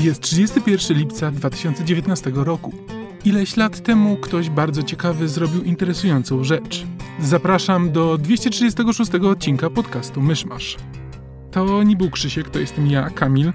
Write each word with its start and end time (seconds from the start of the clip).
jest 0.00 0.20
31 0.20 0.96
lipca 0.96 1.30
2019 1.30 2.30
roku. 2.34 2.72
Ileś 3.24 3.56
lat 3.56 3.82
temu 3.82 4.16
ktoś 4.16 4.50
bardzo 4.50 4.82
ciekawy 4.82 5.28
zrobił 5.28 5.62
interesującą 5.62 6.44
rzecz. 6.44 6.86
Zapraszam 7.20 7.92
do 7.92 8.18
236 8.18 9.14
odcinka 9.14 9.70
podcastu 9.70 10.20
Myszmasz. 10.20 10.76
To 11.50 11.82
nie 11.82 11.96
był 11.96 12.10
Krzysiek, 12.10 12.50
to 12.50 12.58
jestem 12.58 12.86
ja, 12.86 13.10
Kamil. 13.10 13.52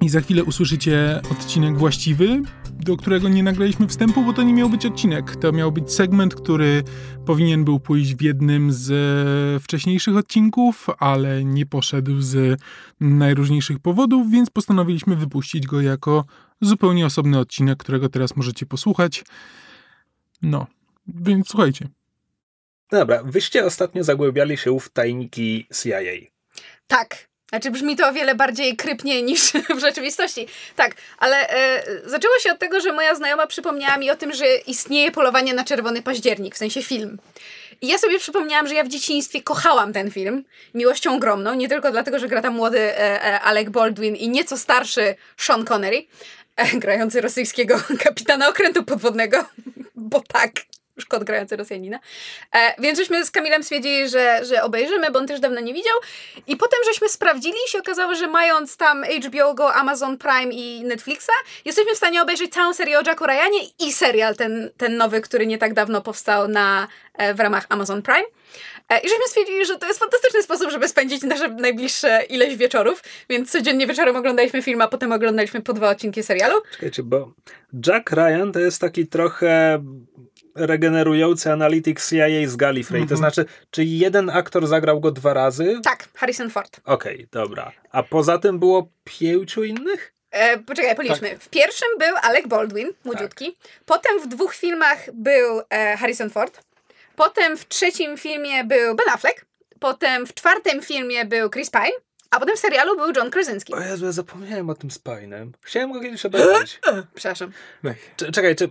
I 0.00 0.08
za 0.08 0.20
chwilę 0.20 0.44
usłyszycie 0.44 1.20
odcinek 1.30 1.78
właściwy, 1.78 2.42
do 2.84 2.96
którego 2.96 3.28
nie 3.28 3.42
nagraliśmy 3.42 3.88
wstępu, 3.88 4.24
bo 4.24 4.32
to 4.32 4.42
nie 4.42 4.52
miał 4.52 4.68
być 4.68 4.86
odcinek. 4.86 5.36
To 5.36 5.52
miał 5.52 5.72
być 5.72 5.92
segment, 5.92 6.34
który 6.34 6.82
powinien 7.26 7.64
był 7.64 7.80
pójść 7.80 8.14
w 8.14 8.22
jednym 8.22 8.72
z 8.72 8.90
e, 8.90 9.60
wcześniejszych 9.60 10.16
odcinków, 10.16 10.86
ale 10.98 11.44
nie 11.44 11.66
poszedł 11.66 12.20
z 12.20 12.60
najróżniejszych 13.00 13.78
powodów, 13.78 14.30
więc 14.30 14.50
postanowiliśmy 14.50 15.16
wypuścić 15.16 15.66
go 15.66 15.80
jako 15.80 16.24
zupełnie 16.60 17.06
osobny 17.06 17.38
odcinek, 17.38 17.78
którego 17.78 18.08
teraz 18.08 18.36
możecie 18.36 18.66
posłuchać. 18.66 19.24
No, 20.42 20.66
więc 21.06 21.48
słuchajcie. 21.48 21.88
Dobra, 22.90 23.22
wyście 23.22 23.64
ostatnio 23.64 24.04
zagłębiali 24.04 24.56
się 24.56 24.80
w 24.80 24.88
tajniki 24.88 25.66
CIA. 25.82 26.00
Tak. 26.86 27.28
Znaczy 27.48 27.70
brzmi 27.70 27.96
to 27.96 28.08
o 28.08 28.12
wiele 28.12 28.34
bardziej 28.34 28.76
krypnie 28.76 29.22
niż 29.22 29.40
w 29.76 29.80
rzeczywistości. 29.80 30.48
Tak, 30.76 30.94
ale 31.18 31.48
e, 31.48 31.82
zaczęło 32.04 32.38
się 32.38 32.52
od 32.52 32.58
tego, 32.58 32.80
że 32.80 32.92
moja 32.92 33.14
znajoma 33.14 33.46
przypomniała 33.46 33.96
mi 33.96 34.10
o 34.10 34.16
tym, 34.16 34.32
że 34.32 34.56
istnieje 34.56 35.10
polowanie 35.10 35.54
na 35.54 35.64
czerwony 35.64 36.02
październik, 36.02 36.54
w 36.54 36.58
sensie 36.58 36.82
film. 36.82 37.18
I 37.80 37.88
ja 37.88 37.98
sobie 37.98 38.18
przypomniałam, 38.18 38.68
że 38.68 38.74
ja 38.74 38.84
w 38.84 38.88
dzieciństwie 38.88 39.42
kochałam 39.42 39.92
ten 39.92 40.10
film 40.10 40.44
miłością 40.74 41.14
ogromną, 41.14 41.54
nie 41.54 41.68
tylko 41.68 41.90
dlatego, 41.90 42.18
że 42.18 42.28
gra 42.28 42.42
tam 42.42 42.54
młody 42.54 42.78
e, 42.78 43.24
e, 43.24 43.40
Alec 43.40 43.68
Baldwin 43.68 44.16
i 44.16 44.28
nieco 44.28 44.58
starszy 44.58 45.14
Sean 45.36 45.64
Connery, 45.64 46.06
e, 46.56 46.78
grający 46.78 47.20
rosyjskiego 47.20 47.80
kapitana 48.04 48.48
okrętu 48.48 48.84
podwodnego, 48.84 49.44
bo 49.94 50.20
tak 50.20 50.52
już 50.96 51.06
kod 51.06 51.24
grający 51.24 51.56
Rosjanina. 51.56 51.98
E, 52.54 52.82
więc 52.82 52.98
żeśmy 52.98 53.24
z 53.24 53.30
Kamilem 53.30 53.62
stwierdzili, 53.62 54.08
że, 54.08 54.44
że 54.44 54.62
obejrzymy, 54.62 55.10
bo 55.10 55.18
on 55.18 55.26
też 55.26 55.40
dawno 55.40 55.60
nie 55.60 55.74
widział. 55.74 55.94
I 56.46 56.56
potem 56.56 56.78
żeśmy 56.84 57.08
sprawdzili 57.08 57.56
i 57.66 57.70
się 57.70 57.78
okazało, 57.78 58.14
że 58.14 58.26
mając 58.26 58.76
tam 58.76 59.04
HBO 59.04 59.54
Go, 59.54 59.74
Amazon 59.74 60.18
Prime 60.18 60.52
i 60.52 60.84
Netflixa, 60.84 61.32
jesteśmy 61.64 61.94
w 61.94 61.96
stanie 61.96 62.22
obejrzeć 62.22 62.52
całą 62.52 62.74
serię 62.74 62.98
o 62.98 63.02
Jacku 63.06 63.26
Ryanie 63.26 63.58
i 63.78 63.92
serial 63.92 64.36
ten, 64.36 64.70
ten 64.76 64.96
nowy, 64.96 65.20
który 65.20 65.46
nie 65.46 65.58
tak 65.58 65.74
dawno 65.74 66.02
powstał 66.02 66.48
na, 66.48 66.88
e, 67.14 67.34
w 67.34 67.40
ramach 67.40 67.66
Amazon 67.68 68.02
Prime. 68.02 68.26
E, 68.88 68.98
I 68.98 69.08
żeśmy 69.08 69.24
stwierdzili, 69.26 69.66
że 69.66 69.78
to 69.78 69.86
jest 69.86 70.00
fantastyczny 70.00 70.42
sposób, 70.42 70.70
żeby 70.70 70.88
spędzić 70.88 71.22
nasze 71.22 71.48
najbliższe 71.48 72.22
ileś 72.28 72.56
wieczorów, 72.56 73.02
więc 73.28 73.50
codziennie 73.50 73.86
wieczorem 73.86 74.16
oglądaliśmy 74.16 74.62
film, 74.62 74.82
a 74.82 74.88
potem 74.88 75.12
oglądaliśmy 75.12 75.60
po 75.60 75.72
dwa 75.72 75.90
odcinki 75.90 76.22
serialu. 76.22 76.54
Czekajcie, 76.72 77.02
bo 77.02 77.32
Jack 77.86 78.10
Ryan 78.10 78.52
to 78.52 78.60
jest 78.60 78.80
taki 78.80 79.06
trochę 79.06 79.82
regenerujący 80.56 81.52
analityk 81.52 82.00
CIA 82.00 82.26
z 82.46 82.56
Gallifrey. 82.56 83.00
Mhm. 83.00 83.08
To 83.08 83.16
znaczy, 83.16 83.44
czy 83.70 83.84
jeden 83.84 84.30
aktor 84.30 84.66
zagrał 84.66 85.00
go 85.00 85.10
dwa 85.10 85.34
razy? 85.34 85.80
Tak, 85.84 86.08
Harrison 86.14 86.50
Ford. 86.50 86.80
Okej, 86.84 87.26
dobra. 87.32 87.72
A 87.90 88.02
poza 88.02 88.38
tym 88.38 88.58
było 88.58 88.88
pięciu 89.04 89.64
innych? 89.64 90.12
E, 90.30 90.58
poczekaj, 90.58 90.96
policzmy. 90.96 91.38
W 91.38 91.48
pierwszym 91.48 91.88
był 91.98 92.16
Alec 92.22 92.46
Baldwin, 92.46 92.88
młodziutki. 93.04 93.56
Potem 93.86 94.20
w 94.20 94.26
dwóch 94.26 94.54
filmach 94.54 94.98
był 95.14 95.60
e, 95.70 95.96
Harrison 95.96 96.30
Ford. 96.30 96.60
Potem 97.16 97.56
w 97.56 97.68
trzecim 97.68 98.16
filmie 98.16 98.64
był 98.64 98.94
Ben 98.94 99.08
Affleck. 99.12 99.44
Potem 99.80 100.26
w 100.26 100.34
czwartym 100.34 100.82
filmie 100.82 101.24
był 101.24 101.50
Chris 101.50 101.70
Pine. 101.70 101.96
A 102.30 102.40
potem 102.40 102.56
w 102.56 102.58
serialu 102.58 102.96
był 102.96 103.12
John 103.16 103.30
Krasinski. 103.30 103.74
O 103.74 103.80
Jezu, 103.80 104.04
ja 104.06 104.12
zapomniałem 104.12 104.70
o 104.70 104.74
tym 104.74 104.90
Spinem. 104.90 105.52
Chciałem 105.62 105.92
go 105.92 106.00
kiedyś 106.00 106.26
obejrzeć. 106.26 106.80
Przepraszam. 107.14 107.52
Cze- 108.16 108.32
Czekaj, 108.32 108.56
czy, 108.56 108.70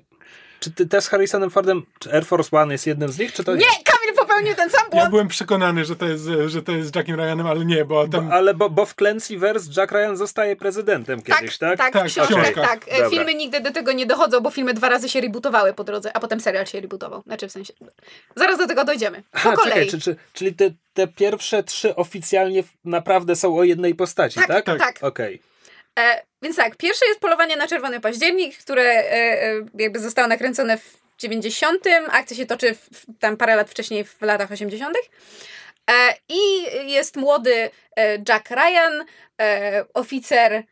czy 0.65 0.71
ty 0.71 0.87
też 0.87 1.03
z 1.03 1.07
Harrisonem 1.07 1.49
Fordem, 1.49 1.85
czy 1.99 2.13
Air 2.13 2.25
Force 2.25 2.57
One 2.61 2.73
jest 2.73 2.87
jednym 2.87 3.11
z 3.11 3.19
nich, 3.19 3.33
czy 3.33 3.43
to 3.43 3.55
Nie, 3.55 3.65
Kamil 3.65 4.15
popełnił 4.19 4.55
ten 4.55 4.69
sam 4.69 4.81
Ja 4.83 4.89
błąd. 4.91 5.09
byłem 5.09 5.27
przekonany, 5.27 5.85
że 5.85 5.95
to 5.95 6.05
jest, 6.05 6.23
że 6.47 6.61
to 6.63 6.71
jest 6.71 6.95
Jackiem 6.95 7.15
Ryanem, 7.15 7.47
ale 7.47 7.65
nie, 7.65 7.85
bo 7.85 8.07
tam... 8.07 8.27
Bo, 8.27 8.33
ale 8.33 8.53
bo, 8.53 8.69
bo 8.69 8.85
w 8.85 8.95
Clancyverse 8.95 9.69
Jack 9.77 9.91
Ryan 9.91 10.15
zostaje 10.15 10.55
prezydentem 10.55 11.21
kiedyś, 11.21 11.57
tak? 11.57 11.77
Tak, 11.77 11.93
Tak, 11.93 12.03
w 12.03 12.11
książkach, 12.11 12.41
książka. 12.41 12.61
tak. 12.61 12.85
E, 12.87 12.91
Dobra. 12.93 13.09
Filmy 13.09 13.35
nigdy 13.35 13.59
do 13.59 13.71
tego 13.71 13.91
nie 13.91 14.05
dochodzą, 14.05 14.39
bo 14.41 14.49
filmy 14.51 14.73
dwa 14.73 14.89
razy 14.89 15.09
się 15.09 15.21
rebootowały 15.21 15.73
po 15.73 15.83
drodze, 15.83 16.11
a 16.17 16.19
potem 16.19 16.39
serial 16.39 16.65
się 16.65 16.81
rebootował. 16.81 17.21
Znaczy 17.25 17.47
w 17.47 17.51
sensie... 17.51 17.73
Zaraz 18.35 18.57
do 18.57 18.67
tego 18.67 18.85
dojdziemy. 18.85 19.21
Po 19.21 19.27
Aha, 19.33 19.51
kolei. 19.55 19.69
czekaj, 19.73 19.87
czy, 19.89 19.99
czy, 19.99 20.15
czyli 20.33 20.53
te, 20.53 20.71
te 20.93 21.07
pierwsze 21.07 21.63
trzy 21.63 21.95
oficjalnie 21.95 22.63
naprawdę 22.85 23.35
są 23.35 23.57
o 23.57 23.63
jednej 23.63 23.95
postaci, 23.95 24.39
tak? 24.47 24.65
Tak, 24.65 24.79
tak. 24.79 24.97
Okej. 25.03 25.41
E, 25.99 26.23
więc 26.41 26.55
tak, 26.55 26.75
pierwsze 26.75 27.05
jest 27.07 27.19
Polowanie 27.19 27.57
na 27.57 27.67
Czerwony 27.67 27.99
Październik, 27.99 28.57
które 28.57 28.83
e, 28.83 29.43
e, 29.43 29.65
jakby 29.79 29.99
zostało 29.99 30.27
nakręcone 30.27 30.77
w 30.77 30.97
90. 31.17 31.83
Akcja 32.09 32.37
się 32.37 32.45
toczy 32.45 32.75
w, 32.75 33.05
tam 33.19 33.37
parę 33.37 33.55
lat 33.55 33.69
wcześniej, 33.69 34.03
w 34.03 34.21
latach 34.21 34.51
80. 34.51 34.97
E, 35.91 36.13
I 36.29 36.63
jest 36.91 37.15
młody 37.15 37.69
e, 37.95 38.17
Jack 38.29 38.49
Ryan, 38.49 39.05
e, 39.41 39.85
oficer 39.93 40.63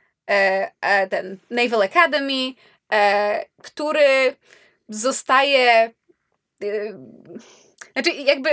ten 1.10 1.38
Naval 1.50 1.82
Academy, 1.82 2.54
który 3.64 4.36
zostaje. 4.90 5.92
Znaczy, 7.94 8.12
jakby 8.12 8.50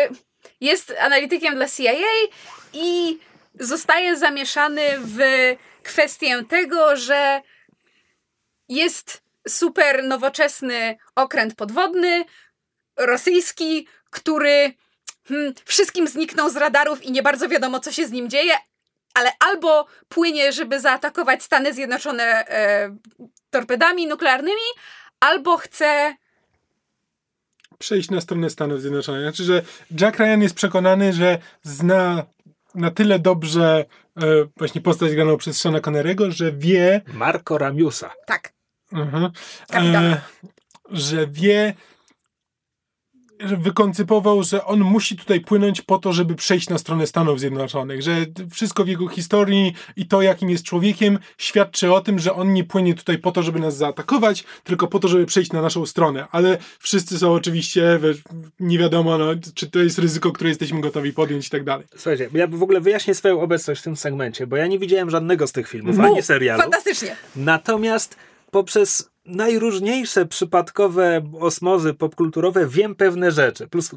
jest 0.60 0.94
analitykiem 1.00 1.54
dla 1.54 1.68
CIA 1.68 1.92
i 2.72 3.18
zostaje 3.60 4.16
zamieszany 4.16 4.82
w 4.98 5.18
kwestię 5.82 6.44
tego, 6.48 6.96
że 6.96 7.42
jest 8.68 9.22
super 9.48 10.04
nowoczesny 10.04 10.96
okręt 11.14 11.54
podwodny, 11.54 12.24
rosyjski, 12.96 13.86
który 14.10 14.74
hmm, 15.24 15.54
wszystkim 15.64 16.08
zniknął 16.08 16.50
z 16.50 16.56
radarów 16.56 17.02
i 17.02 17.12
nie 17.12 17.22
bardzo 17.22 17.48
wiadomo, 17.48 17.80
co 17.80 17.92
się 17.92 18.06
z 18.06 18.10
nim 18.10 18.30
dzieje, 18.30 18.54
ale 19.14 19.32
albo 19.38 19.86
płynie, 20.08 20.52
żeby 20.52 20.80
zaatakować 20.80 21.42
Stany 21.42 21.74
Zjednoczone 21.74 22.24
e, 22.48 22.96
torpedami 23.50 24.06
nuklearnymi, 24.06 24.68
albo 25.20 25.56
chce. 25.56 26.16
przejść 27.78 28.10
na 28.10 28.20
stronę 28.20 28.50
Stanów 28.50 28.80
Zjednoczonych. 28.80 29.22
Znaczy, 29.22 29.44
że 29.44 29.62
Jack 30.00 30.18
Ryan 30.18 30.42
jest 30.42 30.54
przekonany, 30.54 31.12
że 31.12 31.38
zna 31.62 32.26
na 32.74 32.90
tyle 32.90 33.18
dobrze 33.18 33.84
e, 34.16 34.22
właśnie 34.56 34.80
postać 34.80 35.14
graną 35.14 35.36
przez 35.36 35.60
Seana 35.60 35.78
Connery'ego, 35.78 36.30
że 36.30 36.52
wie, 36.52 37.00
Marco 37.14 37.58
Ramiusa. 37.58 38.10
Tak. 38.26 38.52
mhm, 38.92 39.30
Kapitana. 39.68 40.16
e, 40.16 40.20
że 40.90 41.26
wie, 41.26 41.74
wykoncypował, 43.42 44.42
że 44.42 44.64
on 44.64 44.80
musi 44.80 45.16
tutaj 45.16 45.40
płynąć 45.40 45.82
po 45.82 45.98
to, 45.98 46.12
żeby 46.12 46.34
przejść 46.34 46.68
na 46.68 46.78
stronę 46.78 47.06
Stanów 47.06 47.40
Zjednoczonych, 47.40 48.02
że 48.02 48.16
wszystko 48.50 48.84
w 48.84 48.88
jego 48.88 49.08
historii 49.08 49.74
i 49.96 50.06
to, 50.06 50.22
jakim 50.22 50.50
jest 50.50 50.64
człowiekiem, 50.64 51.18
świadczy 51.38 51.92
o 51.92 52.00
tym, 52.00 52.18
że 52.18 52.34
on 52.34 52.52
nie 52.52 52.64
płynie 52.64 52.94
tutaj 52.94 53.18
po 53.18 53.32
to, 53.32 53.42
żeby 53.42 53.60
nas 53.60 53.76
zaatakować, 53.76 54.44
tylko 54.64 54.88
po 54.88 54.98
to, 54.98 55.08
żeby 55.08 55.26
przejść 55.26 55.52
na 55.52 55.62
naszą 55.62 55.86
stronę. 55.86 56.26
Ale 56.30 56.58
wszyscy 56.78 57.18
są 57.18 57.32
oczywiście, 57.32 57.98
wiesz, 58.02 58.22
nie 58.60 58.78
wiadomo, 58.78 59.18
no, 59.18 59.26
czy 59.54 59.70
to 59.70 59.78
jest 59.78 59.98
ryzyko, 59.98 60.32
które 60.32 60.50
jesteśmy 60.50 60.80
gotowi 60.80 61.12
podjąć 61.12 61.46
i 61.46 61.50
tak 61.50 61.64
dalej. 61.64 61.86
Słuchajcie, 61.96 62.28
ja 62.32 62.46
w 62.46 62.62
ogóle 62.62 62.80
wyjaśnię 62.80 63.14
swoją 63.14 63.40
obecność 63.40 63.80
w 63.80 63.84
tym 63.84 63.96
segmencie, 63.96 64.46
bo 64.46 64.56
ja 64.56 64.66
nie 64.66 64.78
widziałem 64.78 65.10
żadnego 65.10 65.46
z 65.46 65.52
tych 65.52 65.68
filmów, 65.68 66.00
ani 66.00 66.14
Mów, 66.14 66.24
serialu. 66.24 66.62
Fantastycznie. 66.62 67.16
Natomiast 67.36 68.16
poprzez 68.50 69.09
najróżniejsze 69.24 70.26
przypadkowe 70.26 71.30
osmozy 71.40 71.94
popkulturowe 71.94 72.66
wiem 72.66 72.94
pewne 72.94 73.32
rzeczy. 73.32 73.68
Plus 73.68 73.90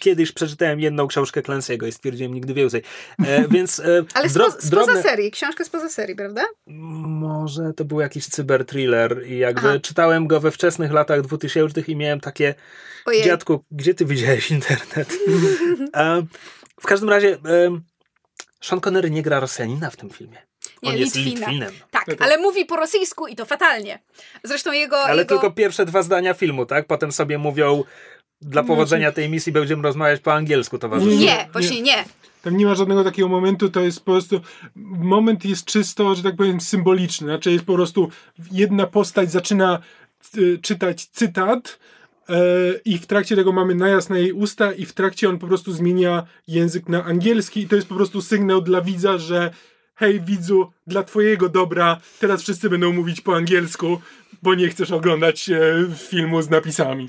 kiedyś 0.00 0.32
przeczytałem 0.32 0.80
jedną 0.80 1.06
książkę 1.06 1.42
Clancy'ego 1.42 1.88
i 1.88 1.92
stwierdziłem 1.92 2.34
nigdy 2.34 2.54
więcej. 2.54 2.82
E, 3.26 3.48
więc 3.54 3.80
e, 3.80 4.04
Ale 4.14 4.28
dro- 4.28 4.50
spo, 4.50 4.60
spoza 4.60 5.02
serii. 5.02 5.30
Książka 5.30 5.64
spoza 5.64 5.88
serii, 5.88 6.16
prawda? 6.16 6.42
Może 6.66 7.72
to 7.76 7.84
był 7.84 8.00
jakiś 8.00 8.26
cyberthriller 8.26 9.26
i 9.26 9.38
jakby 9.38 9.68
Aha. 9.68 9.78
czytałem 9.80 10.26
go 10.26 10.40
we 10.40 10.50
wczesnych 10.50 10.92
latach 10.92 11.22
2000 11.22 11.80
i 11.80 11.96
miałem 11.96 12.20
takie 12.20 12.54
Ojej. 13.06 13.24
dziadku, 13.24 13.64
gdzie 13.70 13.94
ty 13.94 14.04
widziałeś 14.04 14.50
internet? 14.50 15.16
e, 15.96 16.22
w 16.80 16.86
każdym 16.86 17.08
razie 17.08 17.38
e, 17.46 17.80
Sean 18.60 18.80
Connery 18.80 19.10
nie 19.10 19.22
gra 19.22 19.40
Rosjanina 19.40 19.90
w 19.90 19.96
tym 19.96 20.10
filmie. 20.10 20.49
Nie, 20.82 20.90
On 20.90 20.96
jest 20.96 21.16
Litwina. 21.16 21.46
Litwinem. 21.46 21.72
Tak, 21.90 22.04
Tak, 22.04 22.18
tak. 22.18 22.22
ale 22.22 22.38
mówi 22.38 22.64
po 22.64 22.76
rosyjsku 22.76 23.26
i 23.26 23.36
to 23.36 23.44
fatalnie. 23.44 23.98
Zresztą 24.44 24.72
jego... 24.72 25.02
Ale 25.02 25.22
jego... 25.22 25.28
tylko 25.34 25.50
pierwsze 25.50 25.86
dwa 25.86 26.02
zdania 26.02 26.34
filmu, 26.34 26.66
tak? 26.66 26.86
Potem 26.86 27.12
sobie 27.12 27.38
mówią, 27.38 27.84
dla 28.42 28.62
powodzenia 28.62 29.12
tej 29.12 29.28
misji 29.28 29.52
będziemy 29.52 29.82
rozmawiać 29.82 30.20
po 30.20 30.34
angielsku, 30.34 30.78
towarzyszu. 30.78 31.10
Nie, 31.10 31.16
Nie, 31.16 31.48
właśnie 31.52 31.80
nie. 31.82 32.04
Tam 32.42 32.56
nie 32.56 32.66
ma 32.66 32.74
żadnego 32.74 33.04
takiego 33.04 33.28
momentu, 33.28 33.68
to 33.70 33.80
jest 33.80 33.98
po 33.98 34.12
prostu. 34.12 34.40
Moment 34.76 35.44
jest 35.44 35.64
czysto, 35.64 36.14
że 36.14 36.22
tak 36.22 36.36
powiem, 36.36 36.60
symboliczny. 36.60 37.26
Znaczy 37.26 37.52
jest 37.52 37.64
po 37.64 37.74
prostu 37.74 38.10
jedna 38.52 38.86
postać 38.86 39.30
zaczyna 39.32 39.78
y, 40.38 40.58
czytać 40.62 41.06
cytat. 41.06 41.78
e, 42.28 42.34
I 42.84 42.98
w 42.98 43.06
trakcie 43.06 43.36
tego 43.36 43.52
mamy 43.52 43.74
najazd 43.74 44.10
na 44.10 44.18
jej 44.18 44.32
usta, 44.32 44.72
i 44.72 44.86
w 44.86 44.92
trakcie 44.92 45.28
on 45.28 45.38
po 45.38 45.46
prostu 45.46 45.72
zmienia 45.72 46.26
język 46.48 46.88
na 46.88 47.04
angielski, 47.04 47.60
i 47.60 47.68
to 47.68 47.76
jest 47.76 47.88
po 47.88 47.94
prostu 47.94 48.22
sygnał 48.22 48.62
dla 48.62 48.80
widza, 48.80 49.18
że 49.18 49.50
hej 50.00 50.20
widzu, 50.20 50.72
dla 50.86 51.02
twojego 51.02 51.48
dobra, 51.48 52.00
teraz 52.20 52.42
wszyscy 52.42 52.70
będą 52.70 52.92
mówić 52.92 53.20
po 53.20 53.36
angielsku, 53.36 54.00
bo 54.42 54.54
nie 54.54 54.68
chcesz 54.68 54.90
oglądać 54.90 55.50
e, 55.50 55.60
filmu 56.08 56.42
z 56.42 56.50
napisami. 56.50 57.08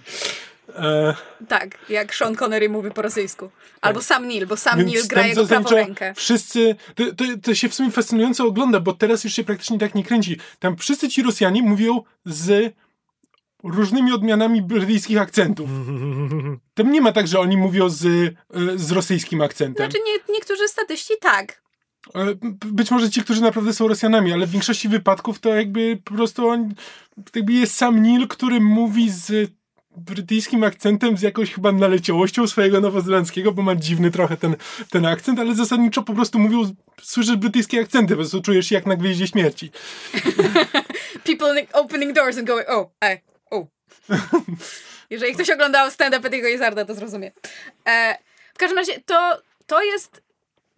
E, 0.76 1.16
Tak, 1.48 1.78
jak 1.90 2.16
Sean 2.16 2.36
Connery 2.36 2.70
mówi 2.70 2.92
po 2.92 3.02
rosyjsku. 3.02 3.50
Albo 3.82 4.02
Sam 4.02 4.28
Neill, 4.28 4.48
bo 4.48 4.58
Sam 4.58 4.78
Więc 4.78 4.92
Neill 4.92 5.08
gra 5.08 5.28
jego 5.28 5.48
prawą 5.48 5.70
rękę. 5.70 6.14
Wszyscy, 6.16 6.76
to, 6.96 7.04
to, 7.16 7.26
to 7.44 7.56
się 7.56 7.70
w 7.70 7.76
sumie 7.76 7.92
fascynująco 7.92 8.46
ogląda, 8.46 8.80
bo 8.80 8.94
teraz 8.94 9.24
już 9.24 9.34
się 9.34 9.44
praktycznie 9.44 9.80
tak 9.80 9.96
nie 9.96 10.04
kręci. 10.04 10.38
Tam 10.60 10.78
wszyscy 10.78 11.10
ci 11.10 11.24
Rosjanie 11.24 11.64
mówią 11.64 12.04
z 12.26 12.74
różnymi 13.64 14.14
odmianami 14.14 14.62
brytyjskich 14.62 15.22
akcentów. 15.22 15.70
Tam 16.74 16.92
nie 16.92 17.02
ma 17.02 17.12
tak, 17.12 17.28
że 17.28 17.40
oni 17.40 17.58
mówią 17.58 17.90
z, 17.90 18.06
e, 18.06 18.32
z 18.76 18.92
rosyjskim 18.92 19.42
akcentem. 19.42 19.90
Znaczy 19.90 20.04
nie, 20.06 20.34
niektórzy 20.34 20.68
statyści 20.68 21.14
tak. 21.22 21.62
Być 22.66 22.92
może 22.92 23.10
ci, 23.10 23.22
którzy 23.22 23.42
naprawdę 23.42 23.74
są 23.74 23.88
Rosjanami, 23.88 24.34
ale 24.34 24.48
w 24.48 24.52
większości 24.52 24.90
wypadków 24.90 25.40
to 25.40 25.50
jakby 25.50 25.98
po 26.04 26.14
prostu 26.14 26.48
on, 26.48 26.74
jakby 27.36 27.54
jest 27.54 27.76
sam 27.76 28.02
Neil, 28.02 28.28
który 28.28 28.60
mówi 28.60 29.10
z 29.10 29.52
brytyjskim 29.98 30.64
akcentem, 30.64 31.18
z 31.18 31.22
jakąś 31.22 31.54
chyba 31.54 31.72
naleciałością 31.72 32.48
swojego 32.48 32.82
nowozelandzkiego, 32.82 33.52
bo 33.52 33.62
ma 33.62 33.76
dziwny 33.76 34.12
trochę 34.12 34.38
ten, 34.38 34.56
ten 34.90 35.06
akcent, 35.06 35.40
ale 35.40 35.56
zasadniczo 35.56 36.04
po 36.04 36.14
prostu 36.14 36.40
mówią, 36.40 36.76
słyszysz 37.02 37.36
brytyjskie 37.36 37.82
akcenty, 37.82 38.14
po 38.14 38.18
prostu 38.18 38.42
czujesz 38.42 38.66
się 38.66 38.76
jak 38.76 38.86
na 38.86 38.96
gwieździe 38.96 39.28
śmierci. 39.28 39.72
People 41.28 41.56
ni- 41.56 41.68
opening 41.74 42.14
doors 42.14 42.38
and 42.38 42.48
going, 42.48 42.70
oh, 42.70 42.90
e, 43.04 43.20
oh. 43.50 43.68
Jeżeli 45.10 45.34
ktoś 45.34 45.50
oglądał 45.50 45.92
stand-up 45.92 46.30
Eddie'ego 46.30 46.56
Izarda, 46.56 46.86
to 46.86 46.96
zrozumie. 46.96 47.32
E, 47.88 48.18
w 48.54 48.58
każdym 48.58 48.78
razie 48.78 49.00
to, 49.06 49.42
to 49.68 49.84
jest... 49.84 50.21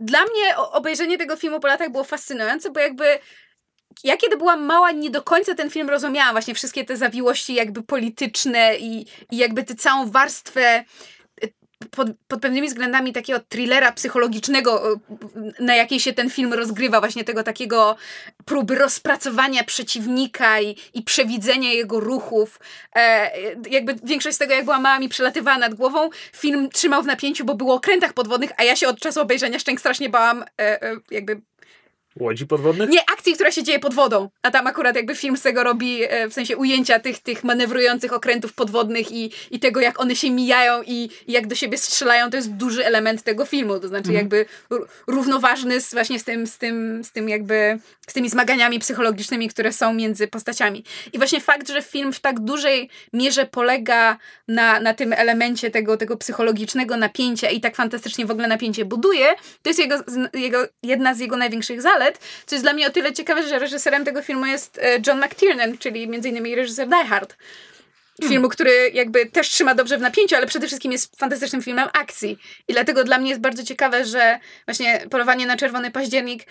Dla 0.04 0.20
mnie 0.22 0.58
obejrzenie 0.58 1.18
tego 1.18 1.36
filmu 1.36 1.60
po 1.60 1.68
latach 1.68 1.92
było 1.92 2.04
fascynujące, 2.04 2.72
bo 2.72 2.80
jakby 2.80 3.06
ja 4.04 4.18
kiedy 4.18 4.38
byłam 4.38 4.66
mała, 4.66 4.92
nie 4.92 5.10
do 5.10 5.22
końca 5.22 5.56
ten 5.56 5.70
film 5.70 5.90
rozumiałam. 5.90 6.32
Właśnie 6.34 6.56
wszystkie 6.56 6.86
te 6.86 6.98
zawiłości 6.98 7.54
jakby 7.54 7.84
polityczne 7.84 8.76
i, 8.78 9.06
i 9.32 9.38
jakby 9.38 9.64
tę 9.64 9.76
całą 9.76 10.12
warstwę 10.12 10.84
pod, 11.92 12.08
pod 12.28 12.42
pewnymi 12.42 12.68
względami 12.68 13.14
takiego 13.14 13.40
thrillera 13.40 13.92
psychologicznego, 13.92 14.94
y, 14.94 15.00
na 15.60 15.76
jakiej 15.76 16.00
się 16.00 16.14
ten 16.14 16.30
film 16.30 16.54
rozgrywa, 16.54 17.00
właśnie 17.00 17.24
tego 17.24 17.44
takiego 17.44 17.96
próby 18.46 18.76
rozpracowania 18.76 19.64
przeciwnika 19.64 20.62
i, 20.62 20.76
i 20.94 21.02
przewidzenia 21.02 21.74
jego 21.74 22.00
ruchów. 22.00 22.60
E, 22.96 23.32
jakby 23.70 23.96
większość 24.04 24.36
z 24.36 24.40
tego, 24.40 24.54
jak 24.54 24.66
była 24.66 24.80
mała, 24.80 25.00
mi 25.00 25.10
przelatywała 25.10 25.58
nad 25.58 25.74
głową. 25.74 26.10
Film 26.34 26.70
trzymał 26.70 27.04
w 27.04 27.06
napięciu, 27.06 27.46
bo 27.46 27.56
było 27.56 27.74
o 27.74 27.76
okrętach 27.76 28.14
podwodnych, 28.14 28.52
a 28.58 28.64
ja 28.64 28.76
się 28.76 28.88
od 28.88 29.00
czasu 29.00 29.22
obejrzenia 29.22 29.60
szczęk 29.60 29.80
strasznie 29.80 30.10
bałam 30.10 30.44
e, 30.44 30.84
e, 30.84 30.96
jakby 31.12 31.42
Łodzi 32.20 32.48
podwodnych? 32.48 32.90
nie, 32.90 33.00
akcji, 33.14 33.34
która 33.34 33.52
się 33.52 33.64
dzieje 33.64 33.80
pod 33.80 33.94
wodą. 33.94 34.30
A 34.42 34.52
tam 34.52 34.68
akurat 34.68 34.96
jakby 34.96 35.16
film 35.16 35.38
z 35.38 35.42
tego 35.42 35.64
robi, 35.64 36.04
e, 36.04 36.28
w 36.28 36.34
sensie 36.34 36.58
ujęcia 36.58 37.00
tych, 37.00 37.20
tych 37.20 37.44
manewrujących 37.44 38.14
okrętów 38.14 38.54
podwodnych 38.54 39.12
i, 39.12 39.32
i 39.52 39.60
tego, 39.60 39.80
jak 39.80 40.00
one 40.02 40.16
się 40.16 40.32
mijają 40.32 40.82
i, 40.82 41.10
i 41.28 41.32
jak 41.32 41.48
do 41.48 41.56
siebie 41.56 41.78
strzelają, 41.78 42.30
to 42.30 42.38
jest 42.38 42.52
duży 42.52 42.86
element 42.86 43.24
tego 43.24 43.46
filmu. 43.46 43.80
To 43.80 43.88
znaczy 43.88 44.14
jakby 44.14 44.46
r- 44.72 44.82
równoważny 45.08 45.82
z, 45.82 45.94
właśnie 45.94 46.20
z 46.20 46.24
tym, 46.24 46.48
z 46.48 46.58
tym, 46.58 47.04
z 47.04 47.12
tym 47.12 47.30
jakby, 47.30 47.80
z 48.08 48.14
tymi 48.14 48.30
zmaganiami 48.30 48.80
psychologicznymi, 48.80 49.50
które 49.50 49.74
są 49.74 49.94
między 49.94 50.28
postaciami. 50.28 50.84
I 51.14 51.18
właśnie 51.18 51.42
fakt, 51.42 51.70
że 51.70 51.82
film 51.82 52.14
w 52.14 52.20
tak 52.20 52.40
dużej 52.40 52.90
mierze 53.14 53.46
polega 53.46 54.18
na, 54.48 54.80
na 54.80 54.94
tym 54.94 55.14
elemencie 55.14 55.72
tego, 55.72 55.98
tego 55.98 56.18
psychologicznego 56.18 56.98
napięcia 56.98 57.50
i 57.50 57.62
tak 57.62 57.76
fantastycznie 57.76 58.26
w 58.26 58.32
ogóle 58.32 58.48
napięcie 58.48 58.86
buduje, 58.86 59.26
to 59.62 59.70
jest 59.70 59.80
jego, 59.80 59.96
jego, 60.34 60.68
jedna 60.84 61.14
z 61.14 61.20
jego 61.20 61.38
największych 61.38 61.82
zalet, 61.82 62.03
co 62.46 62.56
jest 62.56 62.66
dla 62.66 62.74
mnie 62.74 62.88
o 62.88 62.90
tyle 62.90 63.14
ciekawe, 63.14 63.48
że 63.48 63.60
reżyserem 63.60 64.06
tego 64.06 64.22
filmu 64.22 64.46
jest 64.46 64.78
e, 64.78 65.00
John 65.08 65.20
McTiernan, 65.26 65.78
czyli 65.78 66.08
między 66.08 66.30
innymi 66.30 66.56
reżyser 66.56 66.88
Die 66.90 67.06
Hard. 67.06 67.36
Filmu, 68.28 68.50
który 68.50 68.90
jakby 68.94 69.26
też 69.26 69.50
trzyma 69.50 69.76
dobrze 69.76 69.98
w 69.98 70.02
napięciu, 70.02 70.36
ale 70.36 70.48
przede 70.48 70.68
wszystkim 70.68 70.92
jest 70.92 71.16
fantastycznym 71.20 71.62
filmem 71.62 71.90
akcji. 71.94 72.38
I 72.68 72.74
dlatego 72.74 73.04
dla 73.04 73.18
mnie 73.18 73.30
jest 73.30 73.42
bardzo 73.42 73.64
ciekawe, 73.64 74.06
że 74.06 74.40
właśnie 74.68 75.06
Polowanie 75.10 75.46
na 75.46 75.58
Czerwony 75.58 75.92
Październik 75.92 76.44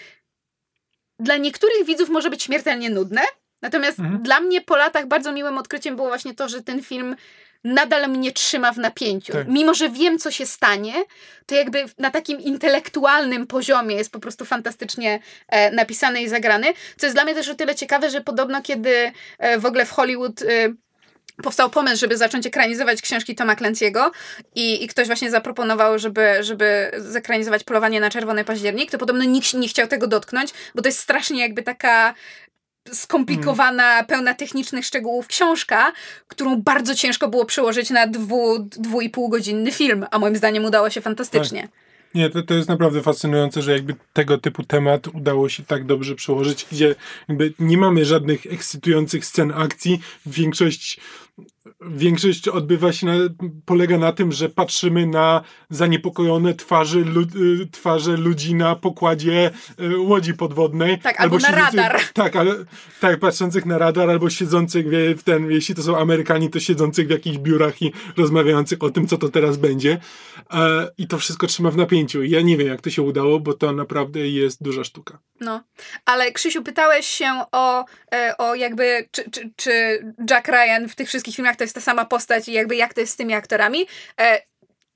dla 1.19 1.37
niektórych 1.37 1.85
widzów 1.87 2.09
może 2.09 2.31
być 2.31 2.43
śmiertelnie 2.43 2.91
nudne, 2.91 3.21
natomiast 3.63 3.99
Mhm. 3.99 4.23
dla 4.23 4.41
mnie 4.41 4.61
po 4.61 4.77
latach 4.77 5.07
bardzo 5.07 5.33
miłym 5.33 5.59
odkryciem 5.59 5.97
było 5.97 6.09
właśnie 6.09 6.35
to, 6.35 6.49
że 6.49 6.63
ten 6.63 6.83
film 6.83 7.17
nadal 7.65 8.09
mnie 8.09 8.33
trzyma 8.33 8.73
w 8.73 8.79
napięciu. 8.79 9.33
Tak. 9.33 9.49
Mimo, 9.49 9.75
że 9.75 9.91
wiem, 9.91 10.19
co 10.19 10.31
się 10.31 10.47
stanie, 10.47 10.95
to 11.47 11.55
jakby 11.55 11.85
na 11.99 12.11
takim 12.11 12.41
intelektualnym 12.41 13.47
poziomie 13.47 13.97
jest 13.97 14.13
po 14.13 14.21
prostu 14.21 14.45
fantastycznie 14.45 15.21
e, 15.49 15.71
napisany 15.71 16.23
i 16.23 16.29
zagrany. 16.29 16.67
Co 16.97 17.07
jest 17.07 17.17
dla 17.17 17.25
mnie 17.25 17.35
też 17.35 17.49
o 17.49 17.55
tyle 17.55 17.75
ciekawe, 17.75 18.11
że 18.11 18.21
podobno 18.21 18.63
kiedy 18.63 19.13
e, 19.39 19.59
w 19.59 19.67
ogóle 19.67 19.87
w 19.87 19.91
Hollywood... 19.91 20.43
E, 20.43 20.47
powstał 21.43 21.71
pomysł, 21.71 22.01
żeby 22.01 22.17
zacząć 22.17 22.47
ekranizować 22.47 23.03
książki 23.03 23.35
Toma 23.35 23.55
Clancy'ego 23.55 24.11
i, 24.55 24.85
i 24.85 24.89
ktoś 24.89 25.07
właśnie 25.07 25.31
zaproponował, 25.31 25.99
żeby, 25.99 26.37
żeby 26.41 26.91
zekranizować 26.99 27.65
Polowanie 27.65 28.01
na 28.01 28.11
Czerwony 28.11 28.45
Październik, 28.45 28.91
to 28.91 28.99
podobno 28.99 29.25
nikt 29.25 29.55
nie 29.55 29.69
chciał 29.69 29.89
tego 29.89 30.07
dotknąć, 30.07 30.51
bo 30.75 30.83
to 30.83 30.89
jest 30.89 30.99
strasznie 30.99 31.41
jakby 31.41 31.63
taka 31.63 32.15
skomplikowana, 32.93 34.05
pełna 34.05 34.35
technicznych 34.35 34.87
szczegółów 34.87 35.27
książka, 35.27 35.93
którą 36.29 36.63
bardzo 36.63 36.95
ciężko 36.95 37.29
było 37.29 37.45
przełożyć 37.45 37.91
na 37.91 38.07
dwu, 38.07 38.59
dwu 38.59 39.01
i 39.01 39.11
pół 39.11 39.29
godzinny 39.29 39.73
film, 39.73 40.07
a 40.11 40.19
moim 40.19 40.37
zdaniem 40.37 40.65
udało 40.65 40.91
się 40.91 41.01
fantastycznie. 41.01 41.69
Nie, 42.15 42.31
to, 42.31 42.43
to 42.43 42.55
jest 42.55 42.69
naprawdę 42.69 43.03
fascynujące, 43.03 43.63
że 43.63 43.73
jakby 43.73 43.95
tego 44.13 44.39
typu 44.39 44.63
temat 44.63 45.09
udało 45.09 45.49
się 45.49 45.63
tak 45.63 45.87
dobrze 45.87 46.15
przełożyć, 46.15 46.67
gdzie 46.73 46.95
jakby 47.29 47.53
nie 47.59 47.79
mamy 47.79 48.05
żadnych 48.05 48.47
ekscytujących 48.47 49.27
scen 49.27 49.53
akcji. 49.57 50.01
Większość, 50.27 51.01
większość 51.91 52.49
odbywa 52.49 52.93
się, 52.93 53.07
na, 53.07 53.13
polega 53.65 53.99
na 53.99 54.13
tym, 54.13 54.33
że 54.33 54.49
patrzymy 54.49 55.07
na 55.07 55.43
zaniepokojone 55.71 56.55
twarzy, 56.55 57.05
lu, 57.05 57.21
y, 57.63 57.67
twarze 57.67 58.17
ludzi 58.17 58.55
na 58.55 58.77
pokładzie 58.77 59.51
y, 59.81 59.99
łodzi 59.99 60.35
podwodnej. 60.35 60.99
Tak, 60.99 61.21
albo 61.21 61.39
na 61.39 61.49
siedzących- 61.49 61.77
radar. 61.77 62.01
Tak, 62.15 62.37
ale, 62.37 62.55
tak, 63.01 63.19
patrzących 63.21 63.67
na 63.67 63.79
radar, 63.79 64.11
albo 64.11 64.31
siedzących 64.31 64.89
wie, 64.89 65.15
w 65.17 65.23
ten, 65.23 65.51
jeśli 65.51 65.75
to 65.75 65.83
są 65.83 65.99
Amerykanie, 65.99 66.51
to 66.51 66.61
siedzących 66.61 67.07
w 67.07 67.11
jakichś 67.11 67.39
biurach 67.39 67.83
i 67.83 67.93
rozmawiających 68.17 68.83
o 68.83 68.91
tym, 68.91 69.07
co 69.07 69.19
to 69.19 69.29
teraz 69.29 69.57
będzie. 69.57 69.99
E, 70.53 70.89
I 70.99 71.09
to 71.09 71.19
wszystko 71.19 71.47
trzyma 71.47 71.71
w 71.71 71.77
napięciu. 71.77 72.23
Ja 72.23 72.41
nie 72.41 72.57
wiem, 72.57 72.69
jak 72.69 72.81
to 72.81 72.91
się 72.91 73.03
udało, 73.03 73.41
bo 73.41 73.55
to 73.55 73.73
naprawdę 73.73 74.29
jest 74.29 74.63
duża 74.63 74.85
sztuka. 74.85 75.19
No, 75.41 75.63
ale 76.05 76.33
Krzysiu, 76.33 76.63
pytałeś 76.63 77.07
się 77.07 77.27
o, 77.53 77.85
e, 78.15 78.35
o 78.39 78.55
jakby, 78.55 79.09
czy, 79.11 79.31
czy, 79.31 79.51
czy 79.57 79.71
Jack 80.31 80.49
Ryan 80.49 80.89
w 80.89 80.95
tych 80.95 81.09
wszystkich 81.09 81.37
filmach 81.37 81.52
to 81.57 81.65
jest 81.65 81.75
ta 81.75 81.81
sama 81.81 82.05
postać 82.05 82.49
i 82.49 82.53
jakby 82.53 82.77
jak 82.77 82.95
to 82.95 83.01
jest 83.01 83.13
z 83.13 83.17
tymi 83.17 83.35
aktorami. 83.35 83.87
E, 84.21 84.43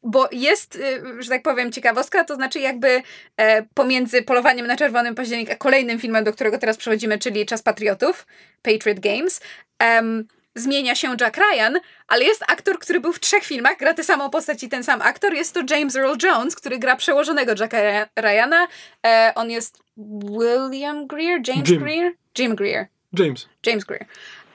bo 0.02 0.28
jest, 0.32 0.76
y, 0.76 1.22
że 1.22 1.28
tak 1.28 1.42
powiem, 1.42 1.72
ciekawostka, 1.72 2.24
to 2.24 2.34
znaczy 2.34 2.60
jakby 2.60 3.02
e, 3.36 3.62
pomiędzy 3.62 4.22
Polowaniem 4.22 4.66
na 4.66 4.76
Czerwonym 4.76 5.14
Październik 5.14 5.50
a 5.50 5.54
kolejnym 5.56 5.98
filmem, 5.98 6.24
do 6.24 6.32
którego 6.32 6.58
teraz 6.58 6.76
przechodzimy, 6.76 7.18
czyli 7.18 7.46
Czas 7.46 7.62
Patriotów, 7.62 8.26
Patriot 8.62 9.00
Games, 9.00 9.40
em, 9.78 10.26
zmienia 10.54 10.94
się 10.94 11.16
Jack 11.20 11.36
Ryan, 11.36 11.80
ale 12.08 12.24
jest 12.24 12.42
aktor, 12.48 12.78
który 12.78 13.00
był 13.00 13.12
w 13.12 13.20
trzech 13.20 13.44
filmach, 13.44 13.76
gra 13.78 13.94
tę 13.94 14.04
samą 14.04 14.30
postać 14.30 14.62
i 14.62 14.68
ten 14.68 14.84
sam 14.84 15.02
aktor. 15.02 15.34
Jest 15.34 15.54
to 15.54 15.60
James 15.70 15.96
Earl 15.96 16.14
Jones, 16.22 16.56
który 16.56 16.78
gra 16.78 16.96
przełożonego 16.96 17.52
Jacka 17.58 17.78
Ry- 17.78 18.08
Ryana. 18.16 18.68
E, 19.06 19.32
on 19.34 19.50
jest 19.50 19.78
William 20.38 21.06
Greer? 21.06 21.40
James 21.48 21.68
Jim. 21.70 21.82
Greer? 21.82 22.12
Jim 22.38 22.54
Greer. 22.56 22.86
James. 23.18 23.48
James 23.66 23.84
Greer. 23.84 24.06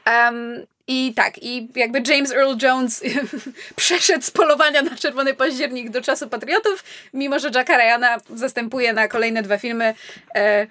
Um, 0.08 0.66
I 0.88 1.14
tak, 1.16 1.38
i 1.38 1.70
jakby 1.76 2.04
James 2.08 2.32
Earl 2.32 2.56
Jones 2.62 3.04
przeszedł 3.76 4.24
z 4.24 4.32
polowania 4.32 4.82
na 4.82 4.96
Czerwony 4.96 5.34
Październik 5.34 5.90
do 5.90 6.02
czasu 6.02 6.30
Patriotów, 6.30 6.84
mimo 7.14 7.40
że 7.40 7.50
Jacka 7.56 7.78
Ryana 7.78 8.18
zastępuje 8.36 8.94
na 8.94 9.08
kolejne 9.08 9.44
dwa 9.44 9.58
filmy 9.58 9.96
e, 10.36 10.68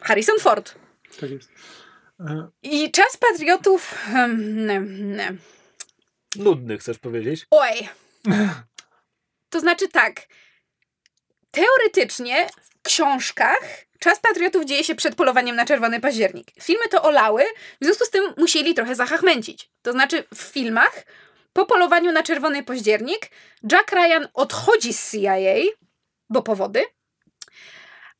Harrison 0.00 0.38
Ford. 0.40 0.74
Tak 1.20 1.30
jest. 1.30 1.50
E, 2.20 2.48
I 2.62 2.90
czas 2.90 3.16
Patriotów... 3.16 3.94
hmm, 4.04 4.66
nie, 4.66 4.80
nie. 5.16 5.34
Nudny, 6.36 6.78
chcesz 6.78 6.98
powiedzieć? 6.98 7.46
Oj. 7.50 7.88
To 9.50 9.60
znaczy 9.60 9.88
tak. 9.88 10.26
Teoretycznie 11.52 12.48
w 12.60 12.82
książkach 12.82 13.84
Czas 13.98 14.20
Patriotów 14.20 14.64
dzieje 14.64 14.84
się 14.84 14.94
przed 14.94 15.14
polowaniem 15.14 15.56
na 15.56 15.64
Czerwony 15.64 16.00
Październik. 16.00 16.46
Filmy 16.62 16.88
to 16.90 17.02
olały, 17.02 17.44
w 17.80 17.84
związku 17.84 18.04
z 18.04 18.10
tym 18.10 18.34
musieli 18.36 18.74
trochę 18.74 18.94
zachachmęcić. 18.94 19.70
To 19.82 19.92
znaczy 19.92 20.24
w 20.34 20.38
filmach 20.38 21.04
po 21.52 21.66
polowaniu 21.66 22.12
na 22.12 22.22
Czerwony 22.22 22.62
Październik 22.62 23.30
Jack 23.72 23.92
Ryan 23.92 24.28
odchodzi 24.34 24.92
z 24.92 25.10
CIA, 25.10 25.54
bo 26.30 26.42
powody, 26.42 26.84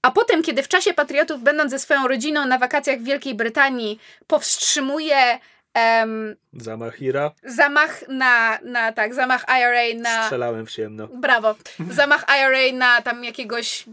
a 0.03 0.11
potem, 0.11 0.43
kiedy 0.43 0.63
w 0.63 0.69
czasie 0.69 0.95
Patriotów, 0.95 1.43
będąc 1.43 1.71
ze 1.71 1.79
swoją 1.79 2.09
rodziną 2.09 2.47
na 2.47 2.59
wakacjach 2.59 2.99
w 2.99 3.05
Wielkiej 3.05 3.35
Brytanii, 3.35 4.01
powstrzymuje 4.27 5.39
em, 5.75 6.37
Zamach 6.53 7.03
Ira. 7.03 7.31
zamach 7.45 8.09
na, 8.09 8.59
na, 8.63 8.93
tak, 8.93 9.15
zamach 9.15 9.45
IRA 9.49 10.01
na... 10.01 10.23
Strzelałem 10.23 10.67
w 10.67 10.71
ciemno. 10.71 11.09
Brawo. 11.09 11.55
Zamach 11.91 12.25
IRA 12.29 12.77
na 12.79 13.03
tam 13.03 13.25
jakiegoś 13.25 13.85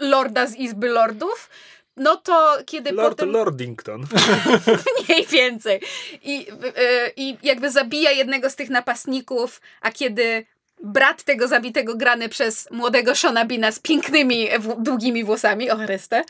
lorda 0.00 0.46
z 0.46 0.56
Izby 0.56 0.88
Lordów. 0.88 1.50
No 1.96 2.16
to 2.16 2.58
kiedy 2.66 2.92
Lord 2.92 3.08
potem... 3.16 3.30
Lordington. 3.30 4.06
Mniej 5.08 5.26
więcej. 5.26 5.80
I, 6.22 6.38
yy, 6.38 7.12
I 7.16 7.36
jakby 7.42 7.70
zabija 7.70 8.10
jednego 8.10 8.50
z 8.50 8.56
tych 8.56 8.70
napastników, 8.70 9.60
a 9.80 9.90
kiedy 9.90 10.46
brat 10.82 11.22
tego 11.22 11.48
zabitego 11.48 11.96
grany 11.96 12.28
przez 12.28 12.68
młodego 12.70 13.14
Shona 13.14 13.44
Bina 13.44 13.72
z 13.72 13.78
pięknymi, 13.78 14.48
długimi 14.78 15.24
włosami, 15.24 15.70
o 15.70 15.86
resztę, 15.86 16.16
e, 16.16 16.24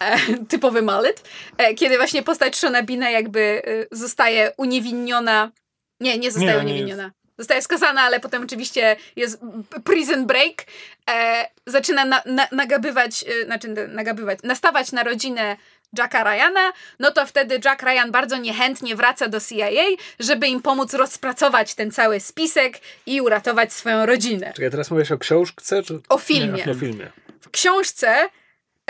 typowy 0.48 0.82
mallet, 0.82 1.28
e, 1.58 1.74
kiedy 1.74 1.96
właśnie 1.96 2.22
postać 2.22 2.56
Shona 2.56 2.82
Bina 2.82 3.10
jakby 3.10 3.62
e, 3.66 3.96
zostaje 3.96 4.52
uniewinniona, 4.56 5.50
nie, 6.00 6.18
nie 6.18 6.30
zostaje 6.30 6.52
Nie, 6.52 6.64
nie 6.64 6.72
uniewinniona. 6.72 7.10
Zostaje 7.38 7.62
skazana, 7.62 8.02
ale 8.02 8.20
potem 8.20 8.42
oczywiście 8.42 8.96
jest 9.16 9.40
prison 9.84 10.26
break. 10.26 10.64
E, 11.10 11.48
zaczyna 11.66 12.04
na, 12.04 12.22
na, 12.26 12.48
nagabywać, 12.52 13.24
e, 13.42 13.44
znaczy 13.44 13.68
nagabywać, 13.88 14.38
nastawać 14.42 14.92
na 14.92 15.02
rodzinę 15.02 15.56
Jacka 15.98 16.24
Ryana, 16.24 16.72
no 16.98 17.10
to 17.10 17.26
wtedy 17.26 17.60
Jack 17.64 17.82
Ryan 17.82 18.10
bardzo 18.10 18.36
niechętnie 18.36 18.96
wraca 18.96 19.28
do 19.28 19.40
CIA, 19.40 19.82
żeby 20.20 20.48
im 20.48 20.62
pomóc 20.62 20.94
rozpracować 20.94 21.74
ten 21.74 21.90
cały 21.90 22.20
spisek 22.20 22.78
i 23.06 23.20
uratować 23.20 23.72
swoją 23.72 24.06
rodzinę. 24.06 24.52
Czekaj, 24.56 24.70
teraz 24.70 24.90
mówisz 24.90 25.12
o 25.12 25.18
książce? 25.18 25.82
Czy... 25.82 26.00
O 26.08 26.18
filmie. 26.18 26.64
Nie, 26.66 26.72
o 26.72 26.74
filmie. 26.74 27.10
W 27.40 27.50
książce 27.50 28.28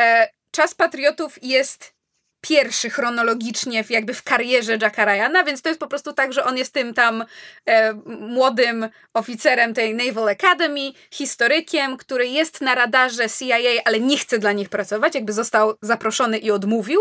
e, 0.00 0.28
Czas 0.58 0.74
Patriotów 0.74 1.38
jest 1.42 1.94
pierwszy 2.40 2.90
chronologicznie 2.90 3.84
jakby 3.90 4.14
w 4.14 4.22
karierze 4.22 4.78
Jacka 4.82 5.04
Ryana, 5.04 5.44
więc 5.44 5.62
to 5.62 5.68
jest 5.68 5.80
po 5.80 5.86
prostu 5.86 6.12
tak, 6.12 6.32
że 6.32 6.44
on 6.44 6.56
jest 6.56 6.74
tym 6.74 6.94
tam 6.94 7.24
e, 7.66 7.92
młodym 8.06 8.88
oficerem 9.14 9.74
tej 9.74 9.94
Naval 9.94 10.28
Academy, 10.28 10.92
historykiem, 11.10 11.96
który 11.96 12.26
jest 12.26 12.60
na 12.60 12.74
radarze 12.74 13.30
CIA, 13.30 13.82
ale 13.84 14.00
nie 14.00 14.18
chce 14.18 14.38
dla 14.38 14.52
nich 14.52 14.68
pracować, 14.68 15.14
jakby 15.14 15.32
został 15.32 15.74
zaproszony 15.82 16.38
i 16.38 16.50
odmówił. 16.50 17.00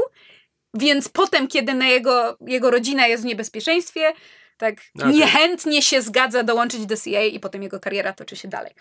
Więc 0.73 1.09
potem, 1.09 1.47
kiedy 1.47 1.73
na 1.73 1.87
jego, 1.87 2.37
jego 2.47 2.71
rodzina 2.71 3.07
jest 3.07 3.23
w 3.23 3.25
niebezpieczeństwie, 3.25 4.13
tak 4.57 4.75
Okay. 4.99 5.11
niechętnie 5.11 5.81
się 5.81 6.01
zgadza 6.01 6.43
dołączyć 6.43 6.85
do 6.85 6.97
CIA 6.97 7.23
i 7.23 7.39
potem 7.39 7.63
jego 7.63 7.79
kariera 7.79 8.13
toczy 8.13 8.35
się 8.35 8.47
dalej. 8.47 8.73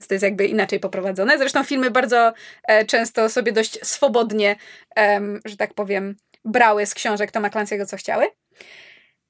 Więc 0.00 0.08
to 0.08 0.14
jest 0.14 0.22
jakby 0.22 0.46
inaczej 0.46 0.80
poprowadzone. 0.80 1.38
Zresztą 1.38 1.64
filmy 1.64 1.90
bardzo 1.90 2.32
e, 2.68 2.84
często 2.84 3.28
sobie 3.28 3.52
dość 3.52 3.86
swobodnie, 3.86 4.56
em, 4.96 5.40
że 5.44 5.56
tak 5.56 5.74
powiem, 5.74 6.16
brały 6.44 6.86
z 6.86 6.94
książek 6.94 7.30
Toma 7.30 7.48
Clancy'ego, 7.48 7.86
co 7.86 7.96
chciały. 7.96 8.26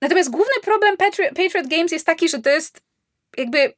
Natomiast 0.02 0.30
główny 0.30 0.54
problem 0.62 0.96
Patri 0.96 1.24
Patriot 1.28 1.66
Games 1.66 1.92
jest 1.92 2.06
taki, 2.06 2.28
że 2.28 2.38
to 2.38 2.50
jest 2.50 2.80
jakby 3.36 3.72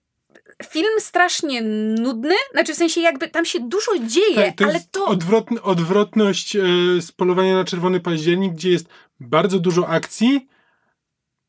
film 0.64 1.00
strasznie 1.00 1.62
nudny, 1.98 2.34
znaczy 2.52 2.72
w 2.74 2.76
sensie 2.76 3.00
jakby 3.00 3.28
tam 3.28 3.44
się 3.44 3.60
dużo 3.60 3.92
dzieje, 3.98 4.36
Tak, 4.36 4.56
to 4.56 4.64
ale 4.64 4.74
jest 4.74 4.92
to... 4.92 5.04
odwrotny, 5.04 5.62
odwrotność 5.62 6.56
e, 6.56 6.60
z 7.00 7.12
polowania 7.12 7.54
na 7.54 7.64
Czerwony 7.64 8.00
Październik, 8.00 8.52
gdzie 8.52 8.70
jest 8.70 8.86
bardzo 9.20 9.58
dużo 9.58 9.88
akcji 9.88 10.48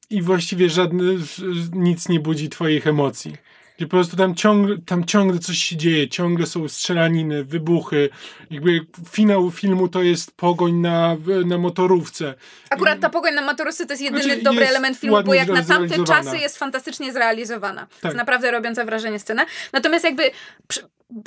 i 0.09 0.21
właściwie 0.21 0.69
żadny, 0.69 1.17
z- 1.17 1.71
nic 1.73 2.09
nie 2.09 2.19
budzi 2.19 2.49
twoich 2.49 2.87
emocji. 2.87 3.35
Gdzie 3.77 3.85
po 3.85 3.91
prostu 3.91 4.17
tam 4.17 4.35
ciągle, 4.35 4.77
tam 4.85 5.05
ciągle 5.05 5.39
coś 5.39 5.57
się 5.57 5.75
dzieje, 5.75 6.09
ciągle 6.09 6.45
są 6.45 6.69
strzelaniny, 6.69 7.43
wybuchy. 7.43 8.09
Jakby 8.51 8.79
finał 9.09 9.51
filmu 9.51 9.87
to 9.87 10.01
jest 10.03 10.31
pogoń 10.31 10.73
na, 10.73 11.15
na 11.45 11.57
motorówce. 11.57 12.33
Akurat 12.69 12.99
ta 12.99 13.09
pogoń 13.09 13.33
na 13.33 13.41
motorysty 13.41 13.85
to 13.85 13.93
jest 13.93 14.03
jedyny 14.03 14.23
Znaczy, 14.23 14.41
dobry 14.41 14.59
jest 14.59 14.71
element 14.71 14.97
filmu, 14.97 15.23
bo 15.23 15.33
jak 15.33 15.47
na 15.47 15.63
tamte 15.63 16.03
czasy 16.03 16.37
jest 16.37 16.57
fantastycznie 16.57 17.13
zrealizowana. 17.13 17.81
Tak. 17.81 18.03
jest 18.03 18.17
naprawdę 18.17 18.51
robiąca 18.51 18.85
wrażenie 18.85 19.19
scena. 19.19 19.45
Natomiast 19.73 20.05
jakby 20.05 20.31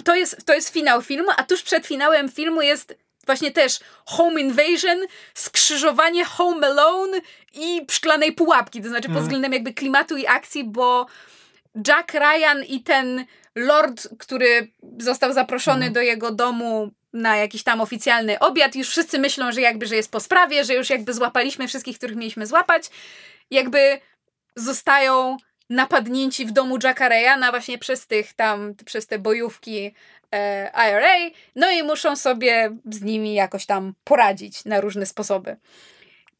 to 0.05 0.15
jest, 0.17 0.47
to 0.47 0.55
jest 0.55 0.69
finał 0.69 1.03
filmu, 1.03 1.29
a 1.37 1.43
tuż 1.43 1.63
przed 1.63 1.87
finałem 1.87 2.29
filmu 2.29 2.63
jest 2.63 2.99
właśnie 3.27 3.51
też 3.51 3.81
Home 4.05 4.41
Invasion, 4.41 4.99
skrzyżowanie 5.35 6.25
Home 6.25 6.67
Alone 6.67 7.21
i 7.55 7.87
szklanej 7.91 8.33
pułapki, 8.33 8.83
to 8.83 8.89
znaczy 8.89 9.03
pod 9.03 9.11
Mhm. 9.11 9.25
względem 9.25 9.53
jakby 9.53 9.75
klimatu 9.75 10.17
i 10.17 10.27
akcji, 10.27 10.65
bo 10.65 11.07
Jack 11.89 12.15
Ryan 12.15 12.65
i 12.69 12.83
ten 12.83 13.25
lord, 13.55 14.09
który 14.19 14.69
został 14.99 15.33
zaproszony 15.33 15.77
Mhm. 15.87 15.93
do 15.93 16.01
jego 16.01 16.31
domu 16.31 16.91
na 17.13 17.37
jakiś 17.37 17.63
tam 17.63 17.81
oficjalny 17.81 18.39
obiad, 18.39 18.75
już 18.77 18.89
wszyscy 18.89 19.19
myślą, 19.19 19.53
że 19.53 19.61
jakby, 19.61 19.87
że 19.87 19.97
jest 19.97 20.11
po 20.11 20.21
sprawie, 20.21 20.65
że 20.65 20.75
już 20.75 20.91
jakby 20.91 21.15
złapaliśmy 21.15 21.69
wszystkich, 21.69 21.99
których 21.99 22.17
mieliśmy 22.17 22.47
złapać, 22.47 22.91
jakby 23.51 24.01
zostają 24.57 25.37
napadnięci 25.71 26.47
w 26.47 26.51
domu 26.53 26.79
Jacka 26.85 27.09
Ryana 27.09 27.51
właśnie 27.51 27.79
przez 27.79 28.07
tych 28.07 28.33
tam, 28.33 28.75
przez 28.85 29.07
te 29.07 29.19
bojówki 29.19 29.95
e, 30.33 30.71
IRA, 30.91 31.35
no 31.57 31.71
i 31.71 31.83
muszą 31.83 32.17
sobie 32.17 32.77
z 32.91 33.03
nimi 33.03 33.35
jakoś 33.35 33.67
tam 33.67 33.95
poradzić 34.05 34.65
na 34.65 34.81
różne 34.81 35.07
sposoby. 35.07 35.57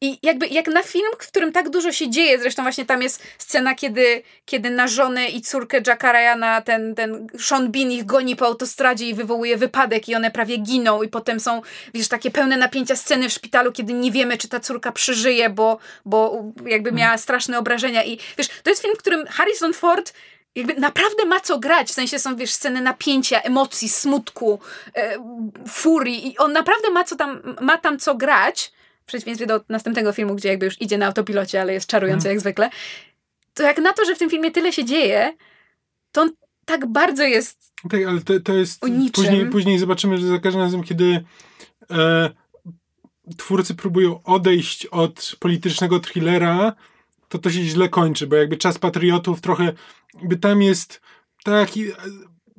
I 0.03 0.19
jakby 0.23 0.47
jak 0.47 0.67
na 0.67 0.83
film, 0.83 1.11
w 1.19 1.27
którym 1.27 1.51
tak 1.51 1.69
dużo 1.69 1.91
się 1.91 2.09
dzieje, 2.09 2.39
zresztą 2.39 2.63
właśnie 2.63 2.85
tam 2.85 3.01
jest 3.01 3.23
scena, 3.37 3.75
kiedy, 3.75 4.23
kiedy 4.45 4.69
na 4.69 4.87
żonę 4.87 5.29
i 5.29 5.41
córkę 5.41 5.81
Jacka 5.87 6.11
Ryana 6.11 6.61
ten, 6.61 6.95
ten 6.95 7.27
Sean 7.39 7.71
Bean 7.71 7.91
ich 7.91 8.05
goni 8.05 8.35
po 8.35 8.45
autostradzie 8.45 9.09
i 9.09 9.13
wywołuje 9.13 9.57
wypadek 9.57 10.09
i 10.09 10.15
one 10.15 10.31
prawie 10.31 10.57
giną. 10.57 11.03
I 11.03 11.07
potem 11.07 11.39
są, 11.39 11.61
wiesz, 11.93 12.07
takie 12.07 12.31
pełne 12.31 12.57
napięcia 12.57 12.95
sceny 12.95 13.29
w 13.29 13.33
szpitalu, 13.33 13.71
kiedy 13.71 13.93
nie 13.93 14.11
wiemy, 14.11 14.37
czy 14.37 14.47
ta 14.47 14.59
córka 14.59 14.91
przeżyje, 14.91 15.49
bo, 15.49 15.77
bo 16.05 16.43
jakby 16.65 16.91
miała 16.91 17.17
straszne 17.17 17.59
obrażenia. 17.59 18.03
I 18.03 18.19
wiesz, 18.37 18.47
to 18.63 18.69
jest 18.69 18.81
film, 18.81 18.93
w 18.95 18.99
którym 18.99 19.27
Harrison 19.27 19.73
Ford 19.73 20.13
jakby 20.55 20.73
naprawdę 20.75 21.25
ma 21.25 21.39
co 21.39 21.59
grać, 21.59 21.89
w 21.89 21.93
sensie 21.93 22.19
są, 22.19 22.35
wiesz, 22.35 22.51
sceny 22.51 22.81
napięcia, 22.81 23.41
emocji, 23.41 23.89
smutku, 23.89 24.59
e, 24.95 25.17
furii. 25.67 26.27
I 26.27 26.37
on 26.37 26.53
naprawdę 26.53 26.89
ma, 26.89 27.03
co 27.03 27.15
tam, 27.15 27.55
ma 27.61 27.77
tam 27.77 27.99
co 27.99 28.15
grać, 28.15 28.71
w 29.01 29.05
przeciwieństwie 29.05 29.47
do 29.47 29.61
następnego 29.69 30.13
filmu, 30.13 30.35
gdzie 30.35 30.49
jakby 30.49 30.65
już 30.65 30.81
idzie 30.81 30.97
na 30.97 31.05
autopilocie, 31.05 31.61
ale 31.61 31.73
jest 31.73 31.87
czarujący 31.87 32.27
jak 32.27 32.39
zwykle, 32.39 32.69
to 33.53 33.63
jak 33.63 33.77
na 33.77 33.93
to, 33.93 34.05
że 34.05 34.15
w 34.15 34.19
tym 34.19 34.29
filmie 34.29 34.51
tyle 34.51 34.73
się 34.73 34.85
dzieje, 34.85 35.33
to 36.11 36.21
on 36.21 36.31
tak 36.65 36.85
bardzo 36.85 37.23
jest 37.23 37.71
Tak, 37.89 38.03
ale 38.07 38.21
to, 38.21 38.39
to 38.39 38.53
jest. 38.53 38.81
Później, 39.13 39.45
później 39.45 39.79
zobaczymy, 39.79 40.17
że 40.17 40.27
za 40.27 40.39
każdym 40.39 40.61
razem, 40.61 40.83
kiedy 40.83 41.23
e, 41.91 42.29
twórcy 43.37 43.75
próbują 43.75 44.23
odejść 44.23 44.85
od 44.85 45.35
politycznego 45.39 45.99
thrillera, 45.99 46.73
to 47.29 47.37
to 47.37 47.49
się 47.49 47.63
źle 47.63 47.89
kończy, 47.89 48.27
bo 48.27 48.35
jakby 48.35 48.57
czas 48.57 48.79
patriotów 48.79 49.41
trochę. 49.41 49.73
Jakby 50.13 50.37
tam 50.37 50.61
jest 50.61 51.01
taki 51.43 51.91
e, 51.91 51.95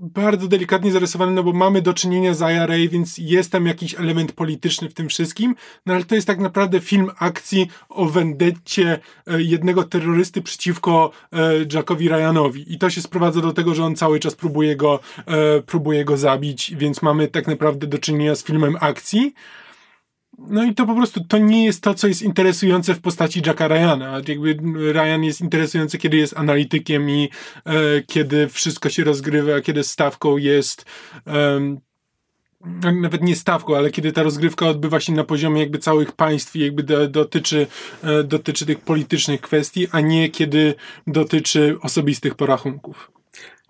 bardzo 0.02 0.48
delikatnie 0.48 0.92
zarysowany, 0.92 1.32
no 1.32 1.42
bo 1.42 1.52
mamy 1.52 1.82
do 1.82 1.94
czynienia 1.94 2.34
z 2.34 2.40
IRA, 2.40 2.90
więc 2.90 3.18
jest 3.18 3.52
tam 3.52 3.66
jakiś 3.66 3.94
element 3.94 4.32
polityczny 4.32 4.88
w 4.88 4.94
tym 4.94 5.08
wszystkim, 5.08 5.54
no 5.86 5.94
ale 5.94 6.04
to 6.04 6.14
jest 6.14 6.26
tak 6.26 6.38
naprawdę 6.38 6.80
film 6.80 7.10
akcji 7.18 7.68
o 7.88 8.06
wendetcie 8.06 8.98
e, 9.26 9.42
jednego 9.42 9.84
terrorysty 9.84 10.42
przeciwko 10.42 11.10
e, 11.32 11.38
Jackowi 11.72 12.08
Ryanowi. 12.08 12.74
I 12.74 12.78
to 12.78 12.90
się 12.90 13.02
sprowadza 13.02 13.40
do 13.40 13.52
tego, 13.52 13.74
że 13.74 13.84
on 13.84 13.96
cały 13.96 14.20
czas 14.20 14.34
próbuje 14.34 14.76
go, 14.76 15.00
e, 15.26 15.60
próbuje 15.60 16.04
go 16.04 16.16
zabić, 16.16 16.74
więc 16.76 17.02
mamy 17.02 17.28
tak 17.28 17.46
naprawdę 17.46 17.86
do 17.86 17.98
czynienia 17.98 18.34
z 18.34 18.44
filmem 18.44 18.76
akcji. 18.80 19.34
No 20.48 20.64
i 20.64 20.74
to 20.74 20.86
po 20.86 20.94
prostu 20.94 21.24
to 21.24 21.38
nie 21.38 21.64
jest 21.64 21.82
to, 21.82 21.94
co 21.94 22.08
jest 22.08 22.22
interesujące 22.22 22.94
w 22.94 23.00
postaci 23.00 23.42
Jacka 23.46 23.68
Ryana. 23.68 24.20
Jakby 24.28 24.54
Ryan 24.92 25.24
jest 25.24 25.40
interesujący, 25.40 25.98
kiedy 25.98 26.16
jest 26.16 26.36
analitykiem 26.36 27.10
i 27.10 27.28
e, 27.64 27.72
kiedy 28.06 28.48
wszystko 28.48 28.90
się 28.90 29.04
rozgrywa, 29.04 29.60
kiedy 29.60 29.84
stawką 29.84 30.36
jest 30.36 30.84
nawet 33.00 33.22
nie 33.22 33.36
stawką, 33.36 33.76
ale 33.76 33.90
kiedy 33.90 34.12
ta 34.12 34.22
rozgrywka 34.22 34.68
odbywa 34.68 35.00
się 35.00 35.12
na 35.12 35.24
poziomie 35.24 35.60
jakby 35.60 35.78
całych 35.78 36.12
państw 36.12 36.56
i 36.56 36.60
jakby 36.60 36.82
do, 36.82 37.08
dotyczy, 37.08 37.66
e, 38.02 38.24
dotyczy 38.24 38.66
tych 38.66 38.80
politycznych 38.80 39.40
kwestii, 39.40 39.86
a 39.92 40.00
nie 40.00 40.30
kiedy 40.30 40.74
dotyczy 41.06 41.76
osobistych 41.80 42.34
porachunków. 42.34 43.10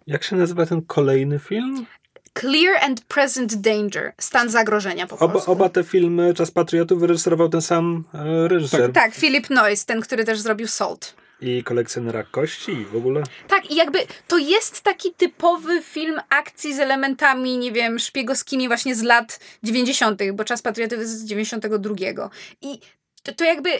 Jak 0.07 0.25
się 0.25 0.37
nazywa 0.37 0.67
ten 0.67 0.83
kolejny 0.83 1.39
film? 1.39 1.87
Clear 2.35 2.77
and 2.83 3.01
Present 3.01 3.55
Danger, 3.55 4.13
stan 4.19 4.51
zagrożenia 4.51 5.07
po 5.07 5.19
Oba, 5.19 5.33
polsku. 5.33 5.53
oba 5.53 5.69
te 5.69 5.85
filmy 5.85 6.35
Czas 6.35 6.51
Patriotów 6.51 7.01
wyreżyserował 7.01 7.49
ten 7.49 7.63
sam 7.63 8.05
e, 8.15 8.49
reżyser. 8.49 8.93
Tak, 8.93 9.15
Philip 9.15 9.51
Noyce, 9.51 9.87
ten, 9.87 10.01
który 10.01 10.25
też 10.25 10.41
zrobił 10.41 10.69
Salt. 10.69 11.15
I 11.41 11.65
kolekcjonera 11.65 12.23
kości 12.23 12.73
i 12.73 12.85
w 12.85 12.97
ogóle. 12.97 13.23
Tak, 13.49 13.71
i 13.71 13.75
jakby 13.75 13.99
to 14.29 14.39
jest 14.39 14.81
taki 14.81 15.15
typowy 15.15 15.83
film 15.83 16.21
akcji 16.29 16.75
z 16.75 16.79
elementami, 16.81 17.59
nie 17.59 17.73
wiem, 17.73 17.99
szpiegowskimi 17.99 18.69
właśnie 18.69 18.95
z 18.95 19.03
lat 19.03 19.41
90., 19.63 20.21
bo 20.33 20.45
Czas 20.45 20.63
Patrioty 20.63 20.97
jest 20.97 21.19
z 21.19 21.25
92. 21.25 22.31
I 22.63 22.81
to, 23.23 23.33
to 23.35 23.45
jakby 23.45 23.71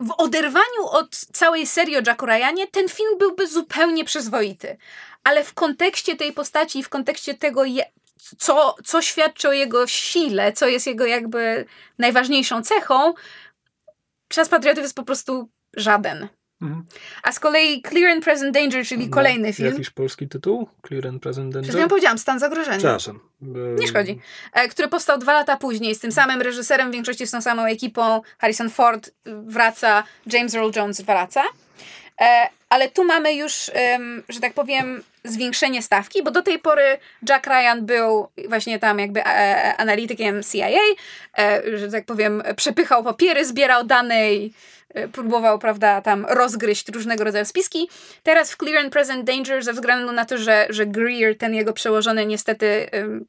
w 0.00 0.10
oderwaniu 0.18 0.86
od 0.90 1.10
całej 1.16 1.66
serii 1.66 1.96
o 1.96 2.00
Jacku 2.06 2.26
Ryanie 2.26 2.66
ten 2.66 2.88
film 2.88 3.18
byłby 3.18 3.46
zupełnie 3.46 4.04
przyzwoity. 4.04 4.76
Ale 5.24 5.44
w 5.44 5.54
kontekście 5.54 6.16
tej 6.16 6.32
postaci 6.32 6.78
i 6.78 6.82
w 6.82 6.88
kontekście 6.88 7.34
tego, 7.34 7.62
co, 8.38 8.76
co 8.84 9.02
świadczy 9.02 9.48
o 9.48 9.52
jego 9.52 9.86
sile, 9.86 10.52
co 10.52 10.66
jest 10.66 10.86
jego 10.86 11.06
jakby 11.06 11.64
najważniejszą 11.98 12.62
cechą, 12.62 13.14
Czas 14.28 14.48
Patriotów 14.48 14.82
jest 14.82 14.96
po 14.96 15.02
prostu 15.02 15.48
żaden. 15.76 16.28
Mhm. 16.62 16.84
A 17.22 17.32
z 17.32 17.40
kolei 17.40 17.82
Clear 17.82 18.10
and 18.10 18.24
Present 18.24 18.54
Danger, 18.54 18.86
czyli 18.86 19.06
no, 19.06 19.14
kolejny 19.14 19.52
film. 19.52 19.72
Jakiś 19.72 19.90
polski 19.90 20.28
tytuł? 20.28 20.68
Clear 20.88 21.06
and 21.06 21.22
Present 21.22 21.54
Danger? 21.54 21.74
Przed 21.74 21.88
powiedziałam, 21.88 22.18
Stan 22.18 22.38
Zagrożenia. 22.38 22.78
Przepraszam. 22.78 23.20
Nie 23.78 23.88
szkodzi. 23.88 24.20
E, 24.52 24.68
który 24.68 24.88
powstał 24.88 25.18
dwa 25.18 25.32
lata 25.32 25.56
później 25.56 25.94
z 25.94 25.98
tym 25.98 26.12
samym 26.12 26.42
reżyserem, 26.42 26.90
w 26.90 26.92
większości 26.92 27.26
z 27.26 27.30
tą 27.30 27.42
samą 27.42 27.64
ekipą. 27.64 28.20
Harrison 28.38 28.70
Ford 28.70 29.10
wraca, 29.26 30.02
James 30.26 30.54
Earl 30.54 30.70
Jones 30.76 31.00
wraca. 31.00 31.42
E, 32.22 32.48
ale 32.68 32.88
tu 32.88 33.04
mamy 33.04 33.34
już, 33.34 33.70
że 34.28 34.40
tak 34.40 34.54
powiem, 34.54 35.02
zwiększenie 35.24 35.82
stawki, 35.82 36.22
bo 36.22 36.30
do 36.30 36.42
tej 36.42 36.58
pory 36.58 36.98
Jack 37.28 37.46
Ryan 37.46 37.86
był 37.86 38.28
właśnie 38.48 38.78
tam 38.78 38.98
jakby 38.98 39.24
e, 39.26 39.76
analitykiem 39.76 40.42
CIA, 40.52 40.80
że 41.74 41.88
tak 41.90 42.04
powiem, 42.04 42.42
przepychał 42.56 43.04
papiery, 43.04 43.44
zbierał 43.44 43.84
dane 43.84 44.34
i 44.34 44.52
E, 44.94 45.08
próbował, 45.08 45.58
prawda, 45.58 46.02
tam 46.02 46.26
rozgryźć 46.28 46.88
różnego 46.88 47.24
rodzaju 47.24 47.44
spiski. 47.44 47.88
Teraz 48.22 48.52
w 48.52 48.56
Clear 48.56 48.78
and 48.78 48.92
Present 48.92 49.24
Danger, 49.24 49.64
ze 49.64 49.72
względu 49.72 50.12
na 50.12 50.24
to, 50.24 50.38
że, 50.38 50.66
że 50.70 50.86
Greer, 50.86 51.38
ten 51.38 51.54
jego 51.54 51.72
przełożony, 51.72 52.26
niestety 52.26 52.86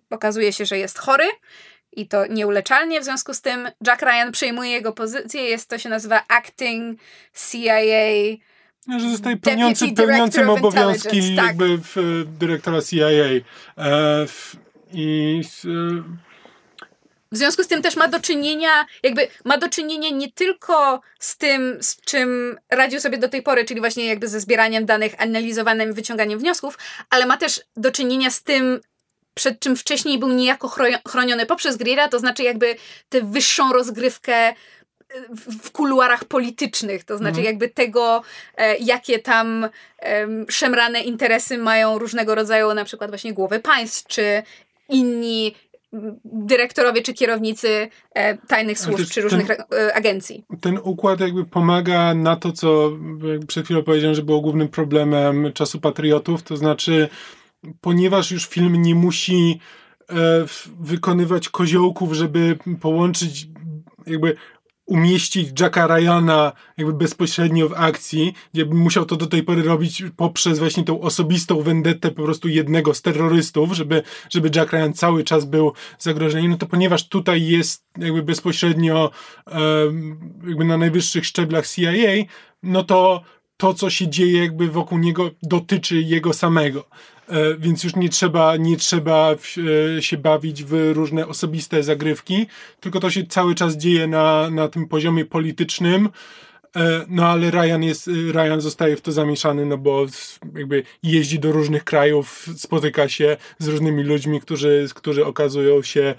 okazuje 0.10 0.54
się, 0.54 0.66
że 0.66 0.78
jest 0.78 1.00
chory 1.00 1.26
i 1.92 2.08
to 2.08 2.28
nieuleczalnie, 2.28 3.02
w 3.02 3.04
związku 3.04 3.34
z 3.34 3.42
tym 3.42 3.70
Jack 3.88 4.02
Ryan 4.02 4.32
przejmuje 4.32 4.72
jego 4.72 4.92
pozycję, 4.92 5.44
jest 5.44 5.70
to 5.70 5.78
się 5.78 5.90
nazywa 5.90 6.24
Acting 6.28 7.00
CIA 7.52 7.96
że 9.00 9.10
zostaje 9.10 9.38
pełniący, 9.38 9.94
pełniącym 9.94 10.50
obowiązki 10.50 11.36
tak. 11.36 11.46
jakby 11.46 11.78
w, 11.78 12.24
dyrektora 12.40 12.82
CIA. 12.82 13.08
E, 13.08 13.42
w, 14.28 14.56
I 14.94 15.42
e, 15.66 16.24
w 17.34 17.38
związku 17.38 17.64
z 17.64 17.68
tym 17.68 17.82
też 17.82 17.96
ma 17.96 18.08
do 18.08 18.20
czynienia, 18.20 18.86
jakby 19.04 19.28
ma 19.46 19.58
do 19.58 19.70
czynienia 19.70 20.10
nie 20.10 20.32
tylko 20.32 21.02
z 21.20 21.38
tym, 21.38 21.78
z 21.82 22.02
czym 22.02 22.58
radził 22.70 23.00
sobie 23.00 23.18
do 23.18 23.30
tej 23.30 23.44
pory, 23.44 23.66
czyli 23.66 23.80
właśnie 23.80 24.06
jakby 24.06 24.28
ze 24.28 24.40
zbieraniem 24.40 24.86
danych, 24.86 25.22
analizowaniem, 25.22 25.94
wyciąganiem 25.94 26.40
wniosków, 26.40 26.78
ale 27.10 27.26
ma 27.26 27.38
też 27.38 27.62
do 27.78 27.92
czynienia 27.92 28.32
z 28.32 28.44
tym, 28.44 28.80
przed 29.34 29.60
czym 29.60 29.76
wcześniej 29.76 30.20
był 30.20 30.30
niejako 30.30 30.72
chroniony 31.08 31.46
poprzez 31.46 31.78
Greera, 31.78 32.08
to 32.08 32.20
znaczy 32.20 32.44
jakby 32.44 32.76
tę 33.10 33.22
wyższą 33.22 33.74
rozgrywkę 33.74 34.34
e, 34.36 34.54
w 35.62 35.72
kuluarach 35.72 36.26
politycznych, 36.26 37.04
to 37.04 37.18
znaczy 37.18 37.38
mhm. 37.38 37.46
jakby 37.46 37.70
tego, 37.70 38.22
e, 38.58 38.78
jakie 38.78 39.20
tam 39.20 39.70
szemrane 40.50 41.02
interesy 41.02 41.58
mają 41.58 42.00
różnego 42.00 42.36
rodzaju 42.36 42.74
na 42.74 42.86
przykład 42.86 43.12
właśnie 43.12 43.34
głowy 43.34 43.60
państw, 43.60 44.08
czy 44.08 44.44
inni 44.90 45.56
dyrektorowie 46.26 47.02
czy 47.02 47.14
kierownicy 47.14 47.90
e, 48.14 48.38
tajnych 48.38 48.80
służb 48.80 49.10
czy 49.10 49.22
różnych 49.22 49.48
ten, 49.48 49.58
e, 49.74 49.96
agencji. 49.96 50.46
Ten 50.62 50.80
układ 50.84 51.20
jakby 51.20 51.46
pomaga 51.46 52.14
na 52.14 52.36
to, 52.36 52.52
co 52.52 52.92
przed 53.48 53.66
chwilą 53.66 53.84
powiedziałem, 53.84 54.16
że 54.16 54.24
było 54.24 54.42
głównym 54.42 54.68
problemem 54.68 55.54
czasu 55.54 55.80
patriotów, 55.80 56.44
to 56.44 56.58
znaczy 56.58 57.10
ponieważ 57.82 58.32
już 58.32 58.48
film 58.48 58.82
nie 58.82 58.96
musi 58.96 59.60
e, 60.10 60.16
wykonywać 60.80 61.50
koziołków, 61.50 62.14
żeby 62.14 62.58
połączyć 62.82 63.48
jakby 64.08 64.36
umieścić 64.86 65.60
Jacka 65.60 65.88
Ryana 65.88 66.52
jakby 66.78 66.94
bezpośrednio 66.94 67.70
w 67.70 67.74
akcji, 67.74 68.34
gdzie 68.54 68.66
musiał 68.66 69.06
to 69.06 69.16
do 69.16 69.28
tej 69.28 69.44
pory 69.44 69.64
robić 69.64 70.04
poprzez 70.18 70.60
właśnie 70.60 70.84
tą 70.84 71.02
osobistą 71.02 71.62
vendettę 71.62 72.12
po 72.12 72.24
prostu 72.24 72.48
jednego 72.48 72.94
z 72.94 73.02
terrorystów, 73.02 73.74
żeby, 73.74 74.04
żeby 74.30 74.50
Jack 74.56 74.74
Ryan 74.74 74.94
cały 74.94 75.24
czas 75.24 75.46
był 75.46 75.74
zagrożeniem, 76.00 76.52
no 76.52 76.58
to 76.58 76.66
ponieważ 76.66 77.08
tutaj 77.10 77.46
jest 77.46 77.86
jakby 77.98 78.24
bezpośrednio 78.24 79.12
jakby 80.48 80.66
na 80.66 80.78
najwyższych 80.78 81.26
szczeblach 81.26 81.68
CIA, 81.68 81.92
no 82.64 82.84
to 82.84 83.22
to, 83.58 83.74
co 83.74 83.90
się 83.90 84.08
dzieje 84.08 84.42
jakby 84.42 84.68
wokół 84.68 84.98
niego 84.98 85.32
dotyczy 85.44 86.02
jego 86.02 86.34
samego. 86.34 86.88
E, 87.30 87.56
więc 87.58 87.84
już 87.84 87.96
nie 87.96 88.10
trzeba, 88.10 88.58
nie 88.58 88.78
trzeba 88.78 89.36
e, 89.98 90.02
się 90.02 90.18
bawić 90.18 90.64
w 90.64 90.92
różne 90.94 91.28
osobiste 91.28 91.84
zagrywki, 91.84 92.48
tylko 92.80 93.00
to 93.00 93.10
się 93.10 93.28
cały 93.28 93.56
czas 93.56 93.78
dzieje 93.78 94.08
na, 94.08 94.50
na 94.50 94.68
tym 94.68 94.88
poziomie 94.88 95.26
politycznym. 95.26 96.10
E, 96.76 97.06
no 97.08 97.28
ale 97.28 97.52
Ryan, 97.52 97.84
jest, 97.84 98.08
Ryan 98.08 98.62
zostaje 98.62 98.98
w 98.98 99.02
to 99.02 99.12
zamieszany, 99.12 99.66
no 99.66 99.78
bo 99.78 100.06
jakby 100.56 100.84
jeździ 101.04 101.40
do 101.40 101.52
różnych 101.52 101.84
krajów, 101.84 102.46
spotyka 102.58 103.10
się 103.10 103.38
z 103.60 103.68
różnymi 103.68 104.04
ludźmi, 104.04 104.42
którzy, 104.42 104.88
którzy 104.96 105.26
okazują 105.26 105.82
się 105.82 106.16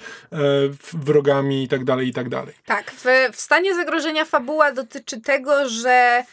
wrogami 0.93 1.63
i 1.63 1.69
tak 1.69 1.85
dalej, 1.85 2.09
i 2.09 2.13
tak 2.13 2.29
dalej. 2.29 2.55
Tak, 2.67 2.93
w, 2.93 3.05
w 3.33 3.41
stanie 3.41 3.75
zagrożenia 3.75 4.25
fabuła 4.25 4.73
dotyczy 4.73 5.21
tego, 5.21 5.69
że 5.69 6.25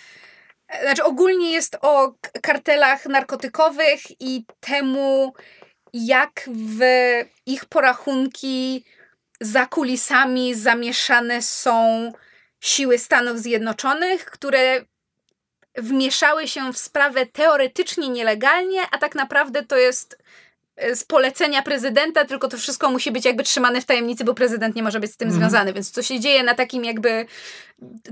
znaczy 0.81 1.03
ogólnie 1.03 1.51
jest 1.51 1.77
o 1.81 2.13
kartelach 2.41 3.05
narkotykowych 3.05 4.21
i 4.21 4.45
temu, 4.59 5.33
jak 5.93 6.49
w 6.53 6.81
ich 7.45 7.65
porachunki 7.65 8.85
za 9.41 9.65
kulisami 9.65 10.55
zamieszane 10.55 11.41
są 11.41 12.11
siły 12.59 12.97
Stanów 12.97 13.39
Zjednoczonych, 13.39 14.25
które 14.25 14.85
wmieszały 15.75 16.47
się 16.47 16.73
w 16.73 16.77
sprawę 16.77 17.25
teoretycznie 17.25 18.09
nielegalnie, 18.09 18.81
a 18.91 18.97
tak 18.97 19.15
naprawdę 19.15 19.65
to 19.65 19.77
jest 19.77 20.17
E, 20.81 20.95
z 20.95 21.03
polecenia 21.03 21.61
prezydenta, 21.61 22.25
tylko 22.25 22.47
to 22.47 22.57
wszystko 22.57 22.91
musi 22.91 23.11
być 23.11 23.25
jakby 23.25 23.43
trzymane 23.43 23.81
w 23.81 23.85
tajemnicy, 23.85 24.23
bo 24.23 24.33
prezydent 24.33 24.75
nie 24.75 24.83
może 24.83 24.99
być 24.99 25.11
z 25.11 25.17
tym 25.17 25.27
mhm. 25.27 25.41
związany, 25.41 25.73
więc 25.73 25.91
to 25.91 26.03
się 26.03 26.19
dzieje 26.19 26.43
na 26.43 26.55
takim 26.55 26.85
jakby 26.85 27.25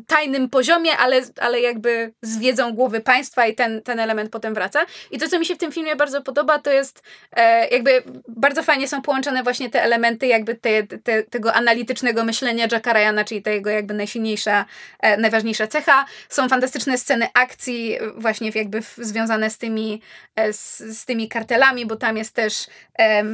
tajnym 0.08 0.50
poziomie, 0.50 0.98
ale, 0.98 1.22
ale 1.42 1.62
jakby 1.62 2.14
z 2.22 2.38
wiedzą 2.38 2.74
głowy 2.74 3.02
państwa 3.02 3.48
i 3.48 3.56
ten, 3.56 3.82
ten 3.82 4.00
element 4.00 4.32
potem 4.32 4.54
wraca. 4.54 4.86
I 5.12 5.18
to, 5.18 5.28
co 5.28 5.40
mi 5.40 5.46
się 5.46 5.56
w 5.56 5.58
tym 5.58 5.72
filmie 5.72 5.96
bardzo 5.96 6.22
podoba, 6.22 6.60
to 6.60 6.72
jest 6.72 7.04
e, 7.32 7.68
jakby 7.68 8.04
bardzo 8.28 8.64
fajnie 8.64 8.88
są 8.88 9.02
połączone 9.02 9.44
właśnie 9.44 9.70
te 9.70 9.84
elementy 9.84 10.28
jakby 10.28 10.56
te, 10.56 10.84
te, 10.84 11.24
tego 11.24 11.54
analitycznego 11.54 12.24
myślenia 12.24 12.68
Jacka 12.72 12.94
Ryana, 12.94 13.24
czyli 13.24 13.42
tego 13.42 13.70
jakby 13.70 13.94
najsilniejsza, 13.94 14.66
e, 15.00 15.18
najważniejsza 15.18 15.68
cecha. 15.68 16.06
Są 16.30 16.50
fantastyczne 16.50 16.98
sceny 16.98 17.28
akcji 17.34 17.98
właśnie 18.16 18.52
jakby 18.56 18.82
w, 18.82 18.96
związane 18.98 19.50
z 19.50 19.58
tymi, 19.58 20.02
e, 20.36 20.54
z, 20.54 20.78
z 20.78 21.06
tymi 21.06 21.30
kartelami, 21.30 21.86
bo 21.86 21.96
tam 21.96 22.18
jest 22.18 22.36
też 22.36 22.68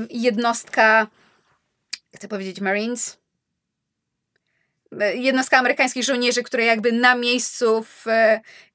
jednostka, 0.09 1.07
chcę 2.15 2.27
powiedzieć 2.27 2.61
Marines, 2.61 3.24
jednostka 5.15 5.57
amerykańskich 5.57 6.03
żołnierzy, 6.03 6.43
która 6.43 6.63
jakby 6.63 6.91
na 6.91 7.15
miejscu 7.15 7.83
w, 7.83 8.05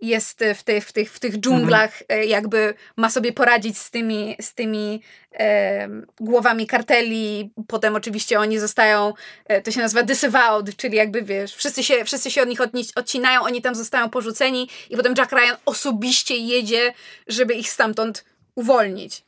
jest 0.00 0.44
w 0.54 0.62
tych, 0.62 0.84
w 0.84 0.92
tych, 0.92 1.12
w 1.12 1.20
tych 1.20 1.36
dżunglach, 1.36 2.02
mhm. 2.02 2.28
jakby 2.28 2.74
ma 2.96 3.10
sobie 3.10 3.32
poradzić 3.32 3.78
z 3.78 3.90
tymi, 3.90 4.36
z 4.40 4.54
tymi 4.54 5.02
e, 5.32 5.88
głowami 6.20 6.66
karteli. 6.66 7.50
Potem 7.68 7.94
oczywiście 7.94 8.40
oni 8.40 8.58
zostają, 8.58 9.12
e, 9.46 9.62
to 9.62 9.70
się 9.70 9.80
nazywa 9.80 10.02
disavowed, 10.02 10.76
czyli 10.76 10.96
jakby 10.96 11.22
wiesz, 11.22 11.54
wszyscy 11.54 11.84
się, 11.84 12.04
wszyscy 12.04 12.30
się 12.30 12.42
od 12.42 12.74
nich 12.74 12.90
odcinają, 12.94 13.40
oni 13.42 13.62
tam 13.62 13.74
zostają 13.74 14.10
porzuceni 14.10 14.68
i 14.90 14.96
potem 14.96 15.14
Jack 15.18 15.32
Ryan 15.32 15.56
osobiście 15.66 16.36
jedzie, 16.36 16.92
żeby 17.26 17.54
ich 17.54 17.70
stamtąd 17.70 18.24
uwolnić. 18.54 19.22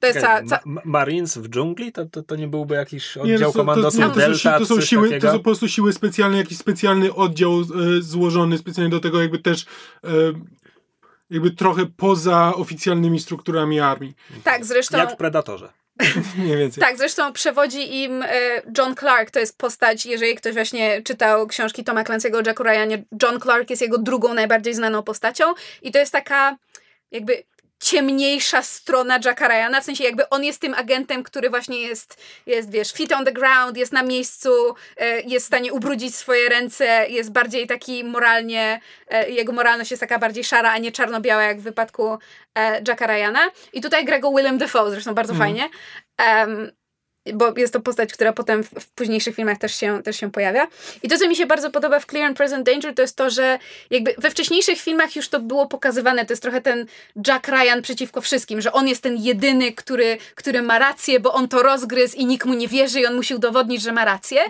To 0.00 0.06
jest 0.06 0.20
ca, 0.20 0.42
ca... 0.42 0.60
Ma 0.64 0.80
Marines 0.84 1.38
w 1.38 1.48
dżungli? 1.48 1.92
To, 1.92 2.06
to, 2.06 2.22
to 2.22 2.36
nie 2.36 2.48
byłby 2.48 2.74
jakiś 2.74 3.16
oddział 3.16 3.38
nie, 3.38 3.44
to, 3.44 3.52
komandosów 3.52 4.00
to, 4.00 4.08
to, 4.08 4.16
Delta? 4.16 4.58
To 4.58 4.66
są, 4.66 4.80
siły, 4.80 5.18
to 5.20 5.30
są 5.30 5.38
po 5.38 5.44
prostu 5.44 5.68
siły 5.68 5.92
specjalne, 5.92 6.38
jakiś 6.38 6.58
specjalny 6.58 7.14
oddział 7.14 7.60
e, 7.60 7.64
złożony 8.00 8.58
specjalnie 8.58 8.90
do 8.90 9.00
tego, 9.00 9.20
jakby 9.20 9.38
też 9.38 9.66
e, 10.04 10.08
jakby 11.30 11.50
trochę 11.50 11.86
poza 11.96 12.52
oficjalnymi 12.54 13.20
strukturami 13.20 13.80
armii. 13.80 14.14
Tak, 14.44 14.64
zresztą... 14.64 14.98
Jak 14.98 15.12
w 15.12 15.16
Predatorze. 15.16 15.72
Mniej 16.38 16.56
więcej. 16.56 16.80
Tak, 16.80 16.98
zresztą 16.98 17.32
przewodzi 17.32 18.02
im 18.02 18.22
e, 18.22 18.28
John 18.78 18.94
Clark, 18.96 19.30
to 19.30 19.40
jest 19.40 19.58
postać, 19.58 20.06
jeżeli 20.06 20.34
ktoś 20.34 20.54
właśnie 20.54 21.02
czytał 21.02 21.46
książki 21.46 21.84
Toma 21.84 22.02
Clancy'ego 22.04 22.36
o 22.36 22.42
Jacku 22.46 22.62
Ryanie, 22.62 23.04
John 23.22 23.40
Clark 23.40 23.70
jest 23.70 23.82
jego 23.82 23.98
drugą 23.98 24.34
najbardziej 24.34 24.74
znaną 24.74 25.02
postacią 25.02 25.44
i 25.82 25.92
to 25.92 25.98
jest 25.98 26.12
taka 26.12 26.56
jakby 27.10 27.42
ciemniejsza 27.90 28.62
strona 28.62 29.18
Jacka 29.24 29.48
Ryana, 29.48 29.80
w 29.80 29.84
sensie 29.84 30.04
jakby 30.04 30.28
on 30.28 30.44
jest 30.44 30.60
tym 30.60 30.74
agentem, 30.74 31.22
który 31.22 31.50
właśnie 31.50 31.80
jest, 31.80 32.22
jest 32.46 32.70
wiesz, 32.70 32.92
feet 32.92 33.12
on 33.12 33.24
the 33.24 33.32
ground, 33.32 33.76
jest 33.76 33.92
na 33.92 34.02
miejscu, 34.02 34.74
e, 34.96 35.20
jest 35.20 35.46
w 35.46 35.48
stanie 35.48 35.72
ubrudzić 35.72 36.16
swoje 36.16 36.48
ręce, 36.48 37.06
jest 37.08 37.32
bardziej 37.32 37.66
taki 37.66 38.04
moralnie, 38.04 38.80
e, 39.08 39.30
jego 39.30 39.52
moralność 39.52 39.90
jest 39.90 40.00
taka 40.00 40.18
bardziej 40.18 40.44
szara, 40.44 40.72
a 40.72 40.78
nie 40.78 40.92
czarno-biała 40.92 41.42
jak 41.42 41.60
w 41.60 41.62
wypadku 41.62 42.18
e, 42.54 42.82
Jacka 42.88 43.06
Ryana. 43.06 43.50
I 43.72 43.80
tutaj 43.80 44.04
gra 44.04 44.18
go 44.18 44.30
Willem 44.30 44.58
Dafoe, 44.58 44.90
zresztą 44.90 45.14
bardzo 45.14 45.32
Mhm. 45.32 45.50
fajnie. 45.50 45.70
Um, 46.18 46.70
bo 47.34 47.52
jest 47.56 47.72
to 47.72 47.80
postać, 47.80 48.12
która 48.12 48.32
potem 48.32 48.64
w, 48.64 48.70
w 48.70 48.88
późniejszych 48.90 49.36
filmach 49.36 49.58
też 49.58 49.74
się, 49.74 50.02
też 50.02 50.16
się 50.16 50.30
pojawia. 50.30 50.66
I 51.02 51.08
to, 51.08 51.18
co 51.18 51.28
mi 51.28 51.36
się 51.36 51.46
bardzo 51.46 51.70
podoba 51.70 52.00
w 52.00 52.06
Clear 52.06 52.26
and 52.26 52.36
Present 52.36 52.66
Danger, 52.66 52.94
to 52.94 53.02
jest 53.02 53.16
to, 53.16 53.30
że 53.30 53.58
jakby 53.90 54.14
we 54.18 54.30
wcześniejszych 54.30 54.80
filmach 54.80 55.16
już 55.16 55.28
to 55.28 55.40
było 55.40 55.66
pokazywane, 55.66 56.26
to 56.26 56.32
jest 56.32 56.42
trochę 56.42 56.60
ten 56.60 56.86
Jack 57.26 57.48
Ryan 57.48 57.82
przeciwko 57.82 58.20
wszystkim, 58.20 58.60
że 58.60 58.72
on 58.72 58.88
jest 58.88 59.02
ten 59.02 59.16
jedyny, 59.16 59.72
który, 59.72 60.18
który 60.34 60.62
ma 60.62 60.78
rację, 60.78 61.20
bo 61.20 61.34
on 61.34 61.48
to 61.48 61.62
rozgryzł 61.62 62.16
i 62.16 62.26
nikt 62.26 62.46
mu 62.46 62.54
nie 62.54 62.68
wierzy 62.68 63.00
i 63.00 63.06
on 63.06 63.14
musi 63.14 63.34
udowodnić, 63.34 63.82
że 63.82 63.92
ma 63.92 64.04
rację. 64.04 64.40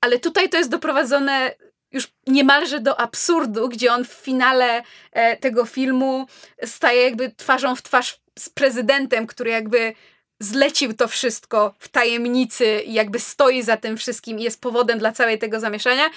Ale 0.00 0.18
tutaj 0.18 0.48
to 0.48 0.58
jest 0.58 0.70
doprowadzone 0.70 1.50
już 1.92 2.08
niemalże 2.26 2.80
do 2.80 3.00
absurdu, 3.00 3.68
gdzie 3.68 3.92
on 3.92 4.04
w 4.04 4.12
finale 4.12 4.82
e, 5.12 5.36
tego 5.36 5.64
filmu 5.64 6.26
staje 6.64 7.02
jakby 7.02 7.30
twarzą 7.30 7.76
w 7.76 7.82
twarz 7.82 8.20
z 8.38 8.48
prezydentem, 8.48 9.26
który 9.26 9.50
jakby 9.50 9.94
zlecił 10.40 10.94
to 10.94 11.08
wszystko 11.08 11.74
w 11.78 11.88
tajemnicy 11.88 12.80
i 12.80 12.92
jakby 12.92 13.20
stoi 13.20 13.62
za 13.62 13.76
tym 13.76 13.96
wszystkim 13.96 14.38
i 14.38 14.42
jest 14.42 14.60
powodem 14.60 14.98
dla 14.98 15.12
całej 15.12 15.38
tego 15.38 15.60
zamieszania. 15.60 16.10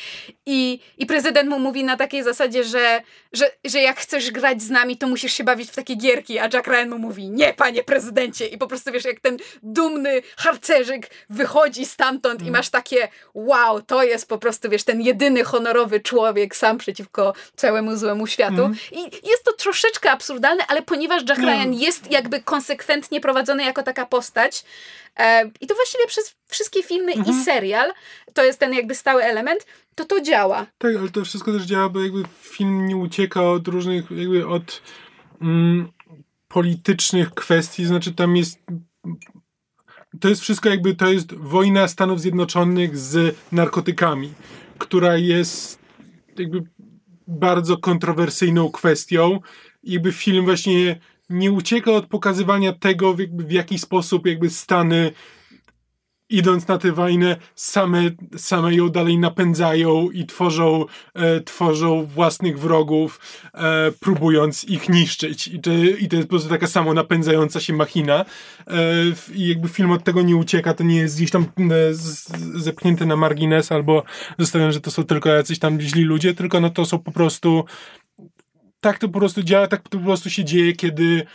I, 0.46 0.80
i 0.98 1.06
prezydent 1.06 1.50
mu 1.50 1.60
mówi 1.60 1.84
na 1.84 1.98
takiej 1.98 2.24
zasadzie, 2.24 2.64
że, 2.64 3.02
że, 3.34 3.52
że 3.66 3.80
jak 3.80 4.00
chcesz 4.00 4.32
grać 4.32 4.62
z 4.62 4.70
nami, 4.70 4.98
to 4.98 5.08
musisz 5.08 5.34
się 5.34 5.44
bawić 5.44 5.72
w 5.72 5.76
takie 5.76 5.96
gierki, 5.96 6.40
a 6.40 6.50
Jack 6.54 6.68
Ryan 6.68 6.90
mu 6.90 6.98
mówi, 6.98 7.30
nie 7.30 7.54
panie 7.54 7.84
prezydencie. 7.84 8.48
I 8.48 8.58
po 8.58 8.68
prostu 8.68 8.92
wiesz, 8.92 9.06
jak 9.06 9.20
ten 9.20 9.38
dumny 9.64 10.22
harcerzyk 10.38 11.10
wychodzi 11.30 11.86
stamtąd 11.86 12.42
i 12.42 12.52
masz 12.52 12.70
takie, 12.70 13.08
wow, 13.34 13.82
to 13.82 14.04
jest 14.04 14.28
po 14.28 14.38
prostu, 14.38 14.70
wiesz, 14.70 14.84
ten 14.84 15.02
jedyny 15.02 15.44
honorowy 15.44 16.00
człowiek 16.00 16.56
sam 16.56 16.78
przeciwko 16.78 17.34
całemu 17.56 17.98
złemu 17.98 18.28
światu. 18.28 18.72
I 18.92 19.02
jest 19.04 19.44
to 19.44 19.54
troszeczkę 19.54 20.12
absurdalne, 20.12 20.64
ale 20.68 20.82
ponieważ 20.82 21.24
Jack 21.30 21.42
Ryan 21.42 21.74
jest 21.74 22.12
jakby 22.12 22.42
konsekwentnie 22.42 23.22
prowadzony 23.22 23.64
jako 23.64 23.84
taka 23.84 24.06
postać, 24.10 24.63
e, 25.17 25.52
i 25.62 25.67
to 25.67 25.76
właściwie 25.76 26.08
przez 26.08 26.36
wszystkie 26.48 26.84
filmy 26.84 27.12
i 27.13 27.43
serial, 27.45 27.91
to 28.34 28.43
jest 28.43 28.60
ten 28.60 28.74
jakby 28.74 28.95
stały 28.95 29.24
element, 29.24 29.65
to 29.95 30.06
to 30.06 30.22
działa. 30.22 30.65
Tak, 30.78 30.95
ale 30.95 31.10
to 31.10 31.26
wszystko 31.26 31.54
też 31.54 31.63
działa, 31.63 31.89
bo 31.89 32.02
jakby 32.02 32.24
film 32.41 32.88
nie 32.88 32.98
ucieka 32.98 33.43
od 33.43 33.67
różnych, 33.67 34.12
jakby 34.12 34.48
od 34.48 34.82
mm, 35.41 35.91
politycznych 36.48 37.34
kwestii, 37.34 37.86
znaczy 37.86 38.13
tam 38.13 38.38
jest 38.38 38.60
to 40.19 40.30
jest 40.30 40.41
wszystko 40.41 40.69
jakby, 40.69 40.95
to 40.95 41.12
jest 41.12 41.34
wojna 41.34 41.88
Stanów 41.88 42.22
Zjednoczonych 42.22 42.98
z 42.98 43.36
narkotykami, 43.52 44.34
która 44.78 45.17
jest 45.17 45.80
jakby 46.38 46.63
bardzo 47.28 47.78
kontrowersyjną 47.78 48.72
kwestią. 48.72 49.39
I 49.84 49.93
jakby 49.93 50.12
film 50.12 50.45
właśnie 50.45 51.00
nie 51.30 51.52
ucieka 51.52 51.92
od 51.92 52.06
pokazywania 52.06 52.74
tego, 52.74 53.13
w, 53.13 53.18
w 53.18 53.52
jaki 53.52 53.80
sposób 53.80 54.28
jakby 54.28 54.50
Stany 54.50 55.12
idąc 56.30 56.68
na 56.68 56.78
tę 56.78 56.92
wojnę, 56.92 57.36
same, 57.56 58.02
same 58.38 58.76
ją 58.76 58.89
dalej 58.89 59.18
napędzają 59.18 60.10
i 60.10 60.26
tworzą, 60.26 60.86
e, 61.13 61.42
tworzą 61.42 62.06
własnych 62.06 62.60
wrogów, 62.60 63.20
e, 63.54 63.92
próbując 64.00 64.63
ich 64.63 64.89
niszczyć. 64.89 65.48
I 65.48 65.60
to, 65.60 65.72
I 66.00 66.08
to 66.08 66.15
jest 66.15 66.28
po 66.28 66.30
prostu 66.30 66.50
taka 66.50 66.68
samo 66.68 66.94
napędzająca 66.94 67.60
się 67.60 67.74
machina. 67.74 68.26
E, 68.68 68.76
I 69.34 69.48
jakby 69.48 69.68
film 69.68 69.92
od 69.92 70.04
tego 70.04 70.22
nie 70.22 70.36
ucieka, 70.36 70.74
to 70.74 70.84
nie 70.84 70.96
jest 70.96 71.15
gdzieś 71.15 71.32
tam 71.32 71.44
e, 71.44 71.94
z, 71.94 73.06
na 73.06 73.15
margines 73.15 73.72
albo 73.72 74.04
zostawione, 74.39 74.74
że 74.74 74.82
to 74.82 74.92
są 74.92 75.04
tylko 75.04 75.30
jacyś 75.30 75.60
tam 75.60 75.82
źli 75.82 76.04
ludzie, 76.04 76.34
tylko 76.34 76.60
no 76.60 76.70
to 76.70 76.86
są 76.86 77.00
po 77.00 77.12
prostu 77.12 77.65
tak 78.80 79.00
to 79.00 79.10
po 79.10 79.20
prostu 79.20 79.44
działa, 79.44 79.68
tak 79.68 79.89
to 79.89 79.98
po 79.98 80.06
prostu 80.06 80.30
się 80.30 80.46
dzieje, 80.46 80.74
kiedy 80.74 81.26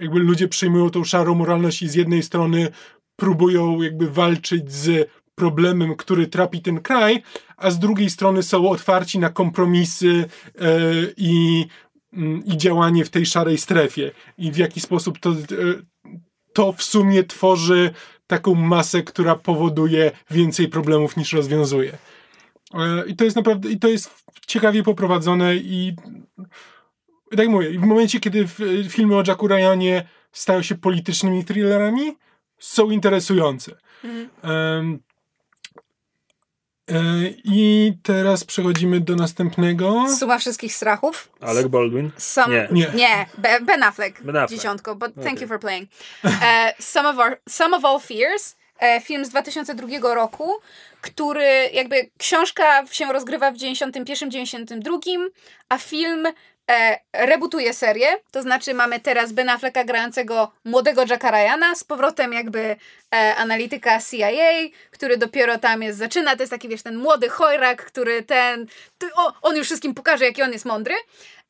jakby 0.00 0.18
ludzie 0.18 0.48
przyjmują 0.48 0.90
tą 0.90 1.04
szarą 1.04 1.34
moralność 1.34 1.82
i 1.82 1.88
z 1.88 1.94
jednej 1.94 2.22
strony 2.22 2.68
próbują 3.16 3.82
jakby 3.82 4.10
walczyć 4.10 4.72
z 4.72 5.10
problemem, 5.34 5.96
który 5.96 6.26
trapi 6.26 6.60
ten 6.60 6.80
kraj, 6.80 7.22
a 7.56 7.70
z 7.70 7.78
drugiej 7.78 8.10
strony 8.10 8.42
są 8.42 8.68
otwarci 8.68 9.18
na 9.18 9.30
kompromisy 9.30 10.24
e, 10.60 10.70
i, 11.16 11.66
mm, 12.12 12.44
i 12.44 12.56
działanie 12.56 13.04
w 13.04 13.10
tej 13.10 13.26
szarej 13.26 13.58
strefie. 13.58 14.10
I 14.38 14.52
w 14.52 14.56
jaki 14.56 14.80
sposób 14.80 15.18
to, 15.18 15.30
e, 15.30 15.34
to 16.52 16.72
w 16.72 16.82
sumie 16.82 17.24
tworzy 17.24 17.90
taką 18.26 18.54
masę, 18.54 19.02
która 19.02 19.36
powoduje 19.36 20.10
więcej 20.30 20.68
problemów 20.68 21.16
niż 21.16 21.32
rozwiązuje. 21.32 21.98
E, 22.74 23.06
I 23.06 23.16
to 23.16 23.24
jest 23.24 23.36
naprawdę, 23.36 23.70
i 23.70 23.78
to 23.78 23.88
jest 23.88 24.24
ciekawie 24.46 24.82
poprowadzone 24.82 25.56
i 25.56 25.96
tak 27.36 27.48
mówię, 27.48 27.70
w 27.70 27.82
momencie, 27.82 28.20
kiedy 28.20 28.44
w- 28.46 28.86
filmy 28.90 29.16
o 29.16 29.22
Jacku 29.26 29.48
Ryanie 29.48 30.04
stają 30.32 30.62
się 30.62 30.74
politycznymi 30.74 31.44
thrillerami, 31.44 32.16
są 32.58 32.90
interesujące. 32.90 33.72
E, 36.88 36.98
I 37.44 37.92
teraz 38.02 38.44
przechodzimy 38.44 39.00
do 39.00 39.16
następnego. 39.16 40.04
Suma 40.18 40.38
wszystkich 40.38 40.74
strachów. 40.74 41.28
Alec 41.40 41.66
Baldwin? 41.66 42.10
Some, 42.16 42.54
Nie. 42.54 42.68
Nie. 42.72 42.86
nie 42.94 43.26
Be- 43.38 43.60
Ben 43.60 43.82
Affleck, 43.82 44.22
Ben 44.22 44.36
Affleck. 44.36 44.60
dziesiątko, 44.62 44.94
but 44.94 45.14
thank 45.14 45.26
Okej. 45.28 45.40
you 45.42 45.48
for 45.48 45.60
playing. 45.60 45.88
Some, 46.78 47.08
of 47.08 47.18
our, 47.18 47.40
some 47.48 47.76
of 47.76 47.84
All 47.84 48.00
Fears, 48.00 48.56
e, 48.78 49.00
film 49.00 49.24
z 49.24 49.28
2002 49.28 50.14
roku, 50.14 50.52
który 51.00 51.70
jakby 51.72 52.10
książka 52.18 52.86
się 52.86 53.12
rozgrywa 53.12 53.50
w 53.50 53.56
91-92, 53.56 55.18
a 55.68 55.78
film 55.78 56.26
e, 56.70 56.98
rebutuje 57.12 57.74
serię, 57.74 58.08
to 58.30 58.42
znaczy 58.42 58.74
mamy 58.74 59.00
teraz 59.00 59.32
Ben 59.32 59.48
Afflecka 59.48 59.84
grającego 59.84 60.52
młodego 60.64 61.04
Jacka 61.08 61.30
Ryana, 61.30 61.74
z 61.74 61.84
powrotem 61.84 62.32
jakby 62.32 62.76
e, 63.14 63.34
analityka 63.36 64.00
CIA, 64.00 64.28
który 64.90 65.16
dopiero 65.16 65.58
tam 65.58 65.82
jest, 65.82 65.98
zaczyna, 65.98 66.36
to 66.36 66.42
jest 66.42 66.52
taki 66.52 66.68
wiesz, 66.68 66.82
ten 66.82 66.96
młody 66.96 67.28
chojrak, 67.28 67.84
który 67.84 68.22
ten, 68.22 68.66
ty, 68.98 69.06
o, 69.16 69.32
on 69.42 69.56
już 69.56 69.66
wszystkim 69.66 69.94
pokaże, 69.94 70.24
jaki 70.24 70.42
on 70.42 70.52
jest 70.52 70.64
mądry. 70.64 70.94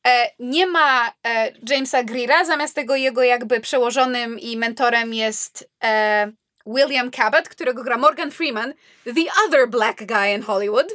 E, 0.07 0.31
nie 0.39 0.67
ma 0.67 1.13
e, 1.27 1.51
Jamesa 1.69 2.03
Greera, 2.03 2.45
zamiast 2.45 2.75
tego 2.75 2.95
jego 2.95 3.23
jakby 3.23 3.59
przełożonym 3.59 4.39
i 4.39 4.57
mentorem 4.57 5.13
jest 5.13 5.69
e, 5.83 6.31
William 6.65 7.11
Cabot, 7.11 7.49
którego 7.49 7.83
gra 7.83 7.97
Morgan 7.97 8.31
Freeman, 8.31 8.73
the 9.03 9.31
other 9.47 9.69
black 9.69 10.05
guy 10.05 10.33
in 10.35 10.41
Hollywood. 10.41 10.93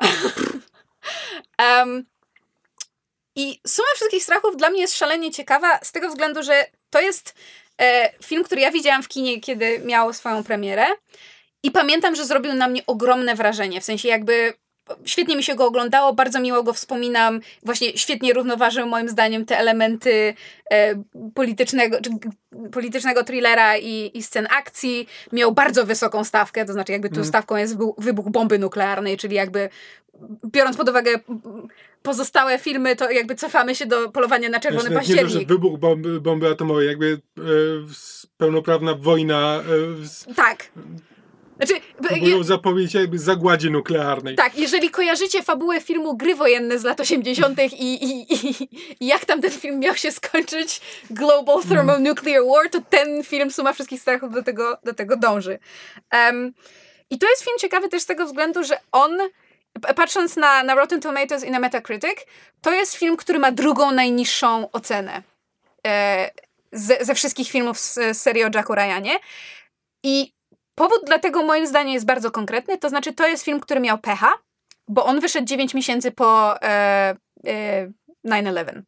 Em, 1.58 2.06
I 3.36 3.60
suma 3.66 3.88
wszystkich 3.94 4.22
strachów 4.22 4.56
dla 4.56 4.70
mnie 4.70 4.80
jest 4.80 4.96
szalenie 4.96 5.30
ciekawa 5.30 5.78
z 5.82 5.92
tego 5.92 6.08
względu, 6.08 6.42
że 6.42 6.66
to 6.90 7.00
jest 7.00 7.34
e, 7.80 8.12
film, 8.22 8.44
który 8.44 8.60
ja 8.60 8.70
widziałam 8.70 9.02
w 9.02 9.08
kinie, 9.08 9.40
kiedy 9.40 9.78
miał 9.78 10.12
swoją 10.12 10.44
premierę. 10.44 10.86
I 11.62 11.70
pamiętam, 11.70 12.14
że 12.14 12.26
zrobił 12.26 12.54
na 12.54 12.68
mnie 12.68 12.86
ogromne 12.86 13.34
wrażenie. 13.34 13.80
W 13.80 13.84
sensie 13.84 14.08
jakby 14.08 14.52
świetnie 15.04 15.36
mi 15.36 15.42
się 15.42 15.54
go 15.54 15.66
oglądało, 15.66 16.12
bardzo 16.12 16.40
miło 16.40 16.62
go 16.62 16.72
wspominam. 16.72 17.40
Właśnie 17.62 17.98
świetnie 17.98 18.32
równoważył 18.32 18.86
moim 18.86 19.08
zdaniem 19.08 19.46
te 19.46 19.58
elementy 19.58 20.34
e, 20.70 20.94
politycznego, 21.34 22.00
czy, 22.00 22.10
politycznego 22.72 23.24
thrillera 23.24 23.76
i, 23.78 24.10
i 24.14 24.22
scen 24.22 24.46
akcji. 24.50 25.08
Miał 25.32 25.52
bardzo 25.52 25.86
wysoką 25.86 26.24
stawkę, 26.24 26.64
to 26.64 26.72
znaczy 26.72 26.92
jakby 26.92 27.10
tu 27.10 27.24
stawką 27.24 27.56
jest 27.56 27.76
wybuch, 27.98 28.28
bomby 28.28 28.58
nuklearnej, 28.58 29.16
czyli 29.16 29.36
jakby 29.36 29.68
biorąc 30.46 30.76
pod 30.76 30.88
uwagę 30.88 31.10
mm, 31.10 31.68
pozostałe 32.04 32.58
filmy, 32.58 32.96
to 32.96 33.10
jakby 33.10 33.34
cofamy 33.34 33.74
się 33.74 33.86
do 33.86 34.08
polowania 34.08 34.48
na 34.48 34.60
czerwony 34.60 34.88
Znaczy, 34.90 35.08
nie 35.08 35.14
to, 35.14 35.20
że 35.20 35.24
październik. 35.24 35.48
wybuch 35.48 35.78
bomby, 35.78 36.20
bomby 36.20 36.48
atomowej, 36.48 36.86
jakby 36.86 37.20
e, 37.38 37.42
pełnoprawna 38.36 38.94
wojna, 38.94 39.62
e, 40.28 40.34
Tak. 40.34 40.68
Znaczy, 41.56 41.74
próbują 42.08 42.42
zapowiedzieć 42.42 42.94
jakby 42.94 43.18
zagładzie 43.18 43.70
nuklearnej. 43.70 44.36
Tak, 44.36 44.58
jeżeli 44.58 44.90
kojarzycie 44.90 45.42
fabułę 45.42 45.80
filmu 45.80 46.16
Gry 46.16 46.34
Wojenne 46.34 46.78
z 46.78 46.84
lat 46.84 47.00
80. 47.00 47.58
I, 47.72 47.94
i, 48.04 48.32
i, 48.34 48.68
i 49.00 49.06
jak 49.06 49.24
tam 49.24 49.40
ten 49.42 49.50
film 49.50 49.78
miał 49.78 49.96
się 49.96 50.12
skończyć, 50.12 50.80
Global 51.10 51.62
Thermonuclear 51.68 52.42
War, 52.46 52.70
to 52.70 52.80
ten 52.90 53.24
film 53.24 53.50
Suma 53.50 53.72
Wszystkich 53.72 54.00
Strachów 54.00 54.32
do 54.32 54.42
tego, 54.42 54.78
do 54.84 54.94
tego 54.94 55.16
dąży. 55.16 55.58
Em, 56.10 56.52
I 57.10 57.18
to 57.18 57.28
jest 57.30 57.44
film 57.44 57.56
ciekawy 57.58 57.88
też 57.88 58.02
z 58.02 58.06
tego 58.06 58.26
względu, 58.26 58.64
że 58.64 58.76
on, 58.92 59.18
patrząc 59.96 60.36
na, 60.36 60.62
na 60.62 60.74
Rotten 60.74 61.00
Tomatoes 61.00 61.44
i 61.44 61.50
na 61.50 61.58
Metacritic, 61.58 62.16
to 62.60 62.72
jest 62.72 62.94
film, 62.94 63.16
który 63.16 63.38
ma 63.38 63.52
drugą 63.52 63.90
najniższą 63.90 64.70
ocenę 64.70 65.22
e, 65.86 66.30
ze, 66.72 67.04
ze 67.04 67.14
wszystkich 67.14 67.48
filmów 67.48 67.78
z, 67.78 68.18
serii 68.18 68.44
o 68.44 68.50
Jacku 68.54 68.74
Ryanie. 68.74 69.18
I 70.02 70.34
Powód 70.74 71.00
dlatego 71.06 71.42
moim 71.42 71.66
zdaniem 71.66 71.94
jest 71.94 72.06
bardzo 72.06 72.30
konkretny, 72.30 72.78
to 72.78 72.88
znaczy 72.88 73.12
to 73.12 73.26
jest 73.26 73.44
film, 73.44 73.60
który 73.60 73.80
miał 73.80 73.98
pecha, 73.98 74.32
bo 74.88 75.04
on 75.04 75.20
wyszedł 75.20 75.46
9 75.46 75.74
miesięcy 75.74 76.10
po 76.10 76.62
e, 76.62 77.16
e, 77.46 77.90
9-11. 78.26 78.82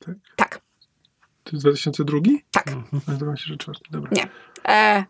tak? 0.00 0.16
Tak. 0.36 0.60
To 1.44 1.50
jest 1.52 1.64
2002? 1.64 2.18
Tak. 2.50 2.66
Nazywa 3.08 3.36
się, 3.36 3.44
że 3.44 3.56
czwarty, 3.56 3.84
dobra. 3.90 4.10
Nie. 4.12 4.28
E, 4.68 5.04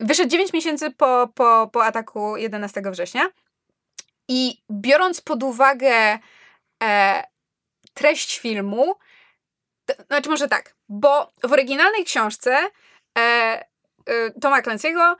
wyszedł 0.00 0.30
9 0.30 0.52
miesięcy 0.52 0.90
po, 0.90 1.28
po, 1.34 1.70
po 1.72 1.84
ataku 1.84 2.36
11 2.36 2.82
września. 2.84 3.30
I 4.28 4.62
biorąc 4.70 5.20
pod 5.20 5.42
uwagę 5.42 6.18
e, 6.82 7.24
treść 7.94 8.38
filmu, 8.38 8.94
to, 9.86 9.94
znaczy 10.06 10.30
może 10.30 10.48
tak, 10.48 10.74
bo 10.88 11.32
w 11.42 11.52
oryginalnej 11.52 12.04
książce 12.04 12.70
e, 13.18 13.20
e, 13.20 14.30
Toma 14.40 14.62
Clancy'ego 14.62 15.16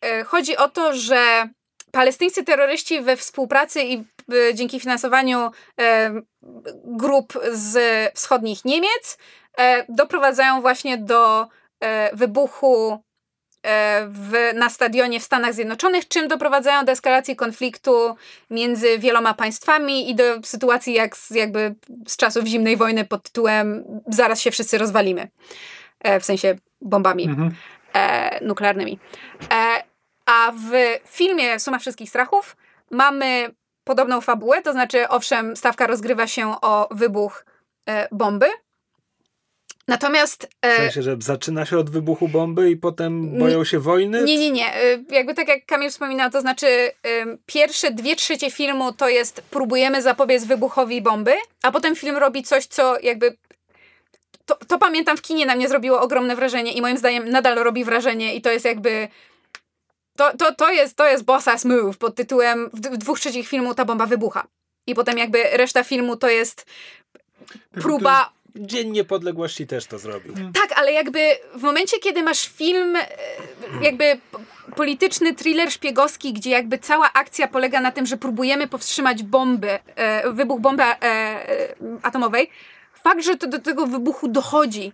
e, 0.00 0.24
chodzi 0.24 0.56
o 0.56 0.68
to, 0.68 0.96
że 0.96 1.48
palestyńscy 1.92 2.44
terroryści 2.44 3.00
we 3.00 3.16
współpracy 3.16 3.82
i 3.82 3.96
e, 3.96 4.54
dzięki 4.54 4.80
finansowaniu 4.80 5.50
e, 5.80 6.14
grup 6.84 7.32
z 7.52 7.78
wschodnich 8.14 8.64
Niemiec 8.64 9.18
e, 9.58 9.84
doprowadzają 9.88 10.60
właśnie 10.60 10.98
do 10.98 11.48
e, 11.80 12.16
wybuchu 12.16 12.92
e, 12.92 13.13
w, 14.08 14.50
na 14.54 14.70
stadionie 14.70 15.20
w 15.20 15.22
Stanach 15.22 15.54
Zjednoczonych, 15.54 16.08
czym 16.08 16.28
doprowadzają 16.28 16.84
do 16.84 16.92
eskalacji 16.92 17.36
konfliktu 17.36 18.16
między 18.50 18.98
wieloma 18.98 19.34
państwami 19.34 20.10
i 20.10 20.14
do 20.14 20.24
sytuacji 20.44 20.94
jak 20.94 21.16
z, 21.16 21.30
jakby 21.30 21.74
z 22.08 22.16
czasów 22.16 22.46
zimnej 22.46 22.76
wojny 22.76 23.04
pod 23.04 23.22
tytułem 23.22 23.84
zaraz 24.06 24.40
się 24.40 24.50
wszyscy 24.50 24.78
rozwalimy. 24.78 25.28
E, 26.00 26.20
w 26.20 26.24
sensie 26.24 26.56
bombami 26.80 27.24
Mhm. 27.24 27.54
e, 27.92 28.44
nuklearnymi. 28.44 28.98
E, 29.52 29.82
a 30.26 30.52
w 30.52 30.98
filmie 31.08 31.60
Suma 31.60 31.78
Wszystkich 31.78 32.08
Strachów 32.08 32.56
mamy 32.90 33.54
podobną 33.84 34.20
fabułę, 34.20 34.62
to 34.62 34.72
znaczy, 34.72 35.08
owszem, 35.08 35.56
stawka 35.56 35.86
rozgrywa 35.86 36.26
się 36.26 36.54
o 36.62 36.88
wybuch 36.90 37.44
bomby. 38.12 38.46
Natomiast. 39.88 40.42
W 40.62 40.66
E, 40.66 40.76
sensie, 40.76 41.02
że 41.02 41.16
zaczyna 41.20 41.66
się 41.66 41.78
od 41.78 41.90
wybuchu 41.90 42.28
bomby 42.28 42.70
i 42.70 42.76
potem 42.76 43.38
boją 43.38 43.64
się 43.64 43.78
wojny? 43.80 44.22
nie, 44.24 44.38
nie, 44.38 44.50
nie. 44.50 44.74
E, 44.74 44.98
Jakby 45.10 45.34
tak 45.34 45.48
jak 45.48 45.66
Kamil 45.66 45.90
wspominał, 45.90 46.30
to 46.30 46.40
znaczy 46.40 46.66
pierwsze 47.46 47.90
dwie 47.90 48.16
trzecie 48.16 48.50
filmu 48.50 48.92
to 48.92 49.08
jest 49.08 49.42
próbujemy 49.50 50.02
zapobiec 50.02 50.44
wybuchowi 50.44 51.02
bomby, 51.02 51.34
a 51.62 51.72
potem 51.72 51.96
film 51.96 52.16
robi 52.16 52.42
coś, 52.42 52.66
co 52.66 53.00
jakby 53.00 53.36
to, 54.46 54.56
to 54.68 54.78
pamiętam 54.78 55.16
w 55.16 55.22
kinie 55.22 55.46
na 55.46 55.56
mnie 55.56 55.68
zrobiło 55.68 56.00
ogromne 56.00 56.36
wrażenie 56.36 56.72
i 56.72 56.80
moim 56.80 56.98
zdaniem 56.98 57.28
nadal 57.30 57.54
robi 57.54 57.84
wrażenie 57.84 58.34
i 58.34 58.42
to 58.42 58.50
jest 58.50 58.64
jakby 58.64 59.08
to, 60.16 60.36
to, 60.36 60.54
to 60.54 60.72
jest 60.72 60.96
to 60.96 61.06
jest 61.06 61.24
boss 61.24 61.48
ass 61.48 61.64
move 61.64 61.98
pod 61.98 62.14
tytułem 62.14 62.70
w, 62.72 62.80
w 62.80 62.96
dwóch 62.96 63.20
trzecich 63.20 63.48
filmu 63.48 63.74
ta 63.74 63.84
bomba 63.84 64.06
wybucha. 64.06 64.46
I 64.86 64.94
potem 64.94 65.18
jakby 65.18 65.42
reszta 65.42 65.84
filmu 65.84 66.16
to 66.16 66.28
jest 66.28 66.66
próba 67.72 68.32
Dzień 68.56 68.90
Niepodległości 68.90 69.66
też 69.66 69.86
to 69.86 69.98
zrobił. 69.98 70.34
tak, 70.34 70.78
ale 70.78 70.92
jakby 70.92 71.18
w 71.56 71.62
momencie, 71.62 71.98
kiedy 71.98 72.22
masz 72.22 72.48
film, 72.48 72.96
e, 72.96 73.06
jakby 73.82 74.20
polityczny 74.76 75.34
thriller 75.34 75.72
szpiegowski, 75.72 76.32
gdzie 76.32 76.50
jakby 76.50 76.78
cała 76.78 77.12
akcja 77.12 77.48
polega 77.48 77.80
na 77.80 77.92
tym, 77.92 78.06
że 78.06 78.16
próbujemy 78.16 78.66
powstrzymać 78.68 79.22
bomby, 79.22 79.70
e, 79.96 80.32
wybuch 80.32 80.60
bomby 80.60 80.82
e, 80.82 81.74
atomowej, 82.02 82.50
fakt, 83.04 83.24
że 83.24 83.36
to 83.36 83.46
do 83.46 83.58
tego 83.58 83.86
wybuchu 83.86 84.28
dochodzi, 84.28 84.92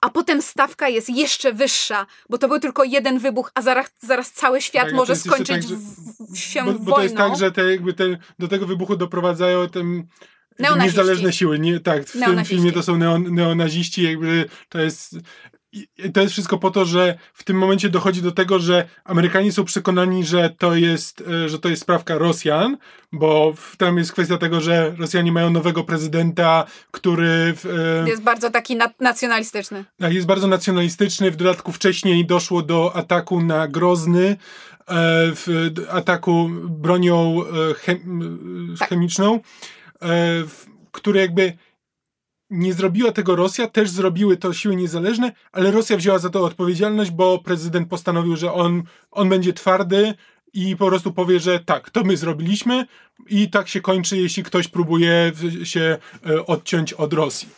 a 0.00 0.08
potem 0.10 0.42
stawka 0.42 0.88
jest 0.88 1.10
jeszcze 1.10 1.52
wyższa, 1.52 2.06
bo 2.28 2.38
to 2.38 2.48
był 2.48 2.58
tylko 2.60 2.84
jeden 2.84 3.18
wybuch, 3.18 3.50
a 3.54 3.62
zaraz, 3.62 3.86
zaraz 4.00 4.32
cały 4.32 4.60
świat 4.60 4.84
Tak, 4.84 4.94
może 4.94 5.16
skończyć 5.16 5.48
tak, 5.48 5.62
że- 5.62 5.76
w, 5.76 6.32
w 6.32 6.38
się 6.38 6.60
Bo, 6.60 6.66
wojną. 6.66 6.84
bo 6.84 6.92
to 6.92 7.02
jest 7.02 7.16
tak, 7.16 7.36
że 7.36 7.52
te, 7.52 7.70
jakby 7.70 7.92
te, 7.94 8.04
do 8.38 8.48
tego 8.48 8.66
wybuchu 8.66 8.96
doprowadzają 8.96 9.68
tem, 9.68 9.86
Neonaziści. 9.86 10.39
Niezależne 10.86 11.32
siły. 11.32 11.58
Nie, 11.58 11.80
tak, 11.80 12.04
w 12.04 12.12
tym 12.12 12.44
filmie 12.44 12.72
to 12.72 12.82
są 12.82 12.98
neon, 12.98 13.34
neonaziści, 13.34 14.02
jakby 14.02 14.44
to 14.68 14.80
jest. 14.80 15.16
i- 15.72 15.86
To 16.14 16.20
jest 16.20 16.32
wszystko 16.32 16.58
po 16.58 16.70
to, 16.70 16.84
że 16.84 17.18
w 17.34 17.44
tym 17.44 17.56
momencie 17.58 17.88
dochodzi 17.88 18.22
do 18.22 18.32
tego, 18.32 18.58
że 18.58 18.88
Amerykanie 19.04 19.52
są 19.52 19.64
przekonani, 19.64 20.24
że 20.24 20.50
to 20.58 20.74
jest, 20.74 21.24
e, 21.44 21.48
że 21.48 21.58
to 21.58 21.68
jest 21.68 21.82
sprawka 21.82 22.18
Rosjan, 22.18 22.76
bo 23.12 23.54
tam 23.78 23.98
jest 23.98 24.12
kwestia 24.12 24.38
tego, 24.38 24.60
że 24.60 24.94
Rosjanie 24.98 25.32
mają 25.32 25.50
nowego 25.50 25.84
prezydenta, 25.84 26.64
który 26.90 27.54
w, 27.56 27.66
e, 28.06 28.08
Jest 28.10 28.22
bardzo 28.22 28.50
taki 28.50 28.76
na- 28.76 28.90
nacjonalistyczny. 29.00 29.84
tak, 30.00 30.12
jest 30.14 30.26
bardzo 30.26 30.46
nacjonalistyczny. 30.46 31.30
W 31.30 31.36
dodatku 31.36 31.72
wcześniej 31.72 32.26
doszło 32.26 32.62
do 32.62 32.96
ataku 32.96 33.40
na 33.42 33.68
Grozny, 33.68 34.26
e, 34.26 34.36
w, 35.34 35.70
ataku 35.90 36.50
bronią 36.68 37.42
e, 37.70 37.74
chem, 37.74 37.98
Tak. 38.78 38.88
E, 40.00 40.06
w, 40.44 40.66
który 40.92 41.20
jakby 41.20 41.52
nie 42.50 42.74
zrobiła 42.74 43.12
tego 43.12 43.36
Rosja, 43.36 43.66
też 43.66 43.90
zrobiły 43.90 44.36
to 44.36 44.52
siły 44.52 44.76
niezależne, 44.76 45.32
ale 45.52 45.70
Rosja 45.70 45.96
wzięła 45.96 46.18
za 46.18 46.30
to 46.30 46.44
odpowiedzialność, 46.44 47.10
bo 47.10 47.38
prezydent 47.38 47.88
postanowił, 47.88 48.36
że 48.36 48.52
on, 48.52 48.82
on 49.10 49.28
będzie 49.28 49.52
twardy 49.52 50.14
i 50.52 50.76
po 50.76 50.86
prostu 50.86 51.12
powie, 51.12 51.40
że 51.40 51.60
tak, 51.60 51.90
to 51.90 52.04
my 52.04 52.16
zrobiliśmy 52.16 52.86
i 53.28 53.50
tak 53.50 53.68
się 53.68 53.80
kończy, 53.80 54.16
jeśli 54.16 54.42
ktoś 54.42 54.68
próbuje 54.68 55.32
się 55.64 55.98
e, 56.26 56.46
odciąć 56.46 56.92
od 56.92 57.12
Rosji. 57.12 57.48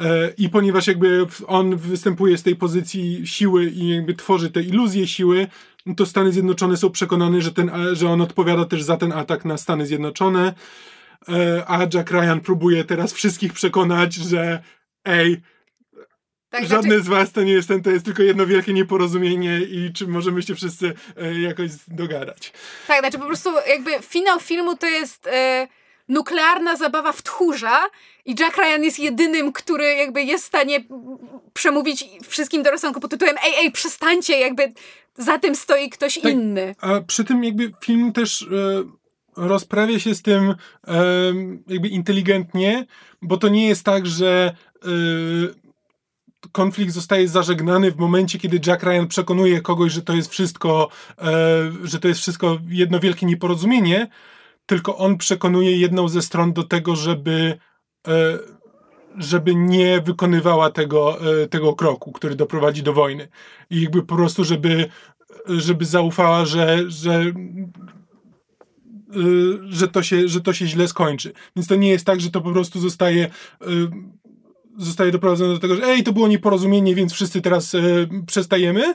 E, 0.00 0.32
I 0.38 0.48
ponieważ 0.48 0.86
jakby 0.86 1.26
on 1.46 1.76
występuje 1.76 2.38
z 2.38 2.42
tej 2.42 2.56
pozycji 2.56 3.26
siły 3.26 3.66
i 3.66 3.88
jakby 3.88 4.14
tworzy 4.14 4.50
te 4.50 4.62
iluzje 4.62 5.06
siły, 5.06 5.46
no 5.86 5.94
to 5.94 6.06
Stany 6.06 6.32
Zjednoczone 6.32 6.76
są 6.76 6.90
przekonane, 6.90 7.42
że, 7.42 7.52
ten, 7.52 7.70
że 7.92 8.08
on 8.08 8.20
odpowiada 8.20 8.64
też 8.64 8.82
za 8.82 8.96
ten 8.96 9.12
atak 9.12 9.44
na 9.44 9.56
Stany 9.56 9.86
Zjednoczone. 9.86 10.54
E, 11.28 11.64
A 11.66 11.78
Jack 11.94 12.10
Ryan 12.10 12.40
próbuje 12.40 12.84
teraz 12.84 13.12
wszystkich 13.12 13.52
przekonać, 13.52 14.14
że 14.14 14.62
ej, 15.04 15.40
Tak, 16.50 16.66
żadne 16.66 16.90
znaczy- 16.90 17.02
z 17.04 17.08
was 17.08 17.32
to 17.32 17.42
nie 17.42 17.52
jest 17.52 17.68
ten, 17.68 17.82
to 17.82 17.90
jest 17.90 18.04
tylko 18.04 18.22
jedno 18.22 18.46
wielkie 18.46 18.72
nieporozumienie 18.72 19.60
i 19.60 19.92
czy 19.92 20.06
możemy 20.06 20.42
się 20.42 20.54
wszyscy 20.54 20.92
e, 21.16 21.40
jakoś 21.40 21.70
dogadać. 21.88 22.52
Tak, 22.86 23.00
znaczy 23.00 23.18
po 23.18 23.26
prostu 23.26 23.50
jakby 23.68 23.90
finał 24.02 24.40
filmu 24.40 24.76
to 24.76 24.86
jest 24.86 25.26
e, 25.26 25.68
nuklearna 26.08 26.76
zabawa 26.76 27.12
w 27.12 27.22
tchórza 27.22 27.80
i 28.24 28.34
Jack 28.40 28.56
Ryan 28.56 28.82
jest 28.84 28.98
jedynym, 28.98 29.52
który 29.52 29.84
jakby 29.94 30.22
jest 30.22 30.44
w 30.44 30.48
stanie 30.48 30.84
przemówić 31.52 32.04
wszystkim 32.28 32.62
do 32.62 32.70
rozsądku 32.70 33.00
pod 33.00 33.10
tytułem 33.10 33.34
ej, 33.44 33.52
ej, 33.58 33.72
przestańcie, 33.72 34.38
jakby 34.38 34.72
za 35.18 35.38
tym 35.38 35.54
stoi 35.54 35.90
ktoś 35.90 36.14
Tak. 36.18 36.32
inny. 36.32 36.74
A 36.80 37.00
przy 37.00 37.24
tym 37.24 37.44
jakby 37.44 37.72
film 37.84 38.12
też 38.12 38.42
e, 38.42 38.46
rozprawia 39.36 39.98
się 39.98 40.14
z 40.14 40.22
tym 40.22 40.54
jakby 41.68 41.88
inteligentnie, 41.88 42.86
bo 43.22 43.36
to 43.36 43.48
nie 43.48 43.68
jest 43.68 43.84
tak, 43.84 44.06
że 44.06 44.56
e, 44.84 44.88
konflikt 46.52 46.92
zostaje 46.92 47.28
zażegnany 47.28 47.90
w 47.90 47.96
momencie, 47.96 48.38
kiedy 48.38 48.60
Jack 48.66 48.82
Ryan 48.82 49.06
przekonuje 49.08 49.60
kogoś, 49.60 49.92
że 49.92 50.02
to 50.02 50.12
jest 50.14 50.30
wszystko, 50.30 50.88
e, 51.18 51.24
że 51.82 51.98
to 51.98 52.08
jest 52.08 52.20
wszystko 52.20 52.58
jedno 52.68 53.00
wielkie 53.00 53.26
nieporozumienie, 53.26 54.08
tylko 54.66 54.96
on 54.96 55.18
przekonuje 55.18 55.76
jedną 55.76 56.08
ze 56.08 56.22
stron 56.22 56.52
do 56.52 56.62
tego, 56.62 56.96
żeby 56.96 57.58
e, 58.08 58.38
żeby 59.18 59.54
nie 59.54 60.00
wykonywała 60.00 60.70
tego, 60.70 61.18
tego 61.50 61.74
kroku, 61.74 62.12
który 62.12 62.34
doprowadzi 62.34 62.82
do 62.82 62.92
wojny. 62.92 63.28
I 63.70 63.82
jakby 63.82 64.02
po 64.02 64.16
prostu, 64.16 64.44
żeby, 64.44 64.88
żeby 65.48 65.84
zaufała, 65.84 66.44
że, 66.44 66.90
że, 66.90 67.24
że, 69.68 69.88
to 69.88 70.02
się, 70.02 70.28
że 70.28 70.40
to 70.40 70.52
się 70.52 70.66
źle 70.66 70.88
skończy. 70.88 71.32
Więc 71.56 71.68
to 71.68 71.74
nie 71.74 71.90
jest 71.90 72.04
tak, 72.06 72.20
że 72.20 72.30
to 72.30 72.40
po 72.40 72.52
prostu 72.52 72.80
zostaje, 72.80 73.24
y, 73.62 73.68
zostaje 74.78 75.12
doprowadzone 75.12 75.54
do 75.54 75.58
tego, 75.58 75.76
że 75.76 75.84
ej, 75.84 76.02
to 76.02 76.12
było 76.12 76.28
nieporozumienie, 76.28 76.94
więc 76.94 77.12
wszyscy 77.12 77.40
teraz 77.40 77.74
y, 77.74 78.08
przestajemy, 78.26 78.94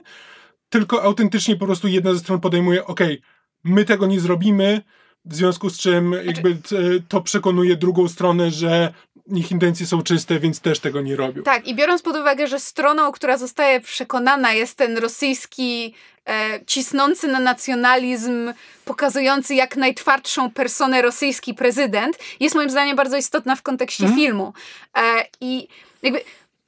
tylko 0.69 1.03
autentycznie 1.03 1.56
po 1.56 1.65
prostu 1.65 1.88
jedna 1.88 2.13
ze 2.13 2.19
stron 2.19 2.39
podejmuje, 2.39 2.86
okej, 2.86 3.21
my 3.63 3.86
tego 3.86 4.08
nie 4.08 4.19
zrobimy, 4.19 4.82
w 5.25 5.36
związku 5.36 5.69
z 5.69 5.77
czym 5.77 6.15
jakby 6.25 6.56
t- 6.56 6.77
to 7.08 7.21
przekonuje 7.21 7.75
drugą 7.75 8.08
stronę, 8.08 8.51
że 8.51 8.93
ich 9.35 9.51
intencje 9.51 9.85
są 9.85 10.03
czyste, 10.03 10.39
więc 10.39 10.59
też 10.59 10.79
tego 10.79 11.01
nie 11.01 11.15
robią. 11.15 11.43
Tak, 11.43 11.67
i 11.67 11.75
biorąc 11.75 12.01
pod 12.01 12.15
uwagę, 12.15 12.47
że 12.47 12.59
stroną, 12.59 13.11
która 13.11 13.37
zostaje 13.37 13.81
przekonana 13.81 14.53
jest 14.53 14.77
ten 14.77 14.97
rosyjski 14.97 15.93
e, 16.25 16.59
cisnący 16.65 17.27
na 17.27 17.39
nacjonalizm, 17.39 18.53
pokazujący 18.85 19.55
jak 19.55 19.75
najtwardszą 19.75 20.51
personę 20.51 21.01
rosyjski 21.01 21.53
prezydent, 21.53 22.17
jest 22.39 22.55
moim 22.55 22.69
zdaniem 22.69 22.95
bardzo 22.95 23.17
istotna 23.17 23.55
w 23.55 23.61
kontekście 23.61 24.03
Mhm. 24.03 24.21
filmu. 24.21 24.53
E, 24.97 25.01
I 25.41 25.67
jakby 26.03 26.21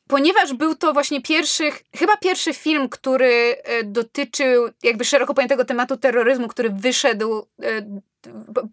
ponieważ 0.08 0.54
był 0.54 0.76
to 0.76 0.93
właśnie 0.93 1.22
pierwszy, 1.22 1.63
chyba 1.95 2.17
pierwszy 2.17 2.54
film, 2.54 2.89
który 2.89 3.56
e, 3.63 3.84
dotyczył 3.84 4.69
jakby 4.84 5.06
szeroko 5.06 5.34
pojętego 5.34 5.65
tematu 5.65 5.98
terroryzmu, 5.98 6.48
który 6.48 6.69
wyszedł, 6.69 7.45
e, 7.63 8.02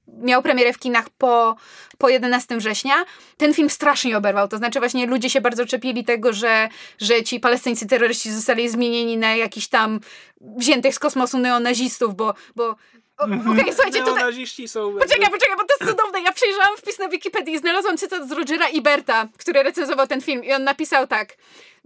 miał 0.09 0.43
premierę 0.43 0.73
w 0.73 0.79
kinach 0.79 1.11
po, 1.11 1.57
po 1.99 2.09
11 2.09 2.57
września, 2.57 2.95
ten 3.37 3.55
film 3.55 3.71
strasznie 3.71 4.17
oberwał. 4.17 4.49
To 4.49 4.57
znaczy 4.57 4.79
właśnie 4.79 5.07
ludzie 5.07 5.31
się 5.31 5.41
bardzo 5.41 5.67
czepili 5.67 6.05
tego, 6.05 6.33
że, 6.33 6.69
że 7.01 7.23
ci 7.23 7.41
palestyńscy 7.41 7.87
terroryści 7.87 8.33
zostali 8.33 8.69
zmienieni 8.69 9.17
na 9.17 9.37
jakichś 9.37 9.67
tam 9.69 10.01
wziętych 10.41 10.95
z 10.95 10.99
kosmosu 10.99 11.39
neonazistów, 11.39 12.15
bo, 12.15 12.35
bo 12.57 12.77
Okej, 13.19 13.73
słuchajcie, 13.73 13.99
tutaj... 13.99 14.15
Neonaziści 14.15 14.69
są... 14.69 14.99
Poczekaj, 14.99 15.31
poczekaj, 15.31 15.57
bo 15.57 15.65
to 15.65 15.75
jest 15.81 15.93
cudowne. 15.93 16.21
Ja 16.21 16.33
przejrzałam 16.33 16.77
wpis 16.77 16.99
na 16.99 17.09
Wikipedii 17.09 17.55
i 17.55 17.59
znalazłam 17.59 17.97
cytat 17.97 18.29
z 18.29 18.33
Rogera 18.33 18.69
Iberta, 18.69 19.29
który 19.39 19.63
recenzował 19.63 20.07
ten 20.07 20.21
film 20.21 20.45
i 20.45 20.53
on 20.53 20.65
napisał 20.65 21.07
tak. 21.07 21.37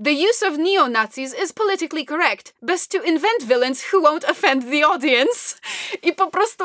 The 0.05 0.11
use 0.13 0.49
of 0.49 0.59
neo-Nazis 0.59 1.35
is 1.45 1.53
politically 1.53 2.05
correct. 2.05 2.55
Best 2.63 2.91
to 2.91 3.03
invent 3.03 3.43
villains 3.43 3.93
who 3.93 4.01
won't 4.01 4.31
offend 4.31 4.71
the 4.71 4.87
audience. 4.87 5.57
I 6.03 6.13
po 6.13 6.27
prostu... 6.27 6.65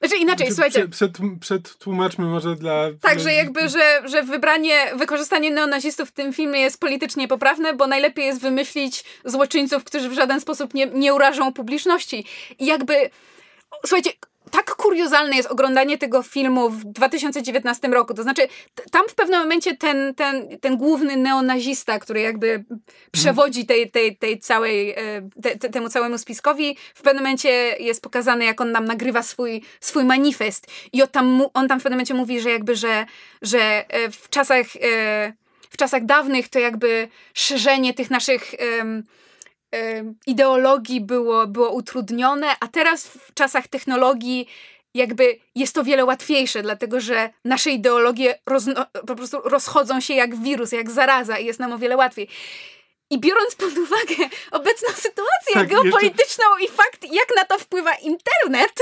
Znaczy 0.00 0.16
inaczej, 0.16 0.46
słuchajcie... 0.46 0.88
Przed, 0.88 1.18
przetłumaczmy 1.40 2.24
może 2.24 2.56
dla... 2.56 2.88
Tak, 3.00 3.20
że 3.20 3.32
jakby, 3.32 3.68
że, 3.68 4.02
że 4.04 4.22
wybranie, 4.22 4.92
wykorzystanie 4.96 5.50
neonazistów 5.50 6.08
w 6.08 6.12
tym 6.12 6.32
filmie 6.32 6.60
jest 6.60 6.80
politycznie 6.80 7.28
poprawne, 7.28 7.74
bo 7.74 7.86
najlepiej 7.86 8.26
jest 8.26 8.40
wymyślić 8.40 9.04
złoczyńców, 9.24 9.84
którzy 9.84 10.08
w 10.08 10.12
żaden 10.12 10.40
sposób 10.40 10.74
nie, 10.74 10.86
nie 10.86 11.14
urażą 11.14 11.52
publiczności. 11.52 12.24
I 12.58 12.66
jakby... 12.66 13.10
Słuchajcie, 13.86 14.10
tak 14.50 14.74
kuriozalne 14.76 15.36
jest 15.36 15.50
oglądanie 15.50 15.98
tego 15.98 16.22
filmu 16.22 16.70
w 16.70 16.84
2019 16.84 17.88
roku. 17.88 18.14
To 18.14 18.22
znaczy, 18.22 18.42
tam 18.90 19.02
w 19.08 19.14
pewnym 19.14 19.40
momencie 19.40 19.76
ten, 19.76 20.14
ten, 20.14 20.58
ten 20.58 20.76
główny 20.76 21.16
neonazista, 21.16 21.98
który 21.98 22.20
jakby 22.20 22.64
przewodzi 23.10 23.66
tej, 23.66 23.90
tej, 23.90 24.16
tej 24.16 24.38
całej, 24.38 24.90
e, 24.90 24.96
te, 25.42 25.58
te, 25.58 25.68
temu 25.68 25.88
całemu 25.88 26.18
spiskowi, 26.18 26.76
w 26.94 27.02
pewnym 27.02 27.22
momencie 27.22 27.48
jest 27.78 28.02
pokazany, 28.02 28.44
jak 28.44 28.60
on 28.60 28.72
nam 28.72 28.84
nagrywa 28.84 29.22
swój, 29.22 29.62
swój 29.80 30.04
manifest. 30.04 30.66
I 30.92 31.02
on 31.02 31.08
tam, 31.08 31.42
on 31.54 31.68
tam 31.68 31.80
w 31.80 31.82
pewnym 31.82 31.96
momencie 31.96 32.14
mówi, 32.14 32.40
że 32.40 32.50
jakby, 32.50 32.76
że, 32.76 33.06
że 33.42 33.60
e, 33.88 34.10
w 34.10 34.28
czasach, 34.28 34.66
e, 34.76 35.32
w 35.70 35.76
czasach 35.76 36.04
dawnych 36.04 36.48
to 36.48 36.58
jakby 36.58 37.08
szerzenie 37.34 37.94
tych 37.94 38.10
naszych 38.10 38.54
ideologii 40.26 41.00
było, 41.00 41.46
było 41.46 41.70
utrudnione, 41.70 42.46
a 42.60 42.68
teraz 42.68 43.06
w 43.06 43.34
czasach 43.34 43.68
technologii 43.68 44.48
jakby 44.94 45.38
jest 45.54 45.74
to 45.74 45.84
wiele 45.84 46.04
łatwiejsze, 46.04 46.62
dlatego 46.62 47.00
że 47.00 47.30
nasze 47.44 47.70
ideologie 47.70 48.38
rozno- 48.50 48.86
po 49.06 49.16
prostu 49.16 49.40
rozchodzą 49.44 50.00
się 50.00 50.14
jak 50.14 50.36
wirus, 50.36 50.72
jak 50.72 50.90
zaraza 50.90 51.38
i 51.38 51.46
jest 51.46 51.60
nam 51.60 51.72
o 51.72 51.78
wiele 51.78 51.96
łatwiej. 51.96 52.28
I 53.10 53.20
biorąc 53.20 53.54
pod 53.54 53.78
uwagę 53.78 54.36
obecną 54.50 54.88
sytuację 54.88 55.54
tak, 55.54 55.68
geopolityczną 55.68 56.44
jeszcze... 56.60 56.74
i 56.74 56.76
fakt, 56.76 57.04
jak 57.12 57.28
na 57.36 57.44
to 57.44 57.58
wpływa 57.58 57.94
internet. 57.94 58.72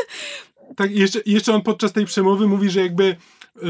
Tak, 0.76 0.90
jeszcze, 0.90 1.20
jeszcze 1.26 1.54
on 1.54 1.62
podczas 1.62 1.92
tej 1.92 2.04
przemowy 2.04 2.46
mówi, 2.46 2.70
że 2.70 2.80
jakby, 2.80 3.04
y, 3.04 3.66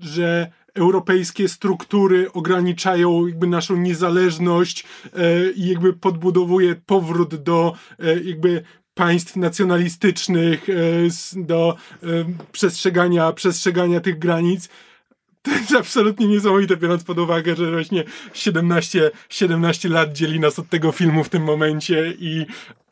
że 0.00 0.52
europejskie 0.78 1.48
struktury 1.48 2.32
ograniczają 2.32 3.26
jakby 3.26 3.46
naszą 3.46 3.76
niezależność 3.76 4.84
e, 5.16 5.50
i 5.50 5.68
jakby 5.68 5.92
podbudowuje 5.92 6.76
powrót 6.86 7.34
do 7.34 7.72
e, 7.98 8.20
jakby 8.20 8.62
państw 8.94 9.36
nacjonalistycznych, 9.36 10.68
e, 10.68 10.74
do 11.36 11.76
przestrzegania, 12.52 13.32
przestrzegania 13.32 14.00
tych 14.00 14.18
granic. 14.18 14.68
To 15.42 15.50
jest 15.50 15.74
absolutnie 15.74 16.28
niesamowite, 16.28 16.76
biorąc 16.76 17.04
pod 17.04 17.18
uwagę, 17.18 17.56
że 17.56 17.70
właśnie 17.70 18.04
17, 18.34 19.10
17 19.28 19.88
lat 19.88 20.12
dzieli 20.12 20.40
nas 20.40 20.58
od 20.58 20.68
tego 20.68 20.92
filmu 20.92 21.24
w 21.24 21.28
tym 21.28 21.42
momencie 21.42 22.14
i 22.18 22.46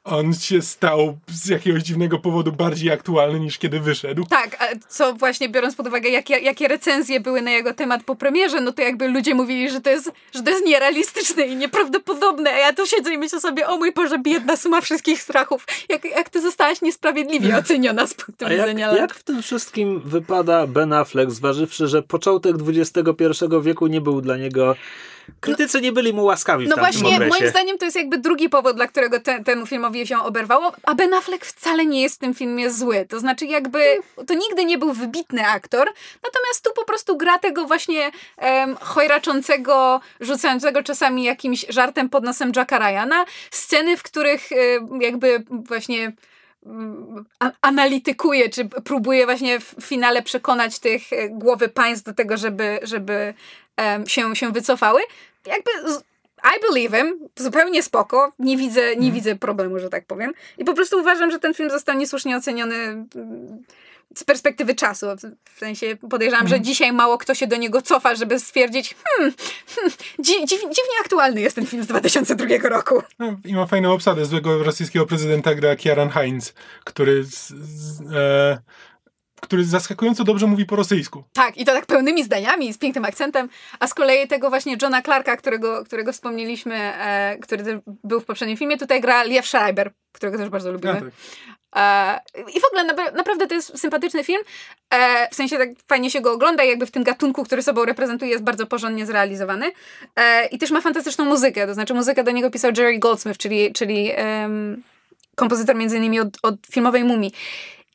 on 0.06 0.34
się 0.34 0.62
stał 0.62 1.18
z 1.28 1.48
jakiegoś 1.48 1.82
dziwnego 1.82 2.18
powodu 2.18 2.52
bardziej 2.52 2.90
aktualny 2.92 3.40
niż 3.40 3.58
kiedy 3.58 3.80
wyszedł. 3.80 4.26
Tak, 4.30 4.74
co 4.88 5.14
właśnie 5.14 5.48
biorąc 5.48 5.74
pod 5.74 5.86
uwagę, 5.86 6.08
jakie, 6.08 6.38
jakie 6.38 6.68
recenzje 6.68 7.20
były 7.20 7.42
na 7.42 7.50
jego 7.50 7.74
temat 7.74 8.02
po 8.04 8.16
premierze, 8.16 8.60
no 8.60 8.72
to 8.72 8.82
jakby 8.82 9.08
ludzie 9.08 9.34
mówili, 9.34 9.70
że 9.70 9.80
to 9.80 9.90
jest, 9.90 10.12
że 10.34 10.42
to 10.42 10.50
jest 10.50 10.66
nierealistyczne 10.66 11.46
i 11.46 11.56
nieprawdopodobne, 11.56 12.50
a 12.50 12.58
ja 12.58 12.72
tu 12.72 12.86
siedzę 12.86 13.14
i 13.14 13.18
myślę 13.18 13.40
sobie, 13.40 13.66
o 13.66 13.76
mój 13.76 13.92
Boże, 13.92 14.18
biedna 14.18 14.56
suma 14.56 14.80
wszystkich 14.80 15.22
strachów, 15.22 15.66
jak, 15.88 16.04
jak 16.04 16.28
ty 16.28 16.40
zostałaś 16.40 16.82
niesprawiedliwie 16.82 17.56
oceniona 17.56 18.06
z 18.06 18.14
punktu 18.14 18.46
a 18.46 18.48
widzenia 18.48 18.90
jak, 18.90 19.00
jak 19.00 19.14
w 19.14 19.22
tym 19.22 19.42
wszystkim 19.42 20.00
wypada 20.00 20.66
Ben 20.66 20.92
Affleck, 20.92 21.30
zważywszy, 21.30 21.88
że 21.88 22.02
początek 22.02 22.56
XXI 22.68 23.44
wieku 23.62 23.86
nie 23.86 24.00
był 24.00 24.20
dla 24.20 24.36
niego 24.36 24.76
Krytycy 25.40 25.80
nie 25.80 25.92
byli 25.92 26.12
mu 26.12 26.24
łaskawi 26.24 26.68
No 26.68 26.76
właśnie, 26.76 27.14
okresie. 27.14 27.28
moim 27.28 27.50
zdaniem 27.50 27.78
to 27.78 27.84
jest 27.84 27.96
jakby 27.96 28.18
drugi 28.18 28.48
powód, 28.48 28.76
dla 28.76 28.86
którego 28.86 29.20
te, 29.20 29.44
temu 29.44 29.66
filmowi 29.66 30.06
się 30.06 30.18
oberwało, 30.18 30.72
a 30.82 30.94
Ben 30.94 31.14
Affleck 31.14 31.44
wcale 31.44 31.86
nie 31.86 32.02
jest 32.02 32.14
w 32.14 32.18
tym 32.18 32.34
filmie 32.34 32.70
zły. 32.70 33.06
To 33.08 33.20
znaczy 33.20 33.46
jakby, 33.46 33.98
to 34.26 34.34
nigdy 34.34 34.64
nie 34.64 34.78
był 34.78 34.92
wybitny 34.92 35.46
aktor, 35.46 35.88
natomiast 36.22 36.64
tu 36.64 36.70
po 36.72 36.84
prostu 36.84 37.16
gra 37.16 37.38
tego 37.38 37.64
właśnie 37.64 38.10
um, 38.42 38.76
chojraczącego, 38.76 40.00
rzucającego 40.20 40.82
czasami 40.82 41.24
jakimś 41.24 41.66
żartem 41.68 42.08
pod 42.08 42.24
nosem 42.24 42.52
Jacka 42.56 42.78
Ryana. 42.78 43.24
Sceny, 43.50 43.96
w 43.96 44.02
których 44.02 44.48
um, 44.80 45.02
jakby 45.02 45.44
właśnie 45.50 46.12
mm, 46.66 47.24
analitykuje, 47.60 48.48
czy 48.48 48.64
próbuje 48.64 49.24
właśnie 49.24 49.60
w 49.60 49.74
finale 49.82 50.22
przekonać 50.22 50.78
tych 50.78 51.12
e, 51.12 51.28
głowy 51.28 51.68
państw 51.68 52.04
do 52.04 52.14
tego, 52.14 52.36
żeby, 52.36 52.78
żeby 52.82 53.34
um, 53.78 54.06
się, 54.06 54.36
się 54.36 54.52
wycofały. 54.52 55.00
Jakby 55.46 55.70
I 56.44 56.60
believe 56.60 56.98
him, 56.98 57.28
zupełnie 57.36 57.82
spoko, 57.82 58.32
nie 58.38 58.56
widzę, 58.56 58.80
nie 58.80 58.94
hmm. 58.94 59.14
widzę 59.14 59.36
problemu, 59.36 59.78
że 59.78 59.88
tak 59.88 60.06
powiem. 60.06 60.32
I 60.58 60.64
po 60.64 60.74
prostu 60.74 61.00
uważam, 61.00 61.30
że 61.30 61.38
ten 61.38 61.54
film 61.54 61.70
został 61.70 61.96
niesłusznie 61.96 62.36
oceniony 62.36 62.74
mm, 62.74 63.08
z 64.14 64.24
perspektywy 64.24 64.74
czasu. 64.74 65.06
W 65.54 65.58
sensie 65.58 65.96
podejrzewam, 66.10 66.38
hmm. 66.38 66.48
że 66.48 66.54
mhm. 66.54 66.64
dzisiaj 66.64 66.92
mało 66.92 67.18
kto 67.18 67.34
się 67.34 67.46
do 67.46 67.56
niego 67.56 67.82
cofa, 67.82 68.14
żeby 68.14 68.40
stwierdzić, 68.40 68.94
hmm, 69.04 69.34
hmm 69.74 69.92
dziw, 70.18 70.60
dziwnie 70.60 71.00
aktualny 71.00 71.40
jest 71.40 71.56
ten 71.56 71.66
film 71.66 71.82
z 71.82 71.86
2002 71.86 72.68
roku. 72.68 73.02
No, 73.18 73.36
I 73.44 73.54
ma 73.54 73.66
fajną 73.66 73.92
obsadę. 73.92 74.24
Złego 74.24 74.62
rosyjskiego 74.62 75.06
prezydenta 75.06 75.54
gra 75.54 75.76
Kieran 75.76 76.08
Heinz, 76.08 76.54
który 76.84 77.24
z, 77.24 77.48
z, 77.48 78.00
e, 78.14 78.58
który 79.46 79.64
zaskakująco 79.64 80.24
dobrze 80.24 80.46
mówi 80.46 80.66
po 80.66 80.76
rosyjsku. 80.76 81.24
Tak, 81.32 81.56
i 81.56 81.64
to 81.64 81.72
tak 81.72 81.86
pełnymi 81.86 82.24
zdaniami, 82.24 82.72
z 82.72 82.78
pięknym 82.78 83.04
akcentem, 83.04 83.48
a 83.80 83.86
z 83.86 83.94
kolei 83.94 84.28
tego 84.28 84.50
właśnie 84.50 84.76
Johna 84.82 85.02
Clarka, 85.02 85.36
którego, 85.36 85.84
którego 85.84 86.12
wspomnieliśmy, 86.12 86.74
e, 86.74 87.38
który 87.38 87.80
był 88.04 88.20
w 88.20 88.24
poprzednim 88.24 88.56
filmie, 88.56 88.78
tutaj 88.78 89.00
gra 89.00 89.22
Liev 89.24 89.48
Schreiber, 89.48 89.90
którego 90.12 90.38
też 90.38 90.48
bardzo 90.48 90.72
lubimy. 90.72 90.94
tak. 90.94 91.10
E, 91.76 92.20
I 92.54 92.60
w 92.60 92.64
ogóle 92.64 92.84
na, 92.84 93.10
naprawdę 93.10 93.46
to 93.46 93.54
jest 93.54 93.78
sympatyczny 93.78 94.24
film. 94.24 94.42
E, 94.90 95.28
w 95.30 95.34
sensie 95.34 95.58
tak 95.58 95.68
fajnie 95.88 96.10
się 96.10 96.20
go 96.20 96.32
ogląda 96.32 96.64
i 96.64 96.68
jakby 96.68 96.86
w 96.86 96.90
tym 96.90 97.02
gatunku, 97.02 97.44
który 97.44 97.62
sobą 97.62 97.84
reprezentuje, 97.84 98.30
jest 98.30 98.44
bardzo 98.44 98.66
porządnie 98.66 99.06
zrealizowany. 99.06 99.72
E, 100.16 100.46
I 100.46 100.58
też 100.58 100.70
ma 100.70 100.80
fantastyczną 100.80 101.24
muzykę. 101.24 101.66
To 101.66 101.74
znaczy 101.74 101.94
muzykę 101.94 102.24
do 102.24 102.30
niego 102.30 102.50
pisał 102.50 102.70
Jerry 102.76 102.98
Goldsmith, 102.98 103.38
czyli, 103.38 103.72
czyli 103.72 104.10
kompozytor 105.36 105.76
między 105.76 105.96
innymi 105.96 106.20
od, 106.20 106.28
od 106.42 106.54
filmowej 106.70 107.04
Mumii. 107.04 107.32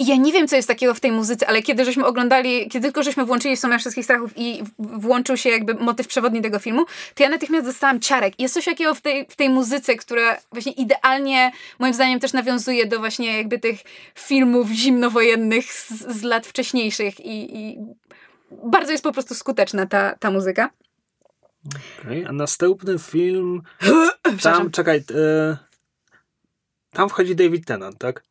Ja 0.06 0.16
nie 0.16 0.32
wiem, 0.32 0.48
co 0.48 0.56
jest 0.56 0.68
takiego 0.68 0.94
w 0.94 1.00
tej 1.00 1.12
muzyce, 1.12 1.48
ale 1.48 1.62
kiedy 1.62 1.86
żeśmy 1.86 2.06
oglądali, 2.06 2.70
kiedy 2.70 2.88
tylko 2.88 3.04
żeśmy 3.04 3.26
włączyli 3.26 3.58
Sumę 3.58 3.80
Wszystkich 3.80 4.04
Strachów 4.04 4.32
i 4.36 4.64
włączył 4.80 5.38
się 5.38 5.50
jakby 5.50 5.74
motyw 5.74 6.08
przewodni 6.08 6.42
tego 6.42 6.60
filmu, 6.60 6.86
to 7.16 7.24
ja 7.24 7.30
natychmiast 7.30 7.66
dostałam 7.66 8.00
ciarek. 8.00 8.40
Jest 8.40 8.54
coś 8.54 8.66
takiego 8.66 8.96
w 8.96 9.02
tej, 9.02 9.26
w 9.30 9.36
tej 9.36 9.50
muzyce, 9.50 9.96
która 9.96 10.38
właśnie 10.52 10.72
idealnie, 10.72 11.52
moim 11.80 11.94
zdaniem, 11.94 12.20
też 12.20 12.34
nawiązuje 12.34 12.86
do 12.86 13.00
właśnie 13.00 13.38
jakby 13.38 13.60
tych 13.60 13.80
filmów 14.16 14.70
zimnowojennych 14.70 15.74
z, 15.74 15.90
z 15.90 16.24
lat 16.24 16.48
wcześniejszych 16.48 17.20
i, 17.20 17.58
i 17.58 17.78
bardzo 18.64 18.92
jest 18.92 19.04
po 19.04 19.12
prostu 19.12 19.36
skuteczna 19.36 19.86
ta, 19.86 20.16
ta 20.20 20.32
muzyka. 20.32 20.70
Okay, 22.02 22.28
a 22.28 22.32
następny 22.32 23.00
film. 23.00 23.62
Tam, 24.44 24.72
czekaj. 24.72 25.04
E, 25.16 25.58
tam 26.94 27.10
wchodzi 27.10 27.36
David 27.36 27.66
Tennant, 27.66 27.98
tak? 27.98 28.24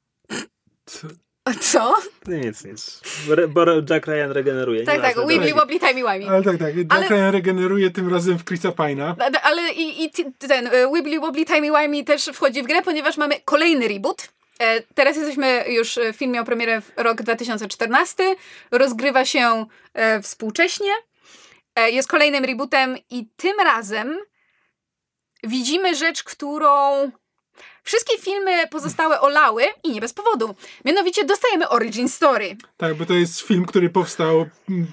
A 1.50 1.54
co? 1.54 1.96
Nic, 2.26 2.64
nic. 2.64 3.00
Bo 3.48 3.64
Jack 3.90 4.06
Ryan 4.06 4.32
regeneruje. 4.32 4.84
Tak, 4.84 5.00
tak, 5.00 5.28
Wibbly 5.28 5.54
Wobbly 5.54 5.80
Timey 5.80 6.02
Wimey. 6.02 6.28
Ale 6.28 6.42
tak, 6.42 6.58
tak. 6.58 6.76
Jack 6.76 6.92
ale... 6.92 7.08
Ryan 7.08 7.32
regeneruje 7.32 7.90
tym 7.90 8.12
razem 8.12 8.38
w 8.38 8.44
Chrisa 8.44 8.68
Pine'a. 8.68 9.14
Ale 9.42 9.72
i, 9.72 10.04
i 10.04 10.10
ten 10.38 10.66
e, 10.66 10.92
Wibbly 10.94 11.20
Wobbly 11.20 11.44
Timey 11.44 11.70
Wimey 11.70 12.04
też 12.04 12.30
wchodzi 12.32 12.62
w 12.62 12.66
grę, 12.66 12.82
ponieważ 12.82 13.16
mamy 13.16 13.40
kolejny 13.44 13.88
reboot. 13.88 14.28
E, 14.62 14.82
teraz 14.94 15.16
jesteśmy 15.16 15.64
już 15.68 15.98
w 16.12 16.16
filmie 16.16 16.40
o 16.40 16.44
premierę 16.44 16.80
w 16.80 16.92
rok 16.96 17.22
2014. 17.22 18.36
Rozgrywa 18.70 19.24
się 19.24 19.66
e, 19.94 20.22
współcześnie. 20.22 20.92
Jest 21.90 22.08
kolejnym 22.08 22.44
rebootem 22.44 22.96
i 23.10 23.28
tym 23.36 23.56
razem 23.64 24.18
widzimy 25.44 25.94
rzecz, 25.94 26.22
którą 26.22 27.10
Wszystkie 27.82 28.18
filmy 28.18 28.66
pozostałe 28.70 29.20
olały 29.20 29.62
i 29.84 29.90
nie 29.90 30.00
bez 30.00 30.12
powodu. 30.12 30.54
Mianowicie 30.84 31.24
dostajemy 31.24 31.68
origin 31.68 32.08
story. 32.08 32.56
Tak, 32.76 32.94
bo 32.94 33.06
to 33.06 33.14
jest 33.14 33.40
film, 33.40 33.64
który 33.64 33.90
powstał 33.90 34.46
mm, 34.68 34.86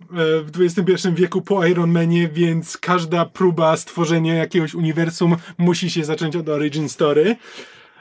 e, 0.00 0.42
w 0.42 0.50
XXI 0.60 1.08
wieku 1.14 1.42
po 1.42 1.66
Iron 1.66 1.92
Manie, 1.92 2.28
więc 2.28 2.76
każda 2.76 3.26
próba 3.26 3.76
stworzenia 3.76 4.34
jakiegoś 4.34 4.74
uniwersum 4.74 5.36
musi 5.58 5.90
się 5.90 6.04
zacząć 6.04 6.36
od 6.36 6.48
origin 6.48 6.88
story. 6.88 7.36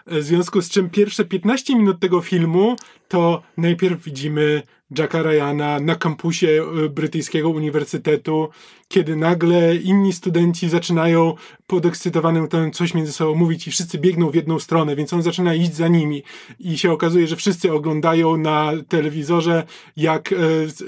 E, 0.05 0.19
w 0.19 0.23
związku 0.23 0.61
z 0.61 0.69
czym 0.69 0.89
pierwsze 0.89 1.25
15 1.25 1.75
minut 1.75 1.99
tego 1.99 2.21
filmu 2.21 2.75
to 3.07 3.41
najpierw 3.57 4.03
widzimy 4.03 4.63
Jacka 4.97 5.23
Ryana 5.23 5.79
na 5.79 5.95
kampusie 5.95 6.47
e, 6.47 6.89
brytyjskiego 6.89 7.49
uniwersytetu, 7.49 8.49
kiedy 8.87 9.15
nagle 9.15 9.75
inni 9.75 10.13
studenci 10.13 10.69
zaczynają 10.69 11.33
podekscytowanym 11.67 12.47
tonem 12.47 12.71
coś 12.71 12.93
między 12.93 13.13
sobą 13.13 13.35
mówić 13.35 13.67
i 13.67 13.71
wszyscy 13.71 13.97
biegną 13.97 14.29
w 14.29 14.35
jedną 14.35 14.59
stronę, 14.59 14.95
więc 14.95 15.13
on 15.13 15.21
zaczyna 15.21 15.55
iść 15.55 15.75
za 15.75 15.87
nimi 15.87 16.23
i 16.59 16.77
się 16.77 16.91
okazuje, 16.91 17.27
że 17.27 17.35
wszyscy 17.35 17.73
oglądają 17.73 18.37
na 18.37 18.71
telewizorze 18.87 19.63
jak 19.97 20.33
e, 20.33 20.35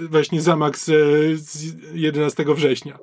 właśnie 0.10 0.41
zamach 0.41 0.78
z, 0.78 0.86
z 1.41 1.76
11 1.93 2.45
września. 2.47 2.99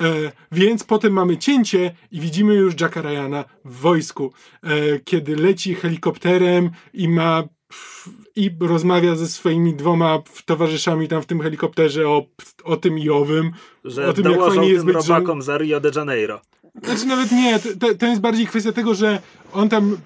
E, 0.00 0.32
więc 0.52 0.84
potem 0.84 1.12
mamy 1.12 1.36
cięcie 1.36 1.94
i 2.12 2.20
widzimy 2.20 2.54
już 2.54 2.80
Jacka 2.80 3.02
Ryana 3.02 3.44
w 3.64 3.76
wojsku, 3.76 4.32
e, 4.62 4.68
kiedy 4.98 5.36
leci 5.36 5.74
helikopterem 5.74 6.70
i 6.92 7.08
ma 7.08 7.44
i 8.36 8.50
rozmawia 8.60 9.16
ze 9.16 9.28
swoimi 9.28 9.74
dwoma 9.74 10.22
towarzyszami 10.44 11.08
tam 11.08 11.22
w 11.22 11.26
tym 11.26 11.40
helikopterze 11.40 12.08
o, 12.08 12.26
o 12.64 12.76
tym 12.76 12.98
i 12.98 13.10
owym. 13.10 13.50
Że 13.84 14.06
o 14.06 14.12
tym, 14.12 14.30
jak 14.32 14.40
fajnie 14.40 14.68
jest 14.68 14.84
być 14.84 15.08
robakom 15.08 15.42
za 15.42 15.58
Rio 15.58 15.80
de 15.80 15.90
Janeiro. 15.96 16.40
Znaczy 16.84 17.06
nawet 17.06 17.32
nie, 17.32 17.58
to, 17.58 17.94
to 17.94 18.06
jest 18.06 18.20
bardziej 18.20 18.46
kwestia 18.46 18.72
tego, 18.72 18.94
że 18.94 19.22
on 19.52 19.68
tam 19.68 19.96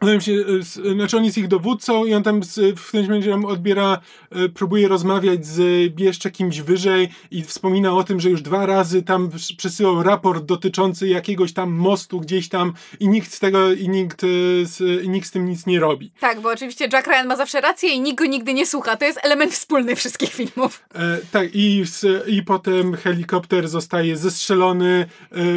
on 0.00 0.20
się, 0.20 0.32
e, 0.32 0.94
znaczy 0.94 1.16
on 1.16 1.24
jest 1.24 1.38
ich 1.38 1.48
dowódcą 1.48 2.04
i 2.04 2.14
on 2.14 2.22
tam 2.22 2.40
w 2.76 2.90
tym 2.90 3.02
momencie 3.02 3.34
odbiera, 3.34 4.00
e, 4.30 4.48
próbuje 4.48 4.88
rozmawiać 4.88 5.46
z 5.46 5.92
jeszcze 6.00 6.30
kimś 6.30 6.60
wyżej 6.60 7.08
i 7.30 7.42
wspomina 7.42 7.94
o 7.94 8.04
tym, 8.04 8.20
że 8.20 8.30
już 8.30 8.42
dwa 8.42 8.66
razy 8.66 9.02
tam 9.02 9.30
przesyłał 9.56 10.02
raport 10.02 10.44
dotyczący 10.44 11.08
jakiegoś 11.08 11.52
tam 11.52 11.70
mostu 11.70 12.20
gdzieś 12.20 12.48
tam 12.48 12.72
i 13.00 13.08
nikt 13.08 13.32
z 13.32 13.38
tego, 13.38 13.72
i 13.72 13.88
nikt, 13.88 14.24
e, 14.24 15.02
i 15.02 15.08
nikt 15.08 15.28
z 15.28 15.30
tym 15.30 15.46
nic 15.46 15.66
nie 15.66 15.80
robi. 15.80 16.12
Tak, 16.20 16.40
bo 16.40 16.48
oczywiście 16.48 16.88
Jack 16.92 17.06
Ryan 17.06 17.26
ma 17.26 17.36
zawsze 17.36 17.60
rację 17.60 17.88
i 17.90 18.00
nikt 18.00 18.18
go 18.18 18.26
nigdy 18.26 18.54
nie 18.54 18.66
słucha. 18.66 18.96
To 18.96 19.04
jest 19.04 19.20
element 19.22 19.52
wspólny 19.52 19.96
wszystkich 19.96 20.30
filmów. 20.34 20.84
E, 20.94 21.18
tak, 21.32 21.48
i, 21.54 21.84
i 22.26 22.42
potem 22.42 22.96
helikopter 22.96 23.68
zostaje 23.68 24.16
zestrzelony, 24.16 25.06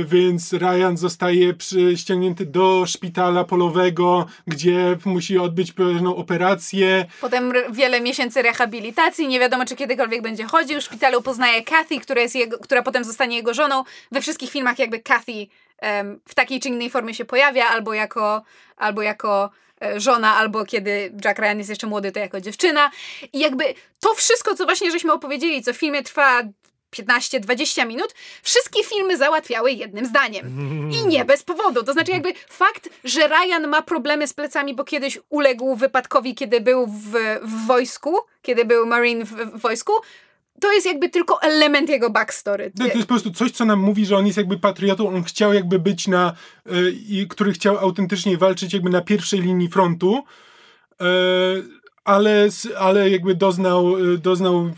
więc 0.05 0.53
Ryan 0.53 0.97
zostaje 0.97 1.53
przy, 1.53 1.97
ściągnięty 1.97 2.45
do 2.45 2.85
szpitala 2.85 3.43
polowego, 3.43 4.25
gdzie 4.47 4.97
musi 5.05 5.37
odbyć 5.37 5.71
pewną 5.71 6.15
operację. 6.15 7.05
Potem 7.21 7.53
wiele 7.71 8.01
miesięcy 8.01 8.41
rehabilitacji, 8.41 9.27
nie 9.27 9.39
wiadomo 9.39 9.65
czy 9.65 9.75
kiedykolwiek 9.75 10.21
będzie 10.21 10.43
chodził. 10.43 10.79
W 10.79 10.83
szpitalu 10.83 11.21
poznaje 11.21 11.63
Kathy, 11.63 11.99
która, 11.99 12.21
jest 12.21 12.35
jego, 12.35 12.57
która 12.57 12.81
potem 12.83 13.03
zostanie 13.03 13.35
jego 13.35 13.53
żoną. 13.53 13.83
We 14.11 14.21
wszystkich 14.21 14.51
filmach 14.51 14.79
jakby 14.79 14.99
Kathy 14.99 15.47
um, 15.81 16.19
w 16.27 16.35
takiej 16.35 16.59
czy 16.59 16.69
innej 16.69 16.89
formie 16.89 17.13
się 17.13 17.25
pojawia, 17.25 17.67
albo 17.67 17.93
jako, 17.93 18.41
albo 18.77 19.01
jako 19.01 19.49
e, 19.81 19.99
żona, 19.99 20.35
albo 20.35 20.65
kiedy 20.65 21.13
Jack 21.25 21.39
Ryan 21.39 21.57
jest 21.57 21.69
jeszcze 21.69 21.87
młody, 21.87 22.11
to 22.11 22.19
jako 22.19 22.41
dziewczyna. 22.41 22.91
I 23.33 23.39
jakby 23.39 23.63
to 23.99 24.13
wszystko, 24.13 24.55
co 24.55 24.65
właśnie 24.65 24.91
żeśmy 24.91 25.13
opowiedzieli, 25.13 25.63
co 25.63 25.73
w 25.73 25.77
filmie 25.77 26.03
trwa 26.03 26.43
15-20 26.91 27.87
minut, 27.87 28.15
wszystkie 28.43 28.83
filmy 28.83 29.17
załatwiały 29.17 29.71
jednym 29.71 30.05
zdaniem. 30.05 30.45
I 30.91 31.07
nie 31.07 31.25
bez 31.25 31.43
powodu. 31.43 31.83
To 31.83 31.93
znaczy, 31.93 32.11
jakby 32.11 32.33
fakt, 32.49 32.89
że 33.03 33.27
Ryan 33.27 33.67
ma 33.67 33.81
problemy 33.81 34.27
z 34.27 34.33
plecami, 34.33 34.75
bo 34.75 34.83
kiedyś 34.83 35.19
uległ 35.29 35.75
wypadkowi, 35.75 36.35
kiedy 36.35 36.61
był 36.61 36.87
w, 36.87 37.11
w 37.41 37.67
wojsku, 37.67 38.17
kiedy 38.41 38.65
był 38.65 38.85
Marine 38.85 39.25
w, 39.25 39.31
w 39.31 39.59
wojsku, 39.59 39.93
to 40.61 40.73
jest 40.73 40.85
jakby 40.85 41.09
tylko 41.09 41.41
element 41.41 41.89
jego 41.89 42.09
backstory. 42.09 42.71
To, 42.71 42.77
to 42.77 42.83
jest 42.83 42.99
po 43.01 43.07
prostu 43.07 43.31
coś, 43.31 43.51
co 43.51 43.65
nam 43.65 43.79
mówi, 43.79 44.05
że 44.05 44.17
on 44.17 44.25
jest 44.25 44.37
jakby 44.37 44.59
patriotą, 44.59 45.07
on 45.07 45.23
chciał 45.23 45.53
jakby 45.53 45.79
być 45.79 46.07
na, 46.07 46.33
y, 46.67 47.27
który 47.29 47.53
chciał 47.53 47.77
autentycznie 47.77 48.37
walczyć 48.37 48.73
jakby 48.73 48.89
na 48.89 49.01
pierwszej 49.01 49.41
linii 49.41 49.69
frontu, 49.69 50.23
y, 51.01 51.05
ale, 52.03 52.49
ale 52.79 53.09
jakby 53.09 53.35
doznał, 53.35 53.97
y, 53.97 54.17
doznał 54.17 54.67
y, 54.67 54.71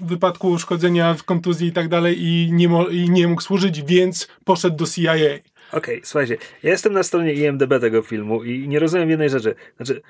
wypadku 0.00 0.50
uszkodzenia, 0.50 1.14
w 1.14 1.24
kontuzji 1.24 1.68
i 1.68 1.72
tak 1.72 1.88
dalej 1.88 2.22
i 2.22 2.52
nie, 2.52 2.68
i 2.90 3.10
nie 3.10 3.28
mógł 3.28 3.42
służyć, 3.42 3.82
więc 3.82 4.28
poszedł 4.44 4.76
do 4.76 4.86
CIA. 4.86 5.12
Okej, 5.12 5.42
okay, 5.72 6.00
słuchajcie, 6.04 6.36
ja 6.62 6.70
jestem 6.70 6.92
na 6.92 7.02
stronie 7.02 7.32
IMDB 7.32 7.80
tego 7.80 8.02
filmu 8.02 8.44
i 8.44 8.68
nie 8.68 8.78
rozumiem 8.78 9.10
jednej 9.10 9.30
rzeczy. 9.30 9.54
Znaczy, 9.76 10.02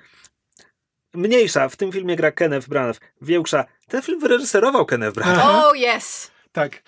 mniejsza, 1.14 1.68
w 1.68 1.76
tym 1.76 1.92
filmie 1.92 2.16
gra 2.16 2.32
Kenneth 2.32 2.68
Branagh, 2.68 3.00
większa, 3.22 3.64
ten 3.88 4.02
film 4.02 4.20
wyreżyserował 4.20 4.86
Kenneth 4.86 5.14
Branagh. 5.14 5.44
Oh, 5.44 5.72
yes! 5.76 6.30
Tak. 6.52 6.82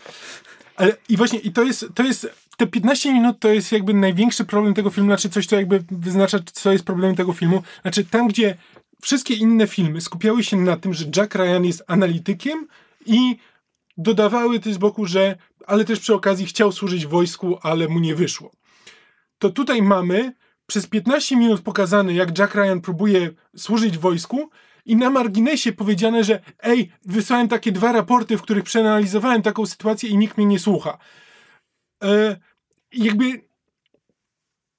Ale 0.76 0.96
i 1.08 1.16
właśnie, 1.16 1.38
i 1.38 1.52
to 1.52 1.62
jest, 1.62 1.86
to 1.94 2.02
jest, 2.02 2.30
te 2.56 2.66
15 2.66 3.12
minut 3.12 3.36
to 3.40 3.48
jest 3.48 3.72
jakby 3.72 3.94
największy 3.94 4.44
problem 4.44 4.74
tego 4.74 4.90
filmu, 4.90 5.08
znaczy 5.08 5.28
coś, 5.28 5.46
co 5.46 5.56
jakby 5.56 5.82
wyznacza, 5.90 6.38
co 6.52 6.72
jest 6.72 6.84
problemem 6.84 7.16
tego 7.16 7.32
filmu. 7.32 7.62
Znaczy 7.82 8.04
tam, 8.04 8.28
gdzie 8.28 8.56
wszystkie 9.02 9.34
inne 9.34 9.66
filmy 9.66 10.00
skupiały 10.00 10.44
się 10.44 10.56
na 10.56 10.76
tym, 10.76 10.94
że 10.94 11.04
Jack 11.16 11.34
Ryan 11.34 11.64
jest 11.64 11.82
analitykiem 11.86 12.66
i 13.06 13.36
dodawały 13.96 14.60
też 14.60 14.74
z 14.74 14.78
boku, 14.78 15.06
że 15.06 15.36
ale 15.66 15.84
też 15.84 16.00
przy 16.00 16.14
okazji 16.14 16.46
chciał 16.46 16.72
służyć 16.72 17.06
wojsku, 17.06 17.58
ale 17.62 17.88
mu 17.88 17.98
nie 17.98 18.14
wyszło. 18.14 18.50
To 19.38 19.50
tutaj 19.50 19.82
mamy 19.82 20.32
przez 20.66 20.86
15 20.86 21.36
minut 21.36 21.60
pokazane, 21.60 22.14
jak 22.14 22.38
Jack 22.38 22.54
Ryan 22.54 22.80
próbuje 22.80 23.30
służyć 23.56 23.98
wojsku 23.98 24.50
i 24.84 24.96
na 24.96 25.10
marginesie 25.10 25.72
powiedziane, 25.72 26.24
że 26.24 26.40
ej, 26.62 26.92
wysłałem 27.04 27.48
takie 27.48 27.72
dwa 27.72 27.92
raporty, 27.92 28.36
w 28.36 28.42
których 28.42 28.64
przeanalizowałem 28.64 29.42
taką 29.42 29.66
sytuację 29.66 30.10
i 30.10 30.18
nikt 30.18 30.36
mnie 30.36 30.46
nie 30.46 30.58
słucha. 30.58 30.98
E, 32.02 32.36
jakby 32.92 33.49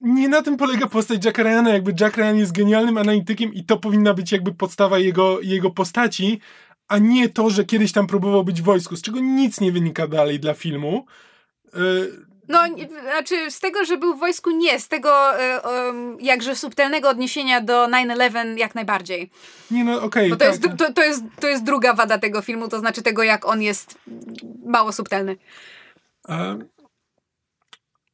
nie 0.02 0.30
na 0.30 0.42
tym 0.42 0.58
polega 0.58 0.88
postać 0.88 1.26
Jacka 1.26 1.44
Ryana, 1.44 1.70
jakby 1.70 1.94
Jack 2.00 2.18
Ryan 2.18 2.38
jest 2.38 2.52
genialnym 2.52 2.98
analitykiem 2.98 3.54
i 3.54 3.64
to 3.64 3.78
powinna 3.78 4.14
być 4.14 4.32
jakby 4.32 4.54
podstawa 4.54 5.00
jego, 5.00 5.42
jego 5.42 5.72
postaci, 5.72 6.40
a 6.88 6.98
nie 6.98 7.30
to, 7.30 7.50
że 7.50 7.66
kiedyś 7.66 7.92
tam 7.92 8.08
próbował 8.08 8.44
być 8.44 8.62
w 8.62 8.66
wojsku, 8.66 8.96
z 8.96 9.02
czego 9.02 9.20
nic 9.20 9.62
nie 9.62 9.72
wynika 9.72 10.08
dalej 10.08 10.40
dla 10.40 10.54
filmu. 10.54 11.06
E, 11.74 11.80
no, 12.48 12.60
znaczy 13.02 13.52
z 13.52 13.60
tego, 13.60 13.86
że 13.86 13.98
był 13.98 14.16
w 14.16 14.20
wojsku, 14.20 14.52
nie. 14.52 14.80
Z 14.80 14.88
tego 14.88 15.40
e, 15.42 15.62
jakże 16.20 16.56
subtelnego 16.56 17.10
odniesienia 17.10 17.62
do 17.62 17.88
9-11 17.88 18.58
jak 18.58 18.76
najbardziej. 18.76 19.30
Nie 19.72 19.84
no, 19.84 20.02
okej. 20.02 20.08
Okay, 20.08 20.30
to, 20.30 20.38
tak. 20.38 20.48
jest, 20.48 20.78
to, 20.78 20.94
to, 20.94 21.04
jest, 21.04 21.24
to 21.40 21.48
jest 21.48 21.64
druga 21.64 21.94
wada 21.94 22.18
tego 22.18 22.42
filmu, 22.42 22.68
to 22.68 22.80
znaczy 22.80 23.02
tego, 23.02 23.24
jak 23.24 23.46
on 23.46 23.62
jest 23.62 23.98
mało 24.66 24.92
subtelny. 24.92 25.36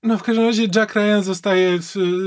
No 0.07 0.17
w 0.17 0.23
każdym 0.23 0.45
razie 0.45 0.67
Jack 0.75 0.95
Ryan 0.95 1.23
zostaje, 1.23 1.79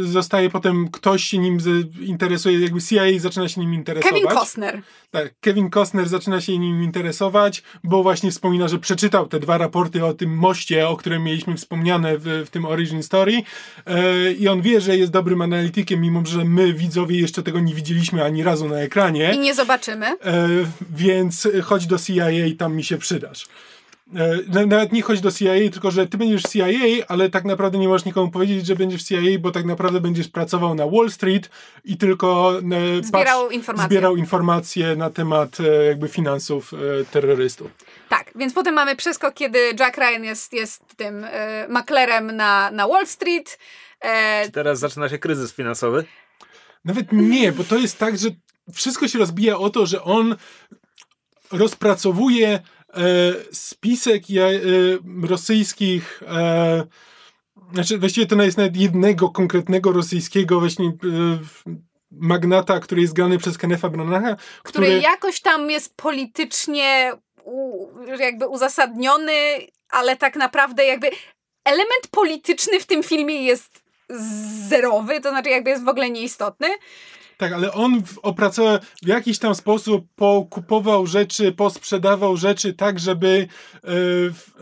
zostaje 0.03 0.51
potem, 0.51 0.89
ktoś 0.91 1.25
się 1.25 1.39
nim 1.39 1.59
interesuje, 2.01 2.61
jakby 2.61 2.83
CIA 2.83 3.05
zaczyna 3.19 3.49
się 3.49 3.61
nim 3.61 3.75
interesować. 3.75 4.23
Kevin 4.23 4.39
Costner. 4.39 4.83
Tak, 5.11 5.35
Kevin 5.41 5.71
Costner 5.71 6.09
zaczyna 6.09 6.41
się 6.41 6.59
nim 6.59 6.83
interesować, 6.83 7.63
bo 7.85 8.03
właśnie 8.03 8.31
wspomina, 8.31 8.69
że 8.69 8.79
przeczytał 8.79 9.29
te 9.29 9.41
dwa 9.41 9.59
raporty 9.59 10.05
o 10.05 10.15
tym 10.15 10.37
moście, 10.37 10.89
o 10.89 10.97
którym 10.97 11.23
mieliśmy 11.23 11.57
wspomniane 11.57 12.19
w, 12.19 12.25
w 12.47 12.51
tym 12.51 12.65
Origin 12.65 13.03
Story 13.03 13.43
e, 13.87 14.33
i 14.33 14.49
on 14.49 14.63
wie, 14.63 14.81
że 14.81 14.97
jest 14.97 15.13
dobrym 15.13 15.43
analitykiem, 15.43 16.01
mimo 16.01 16.27
że 16.27 16.45
my 16.45 16.73
widzowie 16.73 17.21
jeszcze 17.21 17.43
tego 17.43 17.61
nie 17.61 17.75
widzieliśmy 17.75 18.25
ani 18.25 18.43
razu 18.43 18.69
na 18.69 18.77
ekranie. 18.77 19.33
I 19.35 19.39
nie 19.39 19.55
zobaczymy. 19.55 20.07
E, 20.07 20.49
więc 20.91 21.49
chodź 21.63 21.87
do 21.87 21.99
CIA, 21.99 22.27
tam 22.59 22.77
mi 22.77 22.85
się 22.85 22.99
przydasz. 22.99 23.47
E, 24.17 24.67
nawet 24.67 24.93
nie 24.93 25.03
chodź 25.03 25.21
do 25.21 25.33
CIA, 25.33 25.55
tylko 25.73 25.91
że 25.91 26.07
ty 26.07 26.19
będziesz 26.19 26.43
w 26.43 26.53
CIA, 26.53 27.07
ale 27.09 27.31
tak 27.31 27.45
naprawdę 27.45 27.79
nie 27.79 27.89
możesz 27.89 28.05
nikomu 28.05 28.31
powiedzieć, 28.31 28.67
że 28.67 28.77
będziesz 28.77 29.05
w 29.05 29.09
CIA, 29.09 29.39
bo 29.41 29.51
tak 29.51 29.65
naprawdę 29.65 30.01
będziesz 30.01 30.29
pracował 30.29 30.75
na 30.75 30.87
Wall 30.87 31.11
Street 31.11 31.51
i 31.85 31.97
tylko 31.97 32.59
e, 32.59 33.05
zbierał, 33.05 33.43
patrz, 33.43 33.55
informacje. 33.55 33.89
zbierał 33.89 34.17
informacje 34.17 34.97
na 34.97 35.11
temat 35.11 35.61
e, 35.61 35.85
jakby 35.85 36.09
finansów 36.09 36.73
terrorystów. 37.11 37.71
Tak, 38.09 38.31
więc 38.35 38.53
potem 38.55 38.75
mamy 38.75 38.97
przeskok, 38.97 39.35
kiedy 39.35 39.59
Jack 39.79 39.99
Ryan 39.99 40.25
jest, 40.25 40.53
jest 40.53 40.83
tym 40.97 41.25
e, 41.25 41.67
maklerem 41.69 42.37
na, 42.37 42.71
na 42.71 42.89
Wall 42.89 43.07
Street. 43.07 43.59
E, 44.01 44.45
Czy 44.47 44.53
teraz 44.53 44.79
zaczyna 44.79 45.09
się 45.09 45.19
kryzys 45.19 45.55
finansowy? 45.55 46.05
Nawet 46.85 47.13
nie, 47.13 47.53
bo 47.53 47.65
to 47.65 47.79
jest 47.79 47.99
tak, 47.99 48.19
że 48.19 48.29
wszystko 48.75 49.09
się 49.09 49.19
rozbija 49.19 49.59
o 49.59 49.71
to, 49.71 49.87
że 49.87 50.03
on 50.03 50.37
rozpracowuje 51.53 52.61
spisek 53.53 54.23
e, 54.31 55.27
rosyjskich 55.29 56.23
e, 56.27 56.87
znaczy 57.73 57.99
właściwie 57.99 58.27
to 58.27 58.43
jest 58.43 58.59
nawet 58.59 58.77
jednego 58.77 59.29
konkretnego 59.29 59.93
rosyjskiego 59.93 60.61
właśnie 60.61 60.87
e, 60.87 60.93
magnata, 62.11 62.81
który 62.81 63.03
jest 63.03 63.15
grany 63.15 63.39
przez 63.39 63.59
Kenefa 63.59 63.89
Branacha. 63.89 64.37
Który, 64.63 64.87
który 64.87 65.01
jakoś 65.01 65.41
tam 65.41 65.71
jest 65.71 65.97
politycznie 65.97 67.13
u, 67.45 67.89
jakby 68.19 68.49
uzasadniony, 68.49 69.33
ale 69.91 70.17
tak 70.17 70.37
naprawdę 70.37 70.87
jakby 70.87 71.11
element 71.65 72.09
polityczny 72.11 72.81
w 72.81 72.87
tym 72.87 73.03
filmie 73.03 73.45
jest 73.45 73.83
zerowy, 74.69 75.21
to 75.21 75.31
znaczy 75.31 75.51
jakby 75.51 75.71
jest 75.71 75.85
w 75.85 75.89
ogóle 75.89 76.11
nieistotny. 76.11 76.69
Tak, 77.41 77.53
ale 77.53 77.73
on 77.73 78.03
opracował 78.23 78.79
w 79.03 79.07
jakiś 79.07 79.39
tam 79.39 79.55
sposób, 79.55 80.07
pokupował 80.17 81.07
rzeczy, 81.07 81.53
posprzedawał 81.53 82.37
rzeczy 82.37 82.75
tak, 82.75 82.99
żeby, 82.99 83.49
e, 83.85 83.89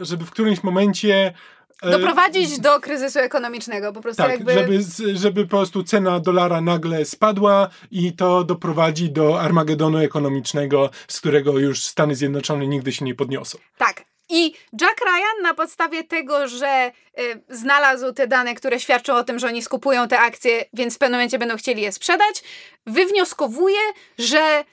żeby 0.05 0.25
w 0.25 0.31
którymś 0.31 0.63
momencie 0.63 1.35
E, 1.83 1.91
Doprowadzić 1.91 2.61
do 2.61 2.81
kryzysu 2.81 3.19
ekonomicznego, 3.19 3.93
po 3.93 4.01
prostu 4.01 4.23
tak, 4.23 4.31
jakby... 4.31 4.55
żeby, 4.55 4.83
żeby 5.17 5.43
po 5.43 5.51
prostu 5.51 5.83
cena 5.83 6.21
dolara 6.21 6.61
nagle 6.61 7.05
spadła 7.05 7.69
i 7.91 8.13
to 8.13 8.45
doprowadzi 8.45 9.11
do 9.11 9.41
Armagedonu 9.41 9.99
ekonomicznego, 9.99 10.91
z 11.09 11.21
którego 11.21 11.59
już 11.59 11.85
Stany 11.85 12.15
Zjednoczone 12.15 12.67
nigdy 12.67 12.93
się 12.93 13.05
nie 13.05 13.15
podniosą. 13.15 13.59
Tak. 13.79 14.05
I 14.29 14.55
Jack 14.81 15.01
Ryan 15.01 15.43
na 15.43 15.55
podstawie 15.55 16.05
tego, 16.05 16.49
że 16.49 16.93
y, 17.19 17.43
znalazł 17.49 18.13
te 18.13 18.27
dane, 18.27 18.55
które 18.55 18.81
świadczą 18.81 19.15
o 19.15 19.25
tym, 19.25 19.39
że 19.39 19.47
oni 19.47 19.63
skupują 19.63 20.09
te 20.09 20.19
akcje, 20.19 20.65
więc 20.73 20.95
w 20.95 20.99
pewnym 20.99 21.19
momencie 21.19 21.39
będą 21.39 21.57
chcieli 21.57 21.83
je 21.83 21.93
sprzedać, 21.93 22.43
wywnioskowuje, 22.87 23.81
że 24.19 24.65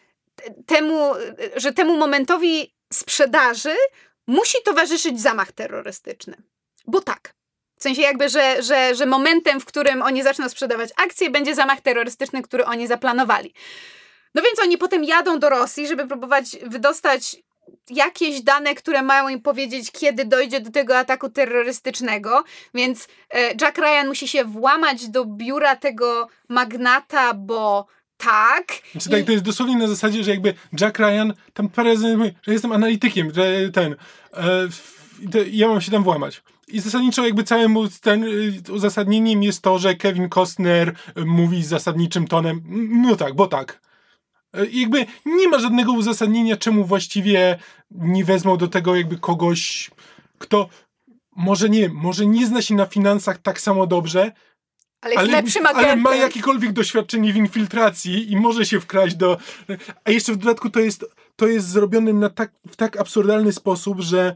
temu, 0.66 1.16
y, 1.16 1.52
że 1.56 1.74
temu 1.74 1.98
momentowi 1.98 2.74
sprzedaży 2.94 3.76
musi 4.28 4.58
towarzyszyć 4.66 5.22
zamach 5.22 5.52
terrorystyczny. 5.52 6.38
Bo 6.88 7.02
tak. 7.02 7.34
W 7.80 7.84
sensie 7.84 8.02
jakby, 8.02 8.30
że, 8.30 8.64
że, 8.64 8.96
że 8.96 9.06
momentem, 9.06 9.60
w 9.60 9.66
którym 9.66 10.02
oni 10.02 10.24
zaczną 10.24 10.50
sprzedawać 10.50 10.90
akcje, 10.96 11.30
będzie 11.30 11.56
zamach 11.56 11.82
terrorystyczny, 11.82 12.42
który 12.42 12.66
oni 12.66 12.88
zaplanowali. 12.88 13.54
No 14.36 14.42
więc 14.42 14.60
oni 14.60 14.78
potem 14.78 15.04
jadą 15.04 15.40
do 15.40 15.50
Rosji, 15.50 15.88
żeby 15.88 16.08
próbować 16.08 16.46
wydostać 16.66 17.38
jakieś 17.90 18.42
dane, 18.42 18.76
które 18.76 19.02
mają 19.04 19.28
im 19.30 19.42
powiedzieć, 19.42 19.92
kiedy 19.92 20.26
dojdzie 20.26 20.60
do 20.62 20.72
tego 20.72 20.98
ataku 20.98 21.30
terrorystycznego. 21.30 22.44
Więc 22.74 23.08
e, 23.32 23.40
Jack 23.62 23.78
Ryan 23.78 24.08
musi 24.08 24.28
się 24.28 24.46
włamać 24.46 25.10
do 25.10 25.26
biura 25.26 25.76
tego 25.76 26.28
magnata, 26.50 27.34
bo 27.34 27.88
tak. 28.18 28.64
Znaczy, 28.92 29.10
tak, 29.10 29.20
I- 29.20 29.26
to 29.26 29.32
jest 29.32 29.44
dosłownie 29.44 29.78
na 29.78 29.88
zasadzie, 29.88 30.24
że 30.24 30.32
jakby 30.32 30.54
Jack 30.80 31.00
Ryan 31.00 31.34
tam 31.54 31.70
parę 31.70 31.90
razy 31.90 32.34
że 32.44 32.54
jestem 32.54 32.72
analitykiem, 32.72 33.34
że 33.34 33.70
ten, 33.74 33.96
e, 34.34 34.68
ja 35.52 35.68
mam 35.68 35.82
się 35.82 35.92
tam 35.92 36.04
włamać. 36.04 36.42
I 36.68 36.80
zasadniczo 36.80 37.26
jakby 37.26 37.44
całym 37.44 37.76
ten 38.02 38.24
y, 38.24 38.72
uzasadnieniem 38.72 39.44
jest 39.44 39.62
to, 39.62 39.80
że 39.80 39.96
Kevin 39.96 40.30
Costner 40.30 40.90
y, 41.18 41.26
mówi 41.26 41.64
zasadniczym 41.64 42.28
tonem, 42.28 42.62
no 42.90 43.16
tak, 43.16 43.36
bo 43.36 43.48
tak. 43.48 43.85
E, 44.58 44.66
jakby 44.72 45.06
nie 45.26 45.48
ma 45.50 45.60
żadnego 45.60 45.92
uzasadnienia, 45.94 46.58
czemu 46.58 46.86
właściwie 46.86 47.60
nie 47.92 48.26
wezmą 48.26 48.58
do 48.58 48.68
tego 48.68 48.96
jakby 48.96 49.18
kogoś, 49.18 49.92
kto 50.38 50.70
może 51.36 51.70
nie, 51.70 51.90
może 51.90 52.26
nie 52.26 52.48
zna 52.48 52.62
się 52.62 52.76
na 52.76 52.86
finansach 52.86 53.38
tak 53.38 53.62
samo 53.62 53.88
dobrze, 53.88 54.32
Ale 55.02 55.16
jest 55.16 55.32
lepszym 55.32 55.66
agentem. 55.66 55.86
ale 55.86 55.96
ma 55.96 56.16
jakiekolwiek 56.16 56.72
doświadczenie 56.72 57.34
w 57.34 57.36
infiltracji 57.36 58.32
i 58.32 58.38
może 58.38 58.66
się 58.66 58.80
wkraść 58.80 59.16
do. 59.16 59.38
A 60.04 60.12
jeszcze 60.12 60.34
w 60.34 60.38
dodatku 60.38 60.70
to 60.70 60.80
jest, 60.80 61.06
to 61.36 61.48
jest 61.48 61.68
zrobione 61.68 62.14
na 62.14 62.30
tak, 62.30 62.52
w 62.68 62.76
tak 62.76 62.98
absurdalny 62.98 63.54
sposób, 63.54 64.02
że 64.02 64.36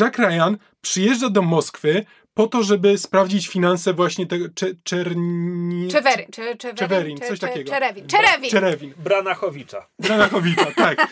Jack 0.00 0.18
Ryan 0.18 0.56
przyjeżdża 0.80 1.30
do 1.30 1.42
Moskwy 1.42 2.04
po 2.40 2.46
to, 2.46 2.62
żeby 2.62 2.98
sprawdzić 2.98 3.48
finanse 3.48 3.94
właśnie 3.94 4.26
tego 4.26 4.46
Cze, 4.54 4.66
Czerni... 4.84 5.88
Czewerin, 5.88 6.26
cze, 6.32 6.56
czewerin, 6.56 6.76
Czewerin, 6.78 7.18
cze- 7.18 7.28
coś 7.28 7.38
cze- 7.38 7.46
takiego. 7.48 7.70
Czerewin, 7.72 8.06
Czerewin. 8.06 8.50
Czerewin. 8.50 8.94
Branachowicza. 8.96 9.86
Branachowicza, 9.98 10.66
tak. 10.76 11.08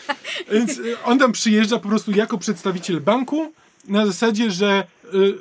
Więc 0.51 0.77
y, 0.77 1.03
on 1.05 1.19
tam 1.19 1.31
przyjeżdża 1.31 1.79
po 1.79 1.89
prostu 1.89 2.11
jako 2.11 2.37
przedstawiciel 2.37 3.01
banku 3.01 3.51
na 3.87 4.05
zasadzie, 4.05 4.51
że 4.51 4.83
y, 5.13 5.33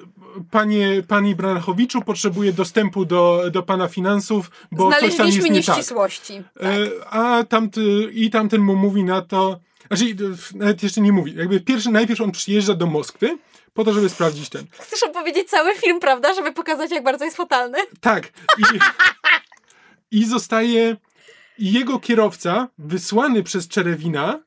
panie, 0.50 1.02
pani 1.08 1.34
Branachowiczu 1.34 2.02
potrzebuje 2.02 2.52
dostępu 2.52 3.04
do, 3.04 3.44
do 3.52 3.62
pana 3.62 3.88
finansów, 3.88 4.50
bo 4.72 4.90
coś 4.90 4.98
tam 4.98 5.04
jest 5.04 5.16
Znaleźliśmy 5.16 5.50
nie 5.50 5.62
tak. 5.62 5.76
nieścisłości. 5.76 6.42
Tak. 6.60 6.70
A 7.10 7.44
tamty, 7.48 8.08
i 8.12 8.30
tamten 8.30 8.60
mu 8.60 8.76
mówi 8.76 9.04
na 9.04 9.22
to, 9.22 9.58
znaczy 9.88 10.04
y, 10.04 10.58
nawet 10.58 10.82
jeszcze 10.82 11.00
nie 11.00 11.12
mówi, 11.12 11.34
jakby 11.34 11.60
pierwszy, 11.60 11.90
najpierw 11.90 12.20
on 12.20 12.32
przyjeżdża 12.32 12.74
do 12.74 12.86
Moskwy 12.86 13.38
po 13.74 13.84
to, 13.84 13.92
żeby 13.92 14.08
sprawdzić 14.08 14.48
ten. 14.48 14.66
Chcesz 14.72 15.02
opowiedzieć 15.02 15.48
cały 15.48 15.74
film, 15.74 16.00
prawda? 16.00 16.34
Żeby 16.34 16.52
pokazać, 16.52 16.90
jak 16.90 17.04
bardzo 17.04 17.24
jest 17.24 17.36
fatalny? 17.36 17.78
Tak. 18.00 18.32
I, 18.58 18.62
i 20.18 20.24
zostaje 20.24 20.96
i 21.58 21.72
jego 21.72 21.98
kierowca, 21.98 22.68
wysłany 22.78 23.42
przez 23.42 23.68
Czerewina, 23.68 24.40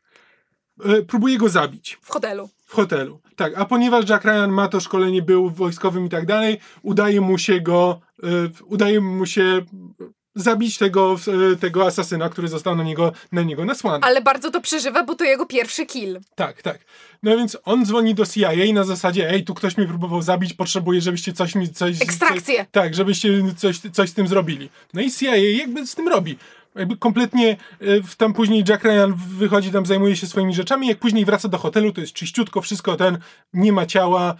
e, 0.86 1.02
próbuje 1.02 1.38
go 1.38 1.50
zabić 1.50 1.98
W 2.02 2.10
hotelu. 2.10 2.50
w 2.66 2.74
hotelu. 2.74 3.22
Tak, 3.36 3.54
a 3.58 3.66
ponieważ 3.66 4.10
Jack 4.10 4.26
Ryan 4.26 4.52
ma 4.52 4.68
to 4.68 4.80
szkolenie, 4.80 5.22
był 5.22 5.50
wojskowym 5.50 6.06
i 6.06 6.10
tak 6.10 6.26
dalej, 6.26 6.58
udaje 6.82 7.22
mu 7.22 7.38
się 7.38 7.62
go, 7.62 8.02
e, 8.24 8.28
udaje 8.66 9.02
mu 9.02 9.26
się 9.26 9.66
zabić 10.36 10.78
tego, 10.78 11.16
e, 11.52 11.56
tego 11.56 11.86
asasyna, 11.86 12.30
który 12.30 12.48
został 12.48 12.76
na 12.76 12.84
niego, 12.84 13.12
na 13.32 13.42
niego 13.42 13.66
nasłany. 13.66 14.04
Ale 14.04 14.22
bardzo 14.22 14.52
to 14.52 14.62
przeżywa, 14.62 15.04
bo 15.04 15.16
to 15.16 15.24
jego 15.24 15.46
pierwszy 15.46 15.86
kill. 15.86 16.20
Tak, 16.36 16.62
tak. 16.62 16.80
No 17.24 17.38
więc 17.38 17.58
on 17.66 17.86
dzwoni 17.86 18.16
do 18.16 18.26
CIA 18.26 18.74
na 18.74 18.84
zasadzie, 18.84 19.30
ej, 19.30 19.44
tu 19.44 19.54
ktoś 19.54 19.78
mnie 19.78 19.88
próbował 19.88 20.22
zabić, 20.22 20.54
potrzebuję, 20.54 21.02
żebyście 21.02 21.34
coś 21.34 21.56
mi, 21.56 21.70
coś... 21.70 22.02
Ekstrakcję. 22.02 22.58
Coś, 22.58 22.68
tak, 22.72 22.96
żebyście 22.96 23.30
coś, 23.58 23.80
coś 23.80 24.10
z 24.10 24.14
tym 24.14 24.28
zrobili. 24.28 24.70
No 24.94 25.02
i 25.02 25.12
CIA 25.12 25.36
jakby 25.36 25.88
z 25.88 25.96
tym 25.96 26.08
robi. 26.08 26.38
Jakby 26.76 26.98
kompletnie 26.98 27.58
e, 27.80 28.02
w- 28.02 28.16
tam 28.16 28.34
później 28.34 28.64
Jack 28.70 28.84
Ryan 28.84 29.14
wychodzi 29.38 29.72
tam, 29.72 29.86
zajmuje 29.86 30.16
się 30.16 30.28
swoimi 30.28 30.54
rzeczami, 30.54 30.88
jak 30.88 31.00
później 31.00 31.26
wraca 31.26 31.48
do 31.48 31.58
hotelu, 31.58 31.92
to 31.92 32.02
jest 32.02 32.14
czyściutko, 32.14 32.62
wszystko 32.62 32.96
ten, 32.98 33.18
nie 33.54 33.74
ma 33.74 33.86
ciała, 33.86 34.36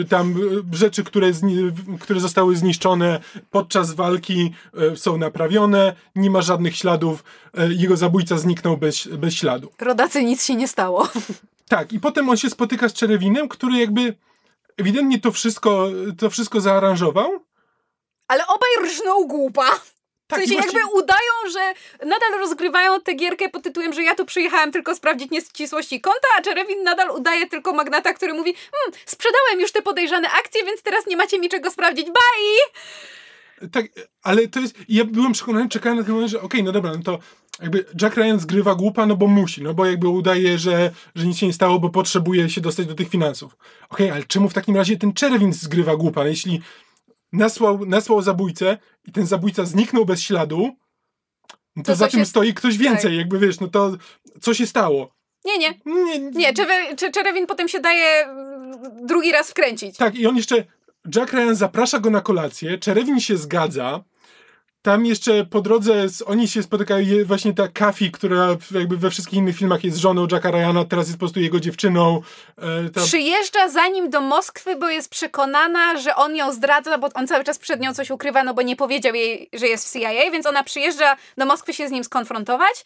e, 0.00 0.04
tam 0.04 0.34
e, 0.72 0.76
rzeczy, 0.76 1.04
które, 1.04 1.30
które 2.00 2.20
zostały 2.20 2.56
zniszczone 2.56 3.20
podczas 3.50 3.92
walki 3.92 4.52
są 4.96 5.16
naprawione, 5.18 5.94
nie 6.16 6.30
ma 6.30 6.42
żadnych 6.42 6.76
śladów, 6.76 7.24
jego 7.68 7.96
zabójca 7.96 8.38
zniknął 8.38 8.76
bez, 8.76 9.06
bez 9.08 9.34
śladu. 9.34 9.70
Rodacy 9.80 10.24
nic 10.24 10.44
się 10.44 10.54
nie 10.54 10.68
stało. 10.68 11.08
Tak, 11.68 11.92
i 11.92 12.00
potem 12.00 12.28
on 12.30 12.36
się 12.36 12.50
spotyka 12.50 12.88
z 12.88 12.92
Czerewinem, 12.92 13.48
który 13.48 13.78
jakby 13.78 14.14
ewidentnie 14.76 15.20
to 15.20 15.32
wszystko, 15.32 15.88
to 16.18 16.30
wszystko 16.30 16.60
zaaranżował. 16.60 17.30
Ale 18.28 18.46
obaj 18.46 18.68
rżną 18.90 19.26
głupa. 19.28 19.66
W 20.24 20.26
Tak, 20.26 20.44
i 20.44 20.48
sensie 20.48 20.64
jakby 20.64 20.94
udają, 20.94 21.32
że 21.52 21.74
nadal 22.06 22.38
rozgrywają 22.38 23.00
tę 23.00 23.14
gierkę 23.14 23.48
pod 23.48 23.62
tytułem, 23.62 23.92
że 23.92 24.02
ja 24.02 24.14
tu 24.14 24.24
przyjechałem 24.26 24.72
tylko 24.72 24.94
sprawdzić 24.94 25.30
nieścisłości 25.30 26.00
konta, 26.00 26.28
a 26.38 26.42
Czerewin 26.42 26.82
nadal 26.82 27.10
udaje 27.10 27.46
tylko 27.46 27.72
magnata, 27.72 28.14
który 28.14 28.32
mówi 28.34 28.54
hmm, 28.54 29.02
sprzedałem 29.06 29.60
już 29.60 29.72
te 29.72 29.82
podejrzane 29.82 30.30
akcje, 30.30 30.64
więc 30.64 30.82
teraz 30.82 31.06
nie 31.06 31.16
macie 31.16 31.38
mi 31.38 31.48
czego 31.48 31.70
sprawdzić, 31.70 32.06
bye! 32.06 33.68
Tak, 33.72 33.86
ale 34.22 34.48
to 34.48 34.60
jest. 34.60 34.74
Ja 34.88 35.04
byłem 35.04 35.32
przekonany, 35.32 35.68
czekałem 35.68 35.98
na 35.98 36.04
ten 36.04 36.12
moment, 36.12 36.30
że 36.30 36.40
okej, 36.40 36.62
no 36.62 36.72
dobra, 36.72 36.92
no 36.96 37.02
to 37.02 37.18
jakby 37.60 37.84
Jack 38.02 38.16
Ryan 38.16 38.40
zgrywa 38.40 38.74
głupa, 38.74 39.06
no 39.06 39.16
bo 39.16 39.26
musi, 39.26 39.62
no 39.62 39.74
bo 39.74 39.86
jakby 39.86 40.08
udaje, 40.08 40.58
że, 40.58 40.90
że 41.14 41.26
nic 41.26 41.38
się 41.38 41.46
nie 41.46 41.52
stało, 41.52 41.78
bo 41.78 41.88
potrzebuje 41.90 42.50
się 42.50 42.60
dostać 42.60 42.86
do 42.86 42.94
tych 42.94 43.08
finansów. 43.08 43.56
Okej, 43.90 44.10
ale 44.10 44.24
czemu 44.24 44.48
w 44.48 44.54
takim 44.54 44.76
razie 44.76 44.96
ten 44.96 45.12
Czerewin 45.12 45.52
zgrywa 45.52 45.96
głupa? 45.96 46.20
No 46.20 46.26
jeśli 46.28 46.60
nasłał, 47.34 47.86
nasłał 47.86 48.22
zabójcę 48.22 48.78
i 49.04 49.12
ten 49.12 49.26
zabójca 49.26 49.64
zniknął 49.64 50.04
bez 50.04 50.20
śladu, 50.20 50.70
no 51.76 51.82
to, 51.82 51.92
To 51.92 51.96
za 51.96 52.08
tym 52.08 52.20
jest- 52.20 52.30
stoi 52.30 52.54
ktoś 52.54 52.76
więcej, 52.78 53.10
tak. 53.10 53.18
jakby 53.18 53.38
wiesz, 53.38 53.60
no 53.60 53.68
to 53.68 53.96
co 54.40 54.54
się 54.54 54.66
stało? 54.66 55.14
Nie, 55.44 55.58
nie. 55.58 55.74
Nie, 55.86 56.18
Nie, 56.18 56.52
Czerewin 57.12 57.46
potem 57.46 57.68
się 57.68 57.80
daje 57.80 58.26
drugi 59.02 59.32
raz 59.32 59.50
wkręcić. 59.50 59.96
Tak, 59.96 60.14
i 60.14 60.26
on 60.26 60.36
jeszcze. 60.36 60.64
Jack 61.16 61.32
Ryan 61.32 61.54
zaprasza 61.54 61.98
go 61.98 62.10
na 62.10 62.20
kolację, 62.20 62.78
Czerewin 62.78 63.20
się 63.20 63.36
zgadza. 63.36 64.04
Tam 64.84 65.06
jeszcze 65.06 65.44
po 65.44 65.60
drodze 65.60 66.08
z, 66.08 66.22
oni 66.22 66.48
się 66.48 66.62
spotykają, 66.62 67.24
właśnie 67.24 67.54
ta 67.54 67.68
Kafi, 67.68 68.10
która 68.10 68.56
jakby 68.70 68.96
we 68.96 69.10
wszystkich 69.10 69.38
innych 69.38 69.56
filmach 69.56 69.84
jest 69.84 69.98
żoną 69.98 70.26
Jacka 70.32 70.50
Ryana, 70.50 70.84
teraz 70.84 71.06
jest 71.06 71.16
po 71.16 71.18
prostu 71.18 71.40
jego 71.40 71.60
dziewczyną. 71.60 72.20
E, 72.58 72.90
ta, 72.90 73.00
Przyjeżdża 73.00 73.68
za 73.68 73.88
nim 73.88 74.10
do 74.10 74.20
Moskwy, 74.20 74.76
bo 74.76 74.88
jest 74.88 75.10
przekonana, 75.10 75.98
że 75.98 76.16
on 76.16 76.36
ją 76.36 76.52
zdradza, 76.52 76.98
bo 76.98 77.08
on 77.14 77.26
cały 77.26 77.44
czas 77.44 77.58
przed 77.58 77.80
nią 77.80 77.94
coś 77.94 78.10
ukrywa, 78.10 78.44
no 78.44 78.54
bo 78.54 78.62
nie 78.62 78.76
powiedział 78.76 79.14
jej, 79.14 79.48
że 79.52 79.66
jest 79.66 79.88
w 79.88 79.92
CIA, 79.92 80.30
więc 80.32 80.46
ona 80.46 80.64
przyjeżdża 80.64 81.16
do 81.38 81.46
Moskwy 81.46 81.74
się 81.74 81.88
z 81.88 81.90
nim 81.90 82.04
skonfrontować, 82.04 82.84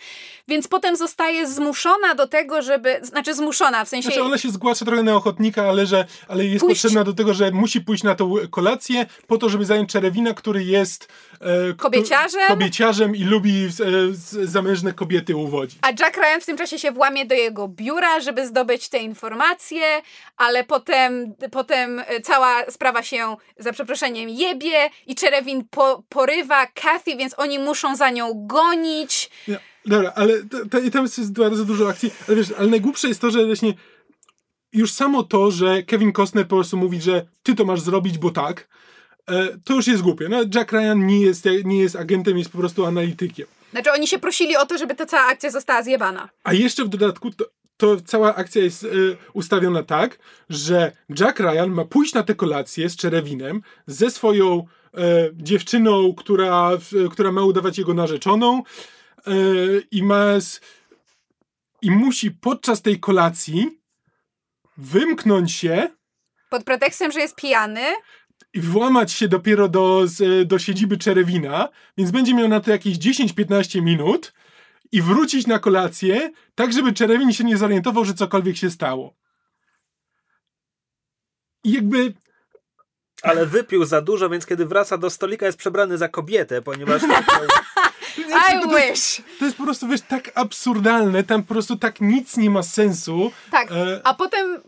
więc 0.49 0.69
potem 0.69 0.97
zostaje 0.97 1.49
zmuszona 1.49 2.15
do 2.15 2.29
tego, 2.29 2.63
żeby, 2.63 3.01
znaczy 3.03 3.35
zmuszona, 3.35 3.85
w 3.85 3.89
sensie... 3.89 4.09
znaczy 4.09 4.23
ona 4.23 4.39
się 4.39 4.51
zgłasza 4.51 4.85
trochę 4.85 5.03
na 5.03 5.17
ochotnika, 5.17 5.69
ale, 5.69 5.87
że, 5.87 6.05
ale 6.29 6.45
jest 6.45 6.65
Pójść. 6.65 6.83
potrzebna 6.83 7.05
do 7.05 7.13
tego, 7.13 7.35
że 7.35 7.51
musi 7.51 7.81
pójść 7.81 8.03
na 8.03 8.15
tą 8.15 8.35
kolację 8.51 9.07
po 9.27 9.39
to, 9.39 9.49
żeby 9.49 9.65
zająć 9.65 9.93
Czerewina, 9.93 10.35
który 10.35 10.65
jest 10.65 11.09
e, 11.41 11.75
Kobieciarzem. 11.91 12.49
kobieciarzem 12.49 13.17
i 13.17 13.25
lubi 13.25 13.67
e, 13.67 13.69
zamężne 14.47 14.93
kobiety 14.93 15.37
uwodzić. 15.37 15.79
A 15.83 15.89
Jack 15.89 16.17
Ryan 16.17 16.41
w 16.41 16.47
tym 16.47 16.57
czasie 16.57 16.79
się 16.79 16.93
włamie 16.93 17.27
do 17.27 17.35
jego 17.35 17.69
biura, 17.69 18.21
żeby 18.21 18.47
zdobyć 18.47 18.89
te 18.89 18.99
informacje, 18.99 19.83
ale 20.37 20.65
potem, 20.65 21.35
potem 21.51 21.99
e, 22.07 22.21
cała 22.21 22.71
sprawa 22.71 23.03
się, 23.03 23.37
za 23.59 23.73
przeproszeniem, 23.73 24.29
jebie 24.29 24.91
i 25.07 25.15
Czerewin 25.15 25.65
po, 25.71 26.03
porywa 26.09 26.67
Kathy, 26.67 27.17
więc 27.17 27.35
oni 27.39 27.59
muszą 27.59 27.97
za 27.97 28.11
nią 28.11 28.47
gonić. 28.47 29.31
Ja, 29.49 29.59
dobra, 29.87 30.13
ale 30.17 30.33
i 30.85 30.91
tam 30.91 31.03
jest 31.03 31.33
bardzo 31.33 31.65
dużo 31.65 31.89
akcji, 31.89 32.11
ale 32.29 32.37
wiesz, 32.37 32.53
ale 32.59 32.69
najgłupsze 32.69 33.09
jest 33.09 33.21
to, 33.21 33.31
że 33.31 33.47
właśnie 33.47 33.75
już 34.73 34.93
samo 34.93 35.23
to, 35.23 35.51
że 35.51 35.83
Kevin 35.83 36.13
Costner 36.13 36.49
po 36.49 36.57
prostu 36.57 36.77
mówi, 36.77 37.01
że 37.01 37.27
ty 37.43 37.55
to 37.55 37.65
masz 37.65 37.81
zrobić, 37.81 38.19
bo 38.19 38.31
tak, 38.31 38.69
to 39.65 39.75
już 39.75 39.87
jest 39.87 40.03
głupie. 40.03 40.29
No, 40.29 40.45
Jack 40.55 40.73
Ryan 40.73 41.07
nie 41.07 41.21
jest, 41.21 41.45
nie 41.65 41.79
jest 41.79 41.97
agentem, 41.97 42.39
jest 42.39 42.51
po 42.51 42.59
prostu 42.59 42.87
analitykiem. 42.87 43.47
Znaczy 43.71 43.93
oni 43.93 44.07
się 44.07 44.19
prosili 44.19 44.57
o 44.57 44.67
to, 44.67 44.79
żeby 44.79 44.95
ta 44.95 45.07
cała 45.07 45.27
akcja 45.27 45.51
została 45.51 45.83
zjebana. 45.83 46.29
A 46.45 46.53
jeszcze 46.53 46.85
w 46.85 46.89
dodatku 46.89 47.31
to, 47.31 47.45
to 47.77 48.01
cała 48.01 48.35
akcja 48.35 48.63
jest 48.63 48.85
y, 48.85 49.17
ustawiona 49.33 49.83
tak, 49.83 50.19
że 50.51 50.93
Jack 51.21 51.41
Ryan 51.41 51.71
ma 51.71 51.85
pójść 51.85 52.15
na 52.15 52.23
tę 52.23 52.35
kolację 52.35 52.89
z 52.89 52.97
Czerewinem 52.97 53.63
ze 53.87 54.11
swoją 54.11 54.59
y, 54.59 55.01
dziewczyną, 55.35 56.15
która, 56.15 56.71
y, 57.07 57.09
która 57.09 57.33
ma 57.33 57.43
udawać 57.43 57.79
jego 57.79 57.95
narzeczoną 57.95 58.63
i 59.91 60.03
ma 60.03 60.41
z, 60.41 60.61
i 61.83 61.91
musi 61.91 62.31
podczas 62.31 62.83
tej 62.83 63.01
kolacji 63.01 63.81
wymknąć 64.77 65.53
się 65.53 65.89
pod 66.51 66.65
pretekstem, 66.65 67.13
że 67.13 67.21
jest 67.21 67.37
pijany 67.37 67.83
i 68.55 68.61
włamać 68.61 69.13
się 69.13 69.29
dopiero 69.29 69.69
do, 69.69 70.05
do 70.47 70.59
siedziby 70.59 70.99
Czerewina, 70.99 71.69
więc 71.99 72.11
będzie 72.11 72.35
miał 72.35 72.49
na 72.49 72.61
to 72.61 72.71
jakieś 72.71 72.99
10-15 72.99 73.83
minut 73.83 74.33
i 74.93 75.03
wrócić 75.03 75.47
na 75.47 75.59
kolację, 75.59 76.31
tak 76.55 76.73
żeby 76.73 76.93
Czerewin 76.93 77.33
się 77.33 77.45
nie 77.45 77.57
zorientował, 77.57 78.05
że 78.05 78.15
cokolwiek 78.15 78.57
się 78.57 78.71
stało. 78.71 79.15
I 81.65 81.73
jakby 81.73 82.15
ale 83.23 83.47
wypił 83.47 83.85
za 83.85 84.01
dużo, 84.01 84.29
więc 84.29 84.47
kiedy 84.47 84.67
wraca 84.67 84.99
do 84.99 85.11
stolika 85.11 85.47
jest 85.47 85.59
przebrany 85.59 85.99
za 85.99 86.09
kobietę, 86.09 86.63
ponieważ... 86.63 87.03
I 88.19 88.63
to 88.63 88.69
wish! 88.69 88.89
Jest, 88.89 89.23
to 89.39 89.45
jest 89.45 89.57
po 89.57 89.65
prostu, 89.65 89.89
wiesz, 89.89 90.01
tak 90.01 90.31
absurdalne, 90.35 91.25
tam 91.25 91.43
po 91.43 91.55
prostu 91.55 91.77
tak 91.77 92.01
nic 92.01 92.37
nie 92.37 92.51
ma 92.51 92.63
sensu. 92.63 93.33
Tak, 93.51 93.73
e... 93.73 94.01
a 94.05 94.15
potem 94.15 94.61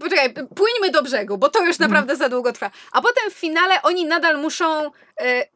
Poczekaj, 0.00 0.34
płyńmy 0.34 0.90
do 0.90 1.02
brzegu, 1.02 1.38
bo 1.38 1.48
to 1.48 1.66
już 1.66 1.78
naprawdę 1.78 2.16
za 2.16 2.28
długo 2.28 2.52
trwa. 2.52 2.70
A 2.92 3.02
potem 3.02 3.30
w 3.30 3.34
finale 3.34 3.82
oni 3.82 4.06
nadal 4.06 4.38
muszą 4.38 4.90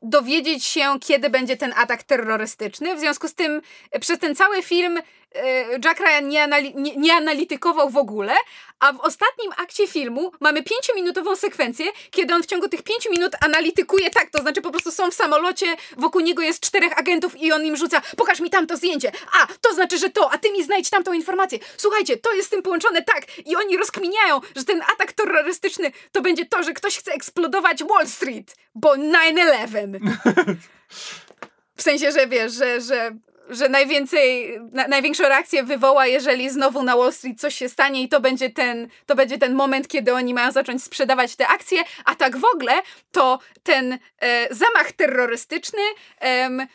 dowiedzieć 0.02 0.64
się, 0.64 0.98
kiedy 1.00 1.30
będzie 1.30 1.56
ten 1.56 1.74
atak 1.76 2.02
terrorystyczny. 2.02 2.94
W 2.96 3.00
związku 3.00 3.28
z 3.28 3.34
tym 3.34 3.62
e, 3.90 4.00
przez 4.00 4.18
ten 4.18 4.36
cały 4.36 4.62
film 4.62 4.98
e, 5.34 5.42
Jack 5.84 6.00
Ryan 6.00 6.28
nie, 6.28 6.42
anali 6.42 6.72
nie, 6.76 6.96
nie, 6.96 7.14
analitykował 7.14 7.90
w 7.90 7.96
ogóle, 7.96 8.34
a 8.80 8.92
w 8.92 9.00
ostatnim 9.00 9.52
akcie 9.56 9.86
filmu 9.86 10.32
mamy 10.40 10.62
pięciominutową 10.62 11.36
sekwencję, 11.36 11.86
kiedy 12.10 12.34
on 12.34 12.42
w 12.42 12.46
ciągu 12.46 12.68
tych 12.68 12.82
pięciu 12.82 13.10
minut 13.10 13.32
analitykuje 13.40 14.10
tak, 14.10 14.30
to 14.30 14.42
znaczy 14.42 14.62
po 14.62 14.70
prostu 14.70 14.92
są 14.92 15.10
w 15.10 15.14
samolocie, 15.14 15.66
wokół 15.96 16.20
niego 16.20 16.42
jest 16.42 16.60
czterech 16.60 16.98
agentów 16.98 17.40
i 17.40 17.52
on 17.52 17.64
im 17.64 17.76
rzuca, 17.76 18.02
pokaż 18.16 18.40
mi 18.40 18.50
tamto 18.50 18.76
zdjęcie, 18.76 19.12
a, 19.32 19.46
to 19.60 19.74
znaczy, 19.74 19.98
że 19.98 20.10
to, 20.10 20.32
a 20.32 20.38
ty 20.38 20.52
mi 20.52 20.64
znajdź 20.64 20.90
tamtą 20.90 21.12
informację, 21.12 21.58
słuchajcie, 21.76 22.16
to 22.16 22.32
jest 22.32 22.48
z 22.48 22.50
tym 22.50 22.62
połączone 22.62 23.02
tak 23.02 23.38
i 23.46 23.56
oni 23.56 23.76
rozkminiają, 23.76 24.40
że 24.56 24.64
ten 24.64 24.82
atak 24.82 25.12
terrorystyczny 25.12 25.92
to 26.12 26.20
będzie 26.20 26.46
to, 26.46 26.62
że 26.62 26.72
ktoś 26.72 26.98
chce 26.98 27.12
eksplodować 27.12 27.84
Wall 27.84 28.06
Street, 28.06 28.56
bo 28.74 28.94
9-11. 28.94 29.51
W 31.76 31.82
sensie, 31.82 32.12
że 32.12 32.26
wiesz, 32.26 32.52
że, 32.52 32.80
że 32.80 33.10
że 33.50 33.68
najwięcej, 33.68 34.58
na, 34.72 34.88
największą 34.88 35.28
reakcję 35.28 35.62
wywoła, 35.62 36.06
jeżeli 36.06 36.50
znowu 36.50 36.82
na 36.82 36.96
Wall 36.96 37.12
Street 37.12 37.40
coś 37.40 37.54
się 37.54 37.68
stanie 37.68 38.02
i 38.02 38.08
to 38.08 38.20
będzie 38.20 38.50
ten, 38.50 38.88
to 39.06 39.14
będzie 39.14 39.38
ten 39.38 39.54
moment, 39.54 39.88
kiedy 39.88 40.14
oni 40.14 40.34
mają 40.34 40.52
zacząć 40.52 40.84
sprzedawać 40.84 41.36
te 41.36 41.48
akcje, 41.48 41.82
a 42.04 42.14
tak 42.14 42.36
w 42.36 42.44
ogóle 42.54 42.72
to 43.12 43.38
ten 43.62 43.98
e, 44.20 44.54
zamach 44.54 44.92
terrorystyczny 44.92 45.82
e, 46.20 46.24
e, 46.24 46.68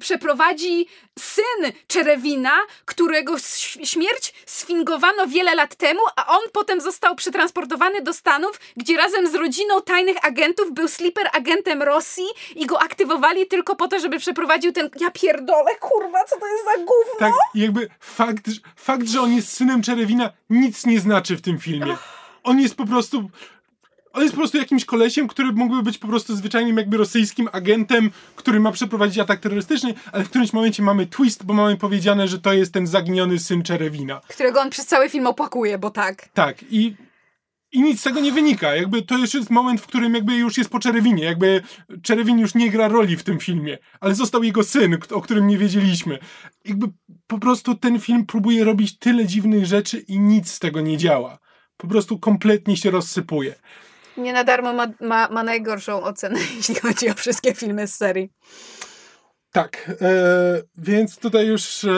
przeprowadzi 0.00 0.86
syn 1.18 1.72
Czerewina, 1.86 2.58
którego 2.84 3.36
śmierć 3.84 4.34
sfingowano 4.46 5.26
wiele 5.26 5.54
lat 5.54 5.74
temu, 5.74 6.00
a 6.16 6.26
on 6.26 6.40
potem 6.52 6.80
został 6.80 7.14
przetransportowany 7.14 8.02
do 8.02 8.12
Stanów, 8.12 8.60
gdzie 8.76 8.96
razem 8.96 9.28
z 9.28 9.34
rodziną 9.34 9.80
tajnych 9.80 10.24
agentów 10.24 10.72
był 10.72 10.88
sleeper 10.88 11.28
agentem 11.32 11.82
Rosji 11.82 12.26
i 12.56 12.66
go 12.66 12.82
aktywowali 12.82 13.46
tylko 13.46 13.76
po 13.76 13.88
to, 13.88 14.00
żeby 14.00 14.18
przeprowadził 14.18 14.72
ten, 14.72 14.90
ja 15.00 15.10
pierdolę, 15.10 15.41
kurwa, 15.80 16.24
co 16.24 16.40
to 16.40 16.46
jest 16.46 16.64
za 16.64 16.76
gówno? 16.76 17.18
Tak, 17.18 17.32
jakby 17.54 17.88
fakt, 18.00 18.50
fakt, 18.76 19.08
że 19.08 19.20
on 19.20 19.32
jest 19.32 19.52
synem 19.52 19.82
Czerewina 19.82 20.30
nic 20.50 20.86
nie 20.86 21.00
znaczy 21.00 21.36
w 21.36 21.42
tym 21.42 21.58
filmie. 21.58 21.96
On 22.42 22.60
jest 22.60 22.74
po 22.74 22.86
prostu 22.86 23.30
on 24.12 24.22
jest 24.22 24.34
po 24.34 24.40
prostu 24.40 24.58
jakimś 24.58 24.84
kolesiem, 24.84 25.28
który 25.28 25.52
mógłby 25.52 25.82
być 25.82 25.98
po 25.98 26.08
prostu 26.08 26.36
zwyczajnym 26.36 26.76
jakby 26.76 26.96
rosyjskim 26.96 27.48
agentem, 27.52 28.10
który 28.36 28.60
ma 28.60 28.72
przeprowadzić 28.72 29.18
atak 29.18 29.40
terrorystyczny, 29.40 29.94
ale 30.12 30.24
w 30.24 30.28
którymś 30.28 30.52
momencie 30.52 30.82
mamy 30.82 31.06
twist, 31.06 31.44
bo 31.44 31.54
mamy 31.54 31.76
powiedziane, 31.76 32.28
że 32.28 32.38
to 32.38 32.52
jest 32.52 32.72
ten 32.72 32.86
zaginiony 32.86 33.38
syn 33.38 33.62
Czerewina. 33.62 34.20
Którego 34.28 34.60
on 34.60 34.70
przez 34.70 34.86
cały 34.86 35.08
film 35.10 35.26
opłakuje, 35.26 35.78
bo 35.78 35.90
tak. 35.90 36.28
Tak 36.34 36.56
i 36.70 36.96
i 37.72 37.82
nic 37.82 38.00
z 38.00 38.02
tego 38.02 38.20
nie 38.20 38.32
wynika. 38.32 38.74
Jakby 38.76 39.02
to 39.02 39.18
już 39.18 39.34
jest 39.34 39.50
moment, 39.50 39.80
w 39.80 39.86
którym 39.86 40.14
jakby 40.14 40.34
już 40.34 40.58
jest 40.58 40.70
po 40.70 40.78
Czerewinie. 40.78 41.24
Jakby 41.24 41.62
Czerewin 42.02 42.38
już 42.38 42.54
nie 42.54 42.70
gra 42.70 42.88
roli 42.88 43.16
w 43.16 43.24
tym 43.24 43.38
filmie, 43.38 43.78
ale 44.00 44.14
został 44.14 44.42
jego 44.42 44.64
syn, 44.64 44.98
o 45.10 45.20
którym 45.20 45.46
nie 45.46 45.58
wiedzieliśmy. 45.58 46.18
Jakby 46.64 46.86
po 47.26 47.38
prostu 47.38 47.74
ten 47.74 48.00
film 48.00 48.26
próbuje 48.26 48.64
robić 48.64 48.98
tyle 48.98 49.26
dziwnych 49.26 49.66
rzeczy 49.66 49.98
i 49.98 50.18
nic 50.18 50.50
z 50.50 50.58
tego 50.58 50.80
nie 50.80 50.96
działa. 50.96 51.38
Po 51.76 51.88
prostu 51.88 52.18
kompletnie 52.18 52.76
się 52.76 52.90
rozsypuje. 52.90 53.54
Nie 54.16 54.32
na 54.32 54.44
darmo 54.44 54.72
ma, 54.72 54.86
ma, 55.00 55.28
ma 55.28 55.42
najgorszą 55.42 56.02
ocenę, 56.02 56.38
jeśli 56.56 56.74
chodzi 56.74 57.10
o 57.10 57.14
wszystkie 57.14 57.54
filmy 57.54 57.86
z 57.86 57.94
serii. 57.94 58.32
Tak, 59.52 59.90
e, 60.00 60.14
więc 60.78 61.18
tutaj 61.18 61.46
już 61.46 61.84
e, 61.84 61.88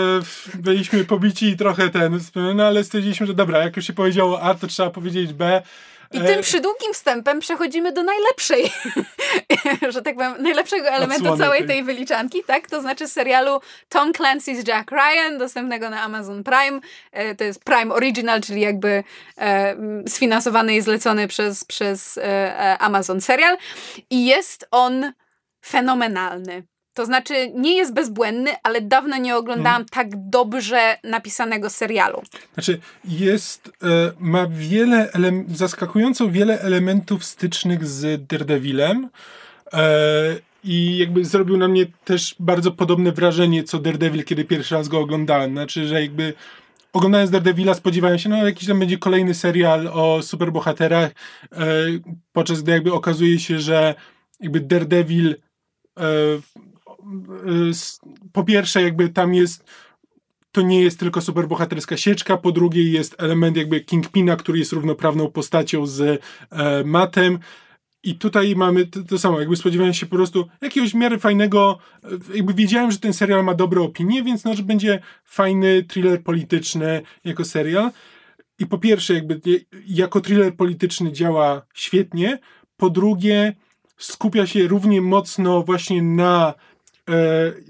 byliśmy 0.54 1.04
pobici 1.04 1.56
trochę 1.56 1.90
ten, 1.90 2.20
no 2.54 2.64
ale 2.64 2.84
stwierdziliśmy, 2.84 3.26
że 3.26 3.34
dobra, 3.34 3.58
jak 3.58 3.76
już 3.76 3.86
się 3.86 3.92
powiedziało 3.92 4.42
A, 4.42 4.54
to 4.54 4.66
trzeba 4.66 4.90
powiedzieć 4.90 5.32
B. 5.32 5.62
I 6.12 6.20
tym 6.20 6.38
e, 6.38 6.42
przydługim 6.42 6.94
wstępem 6.94 7.40
przechodzimy 7.40 7.92
do 7.92 8.02
najlepszej, 8.02 8.72
że 9.94 10.02
tak 10.02 10.14
powiem, 10.14 10.42
najlepszego 10.42 10.88
elementu 10.88 11.24
Odsłony 11.24 11.44
całej 11.44 11.66
tej 11.66 11.84
wyliczanki, 11.84 12.44
tak? 12.46 12.68
To 12.68 12.80
znaczy 12.80 13.08
serialu 13.08 13.60
Tom 13.88 14.12
Clancy's 14.12 14.68
Jack 14.68 14.90
Ryan, 14.90 15.38
dostępnego 15.38 15.90
na 15.90 16.02
Amazon 16.02 16.44
Prime. 16.44 16.80
E, 17.12 17.34
to 17.34 17.44
jest 17.44 17.64
Prime 17.64 17.94
Original, 17.94 18.40
czyli 18.40 18.60
jakby 18.60 19.04
e, 19.38 19.76
sfinansowany 20.08 20.76
i 20.76 20.80
zlecony 20.80 21.28
przez, 21.28 21.64
przez 21.64 22.18
Amazon 22.78 23.20
serial. 23.20 23.56
I 24.10 24.26
jest 24.26 24.68
on 24.70 25.12
fenomenalny. 25.64 26.62
To 26.94 27.06
znaczy, 27.06 27.34
nie 27.54 27.76
jest 27.76 27.94
bezbłędny, 27.94 28.50
ale 28.62 28.80
dawno 28.80 29.16
nie 29.16 29.36
oglądałam 29.36 29.72
hmm. 29.72 29.88
tak 29.88 30.30
dobrze 30.30 30.96
napisanego 31.04 31.70
serialu. 31.70 32.22
Znaczy, 32.54 32.80
jest, 33.04 33.68
e, 33.82 34.12
ma 34.18 34.46
wiele, 34.46 35.10
ele- 35.12 35.44
zaskakująco 35.48 36.30
wiele 36.30 36.60
elementów 36.60 37.24
stycznych 37.24 37.86
z 37.86 38.26
Daredevilem. 38.26 39.08
E, 39.72 40.36
I 40.64 40.98
jakby 40.98 41.24
zrobił 41.24 41.56
na 41.56 41.68
mnie 41.68 41.86
też 42.04 42.34
bardzo 42.40 42.72
podobne 42.72 43.12
wrażenie 43.12 43.64
co 43.64 43.78
Daredevil, 43.78 44.24
kiedy 44.24 44.44
pierwszy 44.44 44.74
raz 44.74 44.88
go 44.88 45.00
oglądałem. 45.00 45.50
Znaczy, 45.50 45.86
że 45.86 46.02
jakby 46.02 46.34
oglądając 46.92 47.30
Daredevila 47.30 47.74
spodziewałem 47.74 48.18
się, 48.18 48.28
no 48.28 48.46
jakiś 48.46 48.68
tam 48.68 48.78
będzie 48.78 48.98
kolejny 48.98 49.34
serial 49.34 49.88
o 49.92 50.22
superbohaterach, 50.22 51.10
e, 51.52 51.56
podczas 52.32 52.62
gdy 52.62 52.72
jakby 52.72 52.92
okazuje 52.92 53.38
się, 53.38 53.58
że 53.58 53.94
jakby 54.40 54.60
Daredevil 54.60 55.36
e, 55.98 56.04
po 58.32 58.44
pierwsze 58.44 58.82
jakby 58.82 59.08
tam 59.08 59.34
jest 59.34 59.64
to 60.52 60.62
nie 60.62 60.80
jest 60.80 60.98
tylko 60.98 61.20
superbohaterska 61.20 61.96
sieczka, 61.96 62.36
po 62.36 62.52
drugie 62.52 62.90
jest 62.90 63.14
element 63.18 63.56
jakby 63.56 63.80
Kingpina, 63.80 64.36
który 64.36 64.58
jest 64.58 64.72
równoprawną 64.72 65.30
postacią 65.30 65.86
z 65.86 66.00
e, 66.00 66.84
Matem 66.84 67.38
i 68.02 68.14
tutaj 68.14 68.54
mamy 68.56 68.86
to, 68.86 69.02
to, 69.02 69.18
samo, 69.18 69.40
jakby 69.40 69.56
spodziewałem 69.56 69.94
się 69.94 70.06
po 70.06 70.16
prostu 70.16 70.48
jakiegoś 70.60 70.90
w 70.90 70.94
miarę 70.94 71.18
fajnego, 71.18 71.78
e, 72.04 72.36
jakby 72.36 72.54
wiedziałem, 72.54 72.90
że 72.90 72.98
ten 72.98 73.12
serial 73.12 73.44
ma 73.44 73.54
dobre 73.54 73.80
opinie, 73.80 74.22
więc 74.22 74.44
no, 74.44 74.54
że 74.54 74.62
będzie 74.62 75.00
fajny 75.24 75.82
thriller 75.82 76.22
polityczny 76.22 77.02
jako 77.24 77.44
serial. 77.44 77.90
I 78.58 78.66
po 78.66 78.78
pierwsze, 78.78 79.14
jakby 79.14 79.40
jako 79.86 80.20
thriller 80.20 80.56
polityczny 80.56 81.12
działa 81.12 81.62
świetnie, 81.74 82.38
po 82.76 82.90
drugie 82.90 83.54
skupia 83.96 84.46
się 84.46 84.68
równie 84.68 85.00
mocno 85.00 85.62
właśnie 85.62 86.02
na 86.02 86.54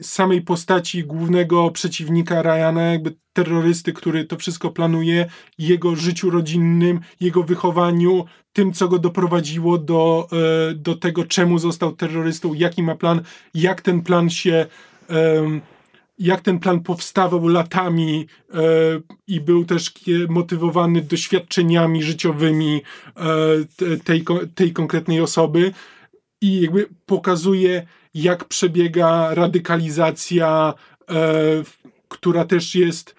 samej 0.03 0.43
postaci 0.43 1.05
głównego 1.05 1.71
przeciwnika 1.71 2.43
Ryana, 2.43 2.83
jakby 2.83 3.15
terrorysty, 3.33 3.93
który 3.93 4.25
to 4.25 4.37
wszystko 4.37 4.71
planuje, 4.71 5.27
jego 5.59 5.97
życiu 5.97 6.31
rodzinnym, 6.31 7.01
jego 7.21 7.43
wychowaniu, 7.43 8.25
tym, 8.53 8.73
co 8.73 8.89
go 8.89 8.99
doprowadziło 8.99 9.79
do, 9.79 10.29
e, 10.71 10.75
do 10.75 10.95
tego, 10.95 11.25
czemu 11.25 11.59
został 11.59 11.93
terrorystą, 11.93 12.55
jaki 12.55 12.83
ma 12.83 12.95
plan, 12.95 13.23
jak 13.55 13.81
ten 13.81 14.03
plan 14.03 14.31
się. 14.31 14.67
E, 15.11 15.61
jak 16.19 16.41
ten 16.41 16.59
plan 16.59 16.81
powstawał 16.81 17.49
latami 17.49 18.27
e, 18.55 18.61
i 19.27 19.41
był 19.41 19.65
też 19.65 19.93
motywowany 20.29 21.03
doświadczeniami 21.03 22.03
życiowymi 22.03 22.83
e, 23.17 23.99
tej, 23.99 24.25
tej 24.55 24.73
konkretnej 24.73 25.21
osoby 25.21 25.73
i 26.41 26.61
jakby 26.61 26.89
pokazuje, 27.07 27.87
jak 28.15 28.45
przebiega 28.45 29.35
radykalizacja, 29.35 30.75
e, 31.11 31.15
która 32.09 32.45
też 32.45 32.75
jest, 32.75 33.15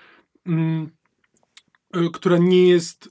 mm, 0.46 0.89
e, 1.93 2.10
która 2.14 2.38
nie 2.38 2.68
jest, 2.68 3.10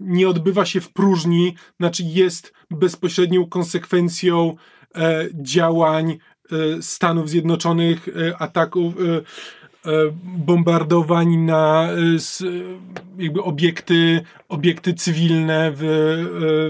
nie 0.00 0.28
odbywa 0.28 0.64
się 0.64 0.80
w 0.80 0.92
próżni, 0.92 1.54
znaczy 1.80 2.02
jest 2.06 2.52
bezpośrednią 2.70 3.46
konsekwencją 3.46 4.56
e, 4.94 5.28
działań 5.34 6.10
e, 6.52 6.82
Stanów 6.82 7.30
Zjednoczonych, 7.30 8.08
e, 8.08 8.36
ataków, 8.38 8.94
bombardowań 10.22 11.36
na 11.36 11.88
jakby 13.18 13.42
obiekty, 13.42 14.24
obiekty 14.48 14.94
cywilne 14.94 15.72
w, 15.74 15.82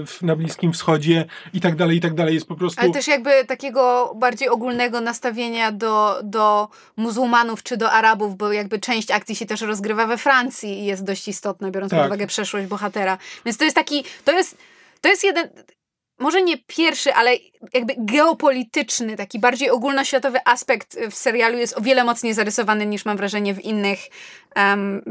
w, 0.07 0.21
na 0.21 0.35
Bliskim 0.35 0.73
Wschodzie 0.73 1.25
i 1.53 1.61
tak 1.61 1.75
dalej, 1.75 1.97
i 1.97 2.01
tak 2.01 2.13
dalej. 2.13 2.33
Jest 2.33 2.47
po 2.47 2.55
prostu... 2.55 2.81
Ale 2.81 2.91
też 2.91 3.07
jakby 3.07 3.45
takiego 3.45 4.13
bardziej 4.15 4.49
ogólnego 4.49 5.01
nastawienia 5.01 5.71
do, 5.71 6.19
do 6.23 6.67
muzułmanów 6.97 7.63
czy 7.63 7.77
do 7.77 7.91
Arabów, 7.91 8.37
bo 8.37 8.53
jakby 8.53 8.79
część 8.79 9.11
akcji 9.11 9.35
się 9.35 9.45
też 9.45 9.61
rozgrywa 9.61 10.07
we 10.07 10.17
Francji 10.17 10.79
i 10.79 10.85
jest 10.85 11.03
dość 11.03 11.27
istotna, 11.27 11.71
biorąc 11.71 11.91
tak. 11.91 11.99
pod 11.99 12.07
uwagę 12.07 12.27
przeszłość 12.27 12.67
bohatera. 12.67 13.17
Więc 13.45 13.57
to 13.57 13.63
jest 13.63 13.75
taki, 13.75 14.03
to 14.25 14.31
jest, 14.31 14.57
to 15.01 15.09
jest 15.09 15.23
jeden, 15.23 15.49
może 16.19 16.41
nie 16.41 16.57
pierwszy, 16.57 17.13
ale 17.13 17.31
jakby 17.73 17.93
geopolityczny, 17.97 19.17
taki 19.17 19.39
bardziej 19.39 19.69
ogólnoświatowy 19.69 20.39
aspekt 20.45 20.97
w 21.11 21.15
serialu 21.15 21.57
jest 21.57 21.77
o 21.77 21.81
wiele 21.81 22.03
mocniej 22.03 22.33
zarysowany 22.33 22.85
niż 22.85 23.05
mam 23.05 23.17
wrażenie 23.17 23.53
w 23.53 23.65
innych, 23.65 23.99
um, 24.55 25.01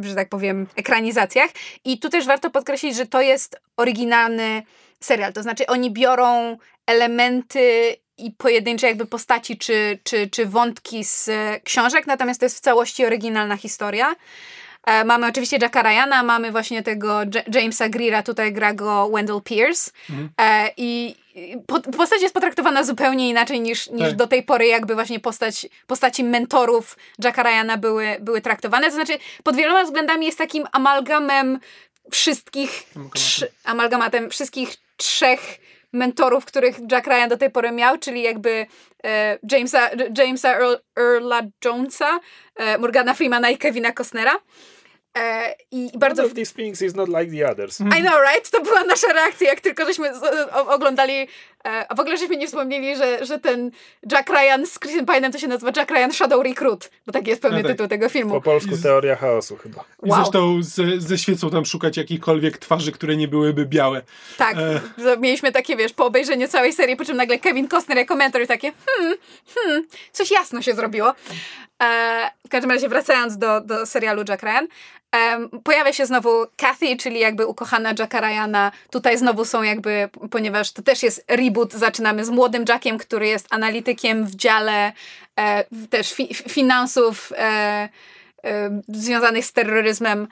że 0.00 0.14
tak 0.14 0.28
powiem, 0.28 0.66
ekranizacjach. 0.76 1.50
I 1.84 1.98
tu 1.98 2.08
też 2.08 2.26
warto 2.26 2.50
podkreślić, 2.50 2.96
że 2.96 3.06
to 3.06 3.20
jest 3.20 3.60
oryginalny 3.76 4.62
serial. 5.00 5.32
To 5.32 5.42
znaczy 5.42 5.66
oni 5.66 5.90
biorą 5.90 6.56
elementy 6.86 7.96
i 8.18 8.30
pojedyncze 8.30 8.86
jakby 8.86 9.06
postaci 9.06 9.58
czy, 9.58 9.98
czy, 10.04 10.28
czy 10.30 10.46
wątki 10.46 11.04
z 11.04 11.30
książek, 11.64 12.06
natomiast 12.06 12.40
to 12.40 12.46
jest 12.46 12.56
w 12.56 12.60
całości 12.60 13.06
oryginalna 13.06 13.56
historia. 13.56 14.14
E, 14.86 15.04
mamy 15.04 15.26
oczywiście 15.26 15.58
Jacka 15.62 15.82
Ryana, 15.82 16.22
mamy 16.22 16.52
właśnie 16.52 16.82
tego 16.82 17.20
Jamesa 17.54 17.88
Greera, 17.88 18.22
tutaj 18.22 18.52
gra 18.52 18.74
go 18.74 19.10
Wendell 19.14 19.40
Pierce. 19.44 19.90
Mhm. 20.10 20.28
E, 20.40 20.70
I 20.76 21.16
po, 21.66 21.80
postać 21.80 22.22
jest 22.22 22.34
potraktowana 22.34 22.84
zupełnie 22.84 23.28
inaczej 23.28 23.60
niż, 23.60 23.90
niż 23.90 24.08
tak. 24.08 24.16
do 24.16 24.26
tej 24.26 24.42
pory 24.42 24.66
jakby 24.66 24.94
właśnie 24.94 25.20
postać, 25.20 25.66
postaci 25.86 26.24
mentorów 26.24 26.96
Jacka 27.24 27.42
Ryana 27.42 27.76
były, 27.76 28.16
były 28.20 28.40
traktowane. 28.40 28.86
To 28.86 28.94
znaczy 28.94 29.18
pod 29.44 29.56
wieloma 29.56 29.84
względami 29.84 30.26
jest 30.26 30.38
takim 30.38 30.66
amalgamem 30.72 31.58
wszystkich 32.10 32.82
trz, 33.14 33.44
amalgamatem 33.64 34.30
wszystkich 34.30 34.76
trzech 34.96 35.58
mentorów, 35.92 36.44
których 36.44 36.76
Jack 36.92 37.06
Ryan 37.06 37.28
do 37.28 37.36
tej 37.36 37.50
pory 37.50 37.72
miał, 37.72 37.98
czyli 37.98 38.22
jakby 38.22 38.66
e, 39.04 39.38
Jamesa, 39.50 39.90
Jamesa 40.18 40.54
Earl, 40.54 40.74
Earla 40.98 41.42
Jonesa, 41.64 42.20
e, 42.56 42.78
Morgana 42.78 43.14
Freemana 43.14 43.50
i 43.50 43.58
Kevina 43.58 43.92
Costnera. 43.92 44.38
E, 45.18 45.54
I 45.70 45.90
bardzo... 45.98 46.22
One 46.22 46.30
of 46.30 46.36
these 46.36 46.54
things 46.54 46.82
is 46.82 46.94
not 46.94 47.08
like 47.08 47.30
the 47.30 47.50
others. 47.50 47.80
I 47.80 48.02
know, 48.02 48.20
right? 48.32 48.50
To 48.50 48.60
była 48.60 48.84
nasza 48.84 49.12
reakcja, 49.12 49.48
jak 49.48 49.60
tylko 49.60 49.86
żeśmy 49.86 50.10
oglądali 50.66 51.28
a 51.64 51.94
w 51.94 52.00
ogóle 52.00 52.16
żeśmy 52.16 52.36
nie 52.36 52.46
wspomnieli, 52.46 52.96
że, 52.96 53.24
że 53.24 53.38
ten 53.38 53.70
Jack 54.12 54.30
Ryan 54.30 54.66
z 54.66 54.78
Chrisem 54.78 55.06
Pine'em 55.06 55.32
to 55.32 55.38
się 55.38 55.48
nazywa 55.48 55.72
Jack 55.76 55.90
Ryan 55.90 56.12
Shadow 56.12 56.44
Recruit, 56.44 56.90
bo 57.06 57.12
taki 57.12 57.30
jest 57.30 57.42
pewnie 57.42 57.58
no 57.58 57.62
tak. 57.62 57.72
tytuł 57.72 57.88
tego 57.88 58.08
filmu. 58.08 58.34
Po 58.34 58.40
polsku 58.40 58.70
Teoria 58.82 59.16
Chaosu 59.16 59.56
chyba. 59.56 59.84
Wow. 60.02 60.16
Zresztą 60.16 60.62
ze, 60.62 61.00
ze 61.00 61.18
świecą 61.18 61.50
tam 61.50 61.64
szukać 61.64 61.96
jakichkolwiek 61.96 62.58
twarzy, 62.58 62.92
które 62.92 63.16
nie 63.16 63.28
byłyby 63.28 63.66
białe. 63.66 64.02
Tak, 64.38 64.56
e... 64.56 65.16
mieliśmy 65.18 65.52
takie, 65.52 65.76
wiesz, 65.76 65.92
po 65.92 66.06
obejrzeniu 66.06 66.48
całej 66.48 66.72
serii, 66.72 66.96
po 66.96 67.04
czym 67.04 67.16
nagle 67.16 67.38
Kevin 67.38 67.68
Costner 67.68 67.98
jako 67.98 68.16
mentor 68.16 68.42
i 68.42 68.46
takie 68.46 68.72
hmm, 68.86 69.16
hmm, 69.54 69.86
coś 70.12 70.30
jasno 70.30 70.62
się 70.62 70.74
zrobiło. 70.74 71.14
E, 71.82 72.30
w 72.46 72.48
każdym 72.48 72.70
razie 72.70 72.88
wracając 72.88 73.38
do, 73.38 73.60
do 73.60 73.86
serialu 73.86 74.22
Jack 74.28 74.42
Ryan, 74.42 74.66
Um, 75.16 75.50
pojawia 75.62 75.92
się 75.92 76.06
znowu 76.06 76.46
Kathy, 76.56 76.96
czyli 76.96 77.20
jakby 77.20 77.46
ukochana 77.46 77.94
Jacka 77.98 78.20
Ryana. 78.20 78.72
Tutaj 78.90 79.18
znowu 79.18 79.44
są 79.44 79.62
jakby, 79.62 80.08
ponieważ 80.30 80.72
to 80.72 80.82
też 80.82 81.02
jest 81.02 81.24
reboot, 81.50 81.72
zaczynamy 81.72 82.24
z 82.24 82.30
młodym 82.30 82.64
Jackiem, 82.68 82.98
który 82.98 83.28
jest 83.28 83.46
analitykiem 83.50 84.26
w 84.26 84.34
dziale 84.34 84.92
e, 85.36 85.64
też 85.90 86.12
fi 86.12 86.34
finansów 86.34 87.32
e, 87.36 87.88
e, 88.44 88.80
związanych 88.88 89.44
z 89.44 89.52
terroryzmem. 89.52 90.28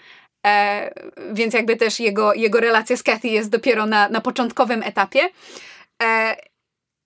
E, 0.47 0.91
więc 1.33 1.55
jakby 1.55 1.77
też 1.77 2.01
jego, 2.01 2.35
jego 2.35 2.61
relacja 2.61 2.97
z 2.97 3.03
Kathy 3.03 3.29
jest 3.29 3.51
dopiero 3.51 3.87
na, 3.87 4.09
na 4.09 4.21
początkowym 4.21 4.83
etapie. 4.83 5.21
E, 6.03 6.37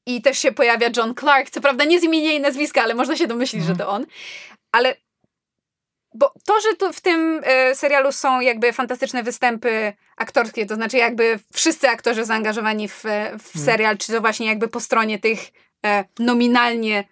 I 0.07 0.23
też 0.23 0.39
się 0.39 0.53
pojawia 0.53 0.89
John 0.97 1.15
Clark, 1.15 1.51
co 1.51 1.61
prawda 1.61 1.85
nie 1.85 2.01
z 2.01 2.05
imienia 2.05 2.33
i 2.33 2.41
nazwiska, 2.41 2.83
ale 2.83 2.95
można 2.95 3.17
się 3.17 3.27
domyślić, 3.27 3.63
mm. 3.63 3.75
że 3.75 3.85
to 3.85 3.91
on. 3.91 4.07
Ale 4.73 4.95
bo 6.15 6.35
to, 6.45 6.61
że 6.61 6.77
tu 6.77 6.93
w 6.93 7.01
tym 7.01 7.41
e, 7.45 7.75
serialu 7.75 8.13
są 8.13 8.41
jakby 8.41 8.73
fantastyczne 8.73 9.23
występy 9.23 9.93
aktorskie, 10.17 10.67
to 10.67 10.75
znaczy 10.75 10.97
jakby 10.97 11.39
wszyscy 11.53 11.89
aktorzy 11.89 12.25
zaangażowani 12.25 12.89
w, 12.89 13.07
e, 13.07 13.39
w 13.39 13.53
hmm. 13.53 13.67
serial, 13.67 13.99
czy 13.99 14.13
to 14.13 14.21
właśnie 14.21 14.47
jakby 14.47 14.69
po 14.69 14.81
stronie 14.81 15.19
tych 15.19 15.41
e, 15.87 16.05
nominalnie 16.19 17.05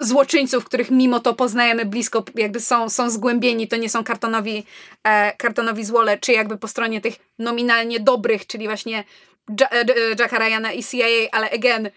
złoczyńców, 0.00 0.64
których 0.64 0.90
mimo 0.90 1.20
to 1.20 1.34
poznajemy 1.34 1.84
blisko, 1.84 2.24
jakby 2.34 2.60
są, 2.60 2.88
są 2.88 3.10
zgłębieni, 3.10 3.68
to 3.68 3.76
nie 3.76 3.88
są 3.88 4.04
kartonowi, 4.04 4.66
e, 5.04 5.32
kartonowi 5.36 5.84
złole, 5.84 6.18
czy 6.18 6.32
jakby 6.32 6.58
po 6.58 6.68
stronie 6.68 7.00
tych 7.00 7.14
nominalnie 7.38 8.00
dobrych, 8.00 8.46
czyli 8.46 8.66
właśnie 8.66 9.04
Jacka 10.18 10.38
Ryana 10.38 10.72
i 10.72 10.84
CIA, 10.84 11.06
ale 11.32 11.50
again, 11.50 11.90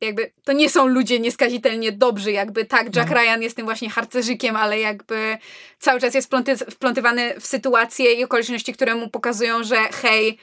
jakby 0.00 0.32
to 0.44 0.52
nie 0.52 0.70
są 0.70 0.86
ludzie 0.86 1.20
nieskazitelnie 1.20 1.92
dobrzy, 1.92 2.32
jakby 2.32 2.64
tak, 2.64 2.96
Jack 2.96 3.10
no. 3.10 3.16
Ryan 3.16 3.42
jest 3.42 3.56
tym 3.56 3.64
właśnie 3.66 3.90
harcerzykiem, 3.90 4.56
ale 4.56 4.78
jakby 4.78 5.38
cały 5.78 6.00
czas 6.00 6.14
jest 6.14 6.26
wpląty, 6.26 6.56
wplątywany 6.56 7.40
w 7.40 7.46
sytuacje 7.46 8.12
i 8.12 8.24
okoliczności, 8.24 8.72
które 8.72 8.94
mu 8.94 9.10
pokazują, 9.10 9.64
że 9.64 9.76
hej, 9.76 10.38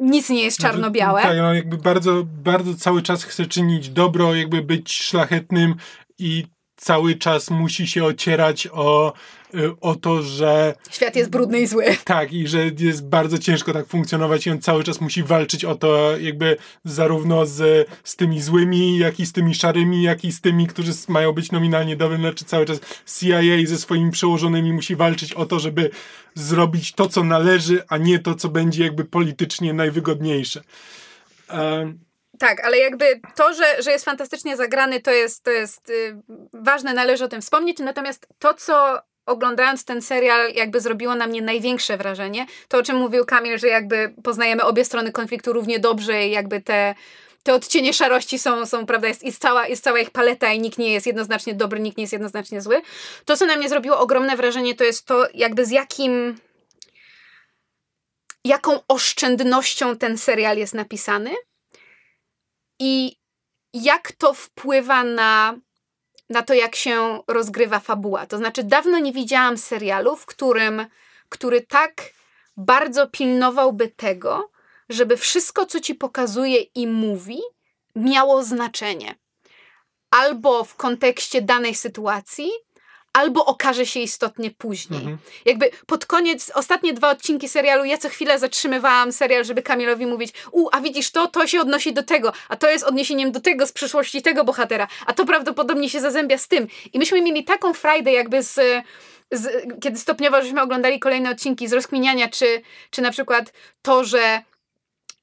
nic 0.00 0.30
nie 0.30 0.44
jest 0.44 0.58
czarno-białe. 0.58 1.22
Tak, 1.22 1.36
no 1.36 1.54
jakby 1.54 1.76
bardzo, 1.76 2.22
bardzo 2.26 2.74
cały 2.74 3.02
czas 3.02 3.24
chce 3.24 3.46
czynić 3.46 3.88
dobro, 3.88 4.34
jakby 4.34 4.62
być 4.62 4.92
szlachetnym 4.92 5.74
i 6.18 6.44
cały 6.84 7.14
czas 7.14 7.50
musi 7.50 7.86
się 7.86 8.04
ocierać 8.04 8.68
o 8.72 9.12
Y, 9.54 9.80
o 9.80 9.94
to, 9.94 10.22
że. 10.22 10.74
Świat 10.90 11.16
jest 11.16 11.30
brudny 11.30 11.60
i 11.60 11.66
zły. 11.66 11.84
Tak, 12.04 12.32
i 12.32 12.48
że 12.48 12.70
jest 12.78 13.08
bardzo 13.08 13.38
ciężko 13.38 13.72
tak 13.72 13.86
funkcjonować, 13.86 14.46
i 14.46 14.50
on 14.50 14.60
cały 14.60 14.84
czas 14.84 15.00
musi 15.00 15.22
walczyć 15.22 15.64
o 15.64 15.74
to, 15.74 16.18
jakby 16.18 16.56
zarówno 16.84 17.46
z, 17.46 17.88
z 18.04 18.16
tymi 18.16 18.42
złymi, 18.42 18.98
jak 18.98 19.20
i 19.20 19.26
z 19.26 19.32
tymi 19.32 19.54
szarymi, 19.54 20.02
jak 20.02 20.24
i 20.24 20.32
z 20.32 20.40
tymi, 20.40 20.66
którzy 20.66 20.92
mają 21.08 21.32
być 21.32 21.52
nominalnie 21.52 21.96
dobrzy. 21.96 22.18
Znaczy, 22.18 22.44
cały 22.44 22.66
czas 22.66 22.80
CIA 23.18 23.66
ze 23.66 23.78
swoimi 23.78 24.10
przełożonymi 24.10 24.72
musi 24.72 24.96
walczyć 24.96 25.32
o 25.32 25.46
to, 25.46 25.58
żeby 25.58 25.90
zrobić 26.34 26.92
to, 26.92 27.08
co 27.08 27.24
należy, 27.24 27.82
a 27.88 27.96
nie 27.96 28.18
to, 28.18 28.34
co 28.34 28.48
będzie 28.48 28.84
jakby 28.84 29.04
politycznie 29.04 29.72
najwygodniejsze. 29.72 30.62
Um, 31.52 32.03
tak, 32.38 32.64
ale 32.64 32.78
jakby 32.78 33.20
to, 33.34 33.54
że, 33.54 33.82
że 33.82 33.90
jest 33.90 34.04
fantastycznie 34.04 34.56
zagrany, 34.56 35.00
to 35.00 35.10
jest, 35.10 35.44
to 35.44 35.50
jest 35.50 35.88
yy, 35.88 36.22
ważne, 36.52 36.94
należy 36.94 37.24
o 37.24 37.28
tym 37.28 37.40
wspomnieć. 37.42 37.78
Natomiast 37.78 38.26
to, 38.38 38.54
co 38.54 38.98
oglądając 39.26 39.84
ten 39.84 40.02
serial 40.02 40.52
jakby 40.52 40.80
zrobiło 40.80 41.14
na 41.14 41.26
mnie 41.26 41.42
największe 41.42 41.96
wrażenie. 41.96 42.46
To, 42.68 42.78
o 42.78 42.82
czym 42.82 42.96
mówił 42.96 43.24
Kamil, 43.24 43.58
że 43.58 43.68
jakby 43.68 44.14
poznajemy 44.22 44.62
obie 44.62 44.84
strony 44.84 45.12
konfliktu 45.12 45.52
równie 45.52 45.78
dobrze 45.78 46.26
i 46.26 46.30
jakby 46.30 46.60
te 46.60 46.94
te 47.44 47.54
odcienie 47.54 47.92
szarości 47.92 48.38
są, 48.38 48.66
są 48.66 48.86
prawda, 48.86 49.08
jest, 49.08 49.24
jest, 49.24 49.42
cała, 49.42 49.66
jest 49.66 49.84
cała 49.84 49.98
ich 49.98 50.10
paleta 50.10 50.52
i 50.52 50.60
nikt 50.60 50.78
nie 50.78 50.92
jest 50.92 51.06
jednoznacznie 51.06 51.54
dobry, 51.54 51.80
nikt 51.80 51.96
nie 51.96 52.02
jest 52.02 52.12
jednoznacznie 52.12 52.60
zły. 52.60 52.82
To, 53.24 53.36
co 53.36 53.46
na 53.46 53.56
mnie 53.56 53.68
zrobiło 53.68 53.98
ogromne 53.98 54.36
wrażenie, 54.36 54.74
to 54.74 54.84
jest 54.84 55.06
to, 55.06 55.26
jakby 55.34 55.66
z 55.66 55.70
jakim 55.70 56.38
jaką 58.44 58.80
oszczędnością 58.88 59.96
ten 59.96 60.18
serial 60.18 60.58
jest 60.58 60.74
napisany 60.74 61.30
i 62.78 63.16
jak 63.72 64.12
to 64.12 64.34
wpływa 64.34 65.04
na 65.04 65.54
na 66.30 66.42
to, 66.42 66.54
jak 66.54 66.76
się 66.76 67.22
rozgrywa 67.28 67.80
fabuła. 67.80 68.26
To 68.26 68.38
znaczy, 68.38 68.62
dawno 68.62 68.98
nie 68.98 69.12
widziałam 69.12 69.58
serialu, 69.58 70.16
w 70.16 70.26
którym, 70.26 70.86
który 71.28 71.60
tak 71.60 72.02
bardzo 72.56 73.06
pilnowałby 73.06 73.88
tego, 73.88 74.50
żeby 74.88 75.16
wszystko, 75.16 75.66
co 75.66 75.80
ci 75.80 75.94
pokazuje 75.94 76.60
i 76.60 76.86
mówi, 76.86 77.40
miało 77.96 78.44
znaczenie. 78.44 79.14
Albo 80.10 80.64
w 80.64 80.76
kontekście 80.76 81.42
danej 81.42 81.74
sytuacji, 81.74 82.50
albo 83.14 83.44
okaże 83.44 83.86
się 83.86 84.00
istotnie 84.00 84.50
później. 84.50 85.00
Mhm. 85.00 85.18
Jakby 85.44 85.70
pod 85.86 86.06
koniec, 86.06 86.50
ostatnie 86.54 86.92
dwa 86.92 87.10
odcinki 87.10 87.48
serialu, 87.48 87.84
ja 87.84 87.98
co 87.98 88.08
chwilę 88.08 88.38
zatrzymywałam 88.38 89.12
serial, 89.12 89.44
żeby 89.44 89.62
Kamilowi 89.62 90.06
mówić, 90.06 90.32
u, 90.52 90.68
a 90.72 90.80
widzisz 90.80 91.10
to, 91.10 91.26
to 91.26 91.46
się 91.46 91.60
odnosi 91.60 91.92
do 91.92 92.02
tego, 92.02 92.32
a 92.48 92.56
to 92.56 92.70
jest 92.70 92.84
odniesieniem 92.84 93.32
do 93.32 93.40
tego 93.40 93.66
z 93.66 93.72
przyszłości 93.72 94.22
tego 94.22 94.44
bohatera, 94.44 94.88
a 95.06 95.12
to 95.12 95.26
prawdopodobnie 95.26 95.90
się 95.90 96.00
zazębia 96.00 96.38
z 96.38 96.48
tym. 96.48 96.68
I 96.92 96.98
myśmy 96.98 97.22
mieli 97.22 97.44
taką 97.44 97.74
frajdę 97.74 98.12
jakby 98.12 98.42
z... 98.42 98.60
Z, 99.30 99.66
kiedy 99.80 99.98
stopniowo 99.98 100.42
żeśmy 100.42 100.62
oglądali 100.62 101.00
kolejne 101.00 101.30
odcinki 101.30 101.68
z 101.68 101.72
rozkminiania, 101.72 102.28
czy, 102.28 102.62
czy 102.90 103.02
na 103.02 103.10
przykład 103.10 103.52
to, 103.82 104.04
że 104.04 104.42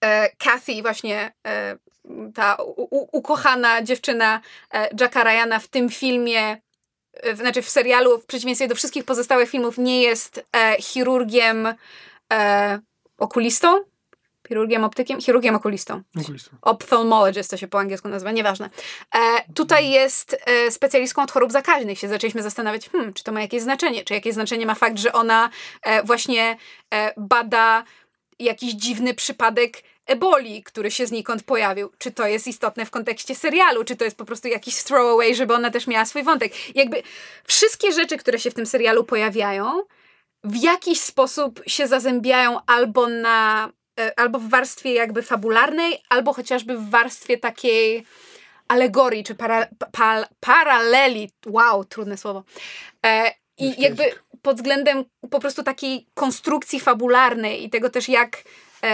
e, 0.02 0.30
Kathy 0.38 0.82
właśnie 0.82 1.34
e, 1.48 1.78
ta 2.36 2.56
u, 2.56 2.82
u, 2.82 3.18
ukochana 3.18 3.82
dziewczyna 3.82 4.42
e, 4.74 4.90
Jacka 5.00 5.24
Ryana 5.24 5.60
w 5.60 5.68
tym 5.68 5.90
filmie 5.90 6.58
znaczy 7.34 7.62
w 7.62 7.70
serialu, 7.70 8.18
w 8.20 8.26
przeciwieństwie 8.26 8.68
do 8.68 8.76
wszystkich 8.76 9.06
pozostałych 9.06 9.50
filmów, 9.50 9.78
nie 9.78 10.02
jest 10.02 10.46
e, 10.56 10.76
chirurgiem, 10.82 11.68
e, 12.34 12.80
okulistą. 13.18 13.84
chirurgiem 14.48 14.84
optykiem, 14.84 15.22
chirurgiem 15.22 15.56
okulistą. 15.56 16.02
Okulistą. 16.22 16.52
Ophthalmologist 16.62 17.50
to 17.52 17.58
się 17.58 17.68
po 17.68 17.80
angielsku 17.80 18.10
nazywa, 18.10 18.32
nieważne. 18.32 18.70
E, 19.16 19.20
tutaj 19.54 19.90
jest 19.90 20.38
e, 20.46 20.72
specjalistką 20.72 21.24
od 21.24 21.32
chorób 21.32 21.52
zakaźnych. 21.52 22.00
Się 22.00 22.08
zaczęliśmy 22.08 22.44
zastanawiać, 22.44 22.90
hmm, 22.90 23.14
czy 23.14 23.24
to 23.24 23.32
ma 23.32 23.42
jakieś 23.42 23.62
znaczenie, 23.62 24.04
czy 24.04 24.14
jakieś 24.14 24.34
znaczenie 24.34 24.66
ma 24.66 24.76
fakt, 24.76 24.98
że 24.98 25.14
ona 25.14 25.50
e, 25.84 26.04
właśnie 26.04 26.58
e, 26.94 27.14
bada 27.18 27.84
jakiś 28.40 28.74
dziwny 28.74 29.14
przypadek 29.14 29.84
eboli, 30.06 30.64
który 30.64 30.92
się 30.92 31.08
znikąd 31.08 31.44
pojawił. 31.44 31.92
Czy 31.98 32.12
to 32.12 32.28
jest 32.28 32.48
istotne 32.48 32.86
w 32.86 32.92
kontekście 32.92 33.36
serialu, 33.36 33.84
czy 33.84 33.96
to 33.96 34.06
jest 34.06 34.18
po 34.18 34.26
prostu 34.26 34.48
jakiś 34.48 34.84
throwaway, 34.84 35.36
żeby 35.36 35.54
ona 35.54 35.72
też 35.72 35.88
miała 35.88 36.06
swój 36.06 36.24
wątek. 36.24 36.76
Jakby 36.76 37.04
wszystkie 37.44 37.92
rzeczy, 37.92 38.18
które 38.18 38.40
się 38.40 38.52
w 38.52 38.54
tym 38.54 38.66
serialu 38.66 39.04
pojawiają, 39.04 39.82
w 40.44 40.56
jakiś 40.56 41.02
sposób 41.02 41.62
się 41.68 41.88
zazębiają 41.88 42.60
albo 42.66 43.08
na, 43.08 43.70
e, 44.00 44.20
albo 44.20 44.40
w 44.40 44.50
warstwie 44.50 44.94
jakby 44.94 45.22
fabularnej, 45.22 46.04
albo 46.10 46.34
chociażby 46.34 46.78
w 46.78 46.90
warstwie 46.90 47.38
takiej 47.38 48.06
alegorii, 48.68 49.24
czy 49.24 49.36
para, 49.36 49.68
pa, 49.92 50.26
paraleli. 50.40 51.32
Wow, 51.46 51.86
trudne 51.86 52.18
słowo. 52.18 52.44
E, 53.06 53.32
I 53.58 53.82
jakby 53.82 54.04
pod 54.42 54.56
względem 54.56 55.06
po 55.32 55.40
prostu 55.40 55.64
takiej 55.64 56.08
konstrukcji 56.14 56.80
fabularnej 56.80 57.64
i 57.64 57.70
tego 57.70 57.90
też 57.90 58.10
jak 58.10 58.44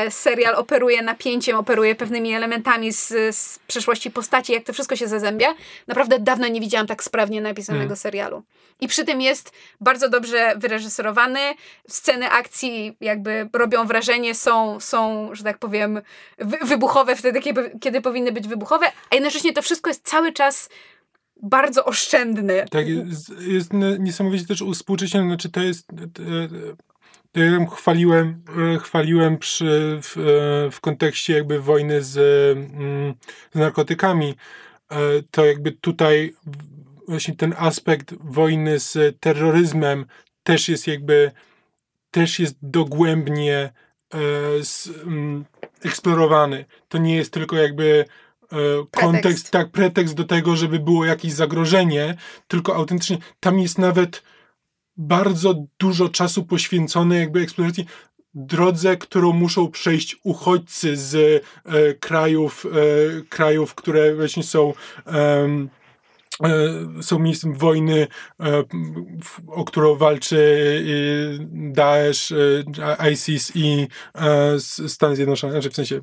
serial 0.09 0.55
operuje 0.55 1.01
napięciem, 1.01 1.57
operuje 1.57 1.95
pewnymi 1.95 2.33
elementami 2.33 2.93
z, 2.93 3.07
z 3.35 3.59
przeszłości 3.67 4.11
postaci, 4.11 4.53
jak 4.53 4.63
to 4.63 4.73
wszystko 4.73 4.95
się 4.95 5.07
zazębia. 5.07 5.55
Naprawdę 5.88 6.19
dawno 6.19 6.47
nie 6.47 6.61
widziałam 6.61 6.88
tak 6.88 7.03
sprawnie 7.03 7.41
napisanego 7.41 7.83
Mm. 7.85 7.95
serialu. 7.95 8.43
I 8.81 8.88
przy 8.88 9.05
tym 9.05 9.21
jest 9.21 9.51
bardzo 9.81 10.09
dobrze 10.09 10.53
wyreżyserowany. 10.57 11.39
Sceny 11.88 12.29
akcji 12.29 12.97
jakby 13.01 13.49
robią 13.53 13.88
wrażenie, 13.88 14.35
są, 14.35 14.79
są 14.79 15.29
że 15.35 15.43
tak 15.43 15.57
powiem, 15.57 16.01
wy, 16.38 16.57
wybuchowe 16.63 17.15
wtedy, 17.15 17.41
kiedy, 17.41 17.71
kiedy 17.81 18.01
powinny 18.01 18.31
być 18.31 18.47
wybuchowe, 18.47 18.85
a 19.09 19.15
jednocześnie 19.15 19.53
to 19.53 19.61
wszystko 19.61 19.89
jest 19.89 20.07
cały 20.07 20.33
czas 20.33 20.69
bardzo 21.43 21.85
oszczędne. 21.85 22.65
Tak, 22.71 22.88
jest, 22.88 23.29
jest 23.39 23.71
niesamowicie 23.99 24.45
też 24.45 24.61
uspółcześnione. 24.61 25.27
Znaczy 25.27 25.49
to 25.49 25.61
jest. 25.61 25.88
Chwaliłem, 27.75 28.43
e, 28.75 28.79
chwaliłem 28.79 29.38
przy, 29.38 29.99
w, 30.03 30.17
e, 30.17 30.71
w 30.71 30.81
kontekście 30.81 31.33
jakby 31.33 31.59
wojny 31.59 32.03
z, 32.03 32.17
mm, 32.57 33.13
z 33.53 33.55
narkotykami. 33.55 34.35
E, 34.91 34.95
To 35.31 35.45
jakby 35.45 35.71
tutaj 35.71 36.33
właśnie 37.07 37.35
ten 37.35 37.53
aspekt 37.57 38.13
wojny 38.19 38.79
z 38.79 39.19
terroryzmem 39.19 40.05
też 40.43 40.69
jest 40.69 40.88
jakby 40.88 41.31
też 42.11 42.39
jest 42.39 42.55
dogłębnie 42.61 43.73
s, 44.59 44.89
mm, 45.03 45.45
eksplorowany. 45.85 46.65
To 46.89 46.97
nie 46.97 47.15
jest 47.15 47.33
tylko 47.33 47.55
jakby 47.55 48.05
kontekst, 48.91 49.51
tak, 49.51 49.71
pretekst 49.71 50.15
do 50.15 50.23
tego, 50.23 50.55
żeby 50.55 50.79
było 50.79 51.05
jakieś 51.05 51.33
zagrożenie, 51.33 52.15
tylko 52.47 52.75
autentycznie 52.75 53.17
tam 53.39 53.59
jest 53.59 53.77
nawet 53.77 54.23
bardzo 54.97 55.63
dużo 55.79 56.09
czasu 56.09 56.43
poświęcone 56.43 57.19
jakby 57.19 57.41
eksploracji 57.41 57.85
drodze, 58.33 58.97
którą 58.97 59.33
muszą 59.33 59.71
przejść 59.71 60.17
uchodźcy 60.23 60.97
z 60.97 61.15
e, 61.65 61.93
krajów, 61.93 62.65
e, 62.65 62.69
krajów, 63.29 63.75
które 63.75 64.15
właśnie 64.15 64.43
są 64.43 64.73
e, 66.43 67.01
są 67.01 67.19
miejscem 67.19 67.53
wojny, 67.53 68.07
e, 68.39 68.63
o 69.47 69.65
którą 69.65 69.95
walczy 69.95 70.37
e, 71.39 71.73
Daesh, 71.73 72.33
ISIS 73.13 73.51
i 73.55 73.87
Stany 74.87 75.15
Zjednoczone, 75.15 75.53
znaczy 75.53 75.69
w 75.69 75.75
sensie 75.75 76.01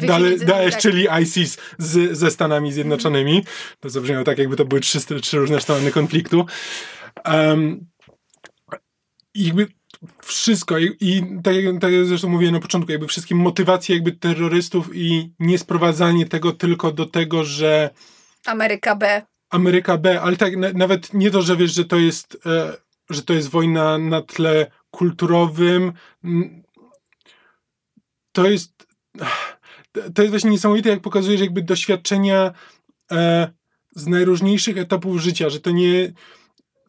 Dale, 0.00 0.38
Daesh, 0.38 0.72
tak. 0.72 0.82
czyli 0.82 1.06
ISIS 1.22 1.58
z, 1.78 2.18
ze 2.18 2.30
Stanami 2.30 2.72
Zjednoczonymi. 2.72 3.44
To 3.80 3.90
zabrzmiało 3.90 4.24
tak, 4.24 4.38
jakby 4.38 4.56
to 4.56 4.64
były 4.64 4.80
trzy, 4.80 5.20
trzy 5.20 5.38
różne 5.38 5.60
strony 5.60 5.90
konfliktu. 5.90 6.46
Um, 7.34 7.86
jakby 9.34 9.66
wszystko 10.22 10.78
i, 10.78 10.96
i 11.00 11.22
tak, 11.42 11.54
jak, 11.54 11.80
tak 11.80 11.92
jak 11.92 12.06
zresztą 12.06 12.28
mówiłem 12.28 12.54
na 12.54 12.60
początku, 12.60 12.92
jakby 12.92 13.06
wszystkie 13.06 13.34
motywacje 13.34 13.94
jakby 13.94 14.12
terrorystów 14.12 14.90
i 14.94 15.32
niesprowadzanie 15.38 16.26
tego 16.26 16.52
tylko 16.52 16.92
do 16.92 17.06
tego, 17.06 17.44
że 17.44 17.90
Ameryka 18.46 18.96
B. 18.96 19.22
Ameryka 19.50 19.98
B, 19.98 20.20
ale 20.20 20.36
tak 20.36 20.56
na, 20.56 20.72
nawet 20.72 21.14
nie 21.14 21.30
to, 21.30 21.42
że 21.42 21.56
wiesz, 21.56 21.74
że 21.74 21.84
to 21.84 21.96
jest, 21.96 22.38
e, 22.46 22.76
że 23.10 23.22
to 23.22 23.32
jest 23.32 23.48
wojna 23.48 23.98
na 23.98 24.22
tle 24.22 24.70
kulturowym. 24.90 25.92
To 28.32 28.46
jest 28.46 28.86
to 30.14 30.22
jest 30.22 30.30
właśnie 30.30 30.50
niesamowite, 30.50 30.88
jak 30.88 31.00
pokazujesz 31.00 31.40
jakby 31.40 31.62
doświadczenia 31.62 32.52
e, 33.12 33.52
z 33.94 34.06
najróżniejszych 34.06 34.78
etapów 34.78 35.20
życia, 35.20 35.50
że 35.50 35.60
to 35.60 35.70
nie 35.70 36.12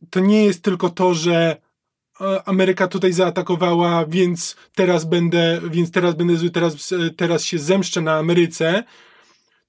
to 0.10 0.20
nie 0.20 0.46
jest 0.46 0.64
tylko 0.64 0.90
to, 0.90 1.14
że 1.14 1.58
e, 2.22 2.48
Ameryka 2.48 2.88
tutaj 2.88 3.14
zaatakowała, 3.14 4.06
więc 4.06 4.56
teraz 4.76 5.06
będę, 5.06 5.62
więc 5.70 5.92
teraz 5.92 6.16
będę 6.16 6.38
zły, 6.38 6.50
teraz, 6.50 6.92
e, 6.92 7.10
teraz 7.10 7.44
się 7.44 7.60
zemszczę 7.60 8.02
na 8.02 8.14
Ameryce, 8.14 8.84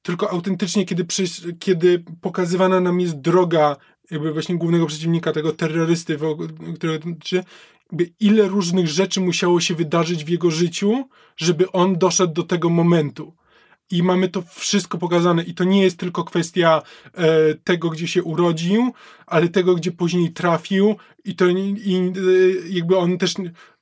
tylko 0.02 0.30
autentycznie, 0.30 0.84
kiedy, 0.84 1.04
przyś- 1.04 1.58
kiedy 1.58 2.04
pokazywana 2.20 2.80
nam 2.80 3.00
jest 3.00 3.20
droga 3.20 3.76
jakby 4.10 4.32
właśnie 4.32 4.56
głównego 4.56 4.86
przeciwnika, 4.86 5.32
tego 5.32 5.52
terrorysty, 5.52 6.18
którego 6.74 6.98
dotyczy, 7.10 7.44
ile 8.20 8.48
różnych 8.48 8.88
rzeczy 8.88 9.20
musiało 9.20 9.60
się 9.60 9.74
wydarzyć 9.74 10.24
w 10.24 10.28
jego 10.28 10.50
życiu, 10.50 11.08
żeby 11.36 11.72
on 11.72 11.98
doszedł 11.98 12.32
do 12.32 12.42
tego 12.42 12.70
momentu. 12.70 13.34
I 13.90 14.02
mamy 14.02 14.28
to 14.28 14.42
wszystko 14.42 14.98
pokazane. 14.98 15.42
I 15.42 15.54
to 15.54 15.64
nie 15.64 15.82
jest 15.82 15.98
tylko 15.98 16.24
kwestia 16.24 16.82
e, 17.14 17.54
tego, 17.54 17.90
gdzie 17.90 18.08
się 18.08 18.22
urodził, 18.22 18.92
ale 19.26 19.48
tego, 19.48 19.74
gdzie 19.74 19.92
później 19.92 20.32
trafił. 20.32 20.96
I 21.24 21.36
to 21.36 21.46
i, 21.46 21.96
e, 21.96 22.68
jakby 22.70 22.96
on 22.96 23.18
też. 23.18 23.34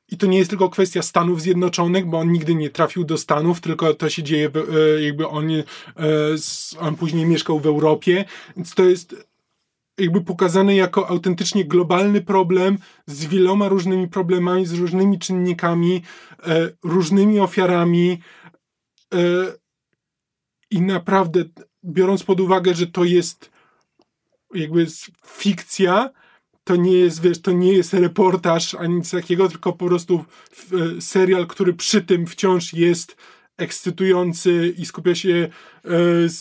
I 0.08 0.16
to 0.16 0.26
nie 0.26 0.38
jest 0.38 0.50
tylko 0.50 0.68
kwestia 0.68 1.02
Stanów 1.02 1.42
Zjednoczonych, 1.42 2.06
bo 2.06 2.18
on 2.18 2.32
nigdy 2.32 2.54
nie 2.54 2.70
trafił 2.70 3.04
do 3.04 3.18
Stanów, 3.18 3.60
tylko 3.60 3.94
to 3.94 4.10
się 4.10 4.22
dzieje, 4.22 4.50
e, 4.96 5.02
jakby 5.02 5.28
on, 5.28 5.50
e, 5.50 5.62
on 6.80 6.96
później 6.96 7.26
mieszkał 7.26 7.60
w 7.60 7.66
Europie. 7.66 8.24
Więc 8.56 8.74
to 8.74 8.84
jest 8.84 9.16
jakby 9.98 10.20
pokazany 10.20 10.74
jako 10.74 11.08
autentycznie 11.08 11.64
globalny 11.64 12.20
problem 12.20 12.78
z 13.06 13.24
wieloma 13.24 13.68
różnymi 13.68 14.08
problemami, 14.08 14.66
z 14.66 14.72
różnymi 14.72 15.18
czynnikami, 15.18 16.02
e, 16.46 16.70
różnymi 16.82 17.40
ofiarami. 17.40 18.18
E, 19.14 19.18
I 20.72 20.80
naprawdę, 20.80 21.44
biorąc 21.84 22.22
pod 22.22 22.40
uwagę, 22.40 22.74
że 22.74 22.86
to 22.86 23.04
jest 23.04 23.50
jakby 24.54 24.86
fikcja, 25.26 26.10
to 26.64 26.76
nie 26.76 26.92
jest, 26.92 27.22
wiesz, 27.22 27.42
to 27.42 27.52
nie 27.52 27.72
jest 27.72 27.94
reportaż 27.94 28.74
ani 28.74 28.94
nic 28.94 29.10
takiego, 29.10 29.48
tylko 29.48 29.72
po 29.72 29.86
prostu 29.86 30.24
e, 30.96 31.00
serial, 31.00 31.46
który 31.46 31.74
przy 31.74 32.02
tym 32.02 32.26
wciąż 32.26 32.72
jest 32.72 33.16
ekscytujący 33.56 34.74
i 34.78 34.86
skupia 34.86 35.14
się, 35.14 35.48
e, 35.84 35.88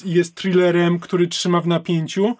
jest 0.06 0.36
thrillerem, 0.36 1.00
który 1.00 1.28
trzyma 1.28 1.62
w 1.62 1.68
napięciu 1.68 2.38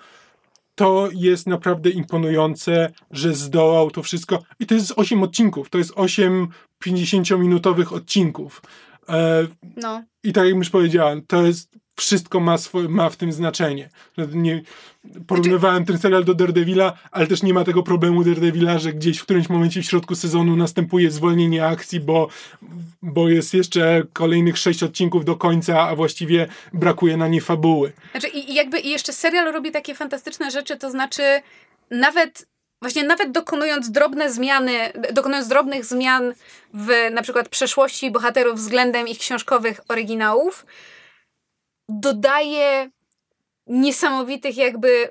to 0.76 1.10
jest 1.14 1.48
naprawdę 1.48 1.89
imponujące, 1.89 2.92
że 3.12 3.34
zdołał 3.34 3.92
to 3.92 4.04
wszystko. 4.04 4.44
I 4.60 4.66
to 4.66 4.76
jest 4.76 4.94
8 4.96 5.24
odcinków. 5.24 5.70
To 5.70 5.78
jest 5.78 5.92
8 5.96 6.48
50-minutowych 6.84 7.94
odcinków. 7.94 8.62
E, 9.10 9.48
No. 9.78 10.04
I 10.24 10.34
tak 10.34 10.46
jak 10.46 10.56
już 10.56 10.70
powiedziałem, 10.70 11.26
to 11.28 11.46
jest 11.46 11.78
wszystko 11.96 12.39
ma, 12.39 12.56
ma 12.89 13.10
w 13.10 13.18
tym 13.18 13.32
znaczenie. 13.32 13.89
Nie, 14.34 14.62
porównywałem 15.28 15.86
ten 15.86 15.98
serial 15.98 16.24
do 16.24 16.34
Daredevila, 16.34 16.94
ale 17.12 17.28
też 17.28 17.44
nie 17.44 17.54
ma 17.54 17.64
tego 17.64 17.84
problemu 17.84 18.24
Daredevila, 18.24 18.80
że 18.80 18.94
gdzieś 18.94 19.18
w 19.18 19.24
którymś 19.24 19.50
momencie 19.50 19.82
w 19.82 19.86
środku 19.86 20.16
sezonu 20.16 20.56
następuje 20.56 21.12
zwolnienie 21.12 21.66
akcji, 21.66 22.00
bo, 22.00 22.28
bo 23.02 23.30
jest 23.30 23.54
jeszcze 23.54 24.04
kolejnych 24.14 24.58
sześć 24.58 24.84
odcinków 24.84 25.26
do 25.26 25.36
końca, 25.36 25.80
a 25.82 25.96
właściwie 25.96 26.48
brakuje 26.74 27.18
na 27.18 27.28
nie 27.28 27.42
fabuły. 27.42 27.92
Znaczy, 28.12 28.28
i, 28.28 28.52
i 28.52 28.54
jakby 28.54 28.80
i 28.80 28.89
jeszcze 28.89 29.14
serial 29.14 29.54
robi 29.54 29.72
takie 29.72 29.96
fantastyczne 29.96 30.52
rzeczy, 30.52 30.78
to 30.78 30.92
znaczy 30.92 31.42
nawet 31.92 32.46
właśnie 32.82 33.04
nawet 33.04 33.32
dokonując 33.32 33.92
drobne 33.92 34.32
zmiany, 34.32 34.74
dokonując 35.14 35.48
drobnych 35.48 35.86
zmian 35.86 36.34
w 36.74 36.89
na 37.12 37.22
przykład 37.22 37.50
przeszłości 37.50 38.12
bohaterów 38.12 38.60
względem 38.60 39.08
ich 39.08 39.20
książkowych 39.20 39.82
oryginałów, 39.88 40.66
dodaje 42.00 42.89
niesamowitych 43.68 44.58
jakby 44.58 45.10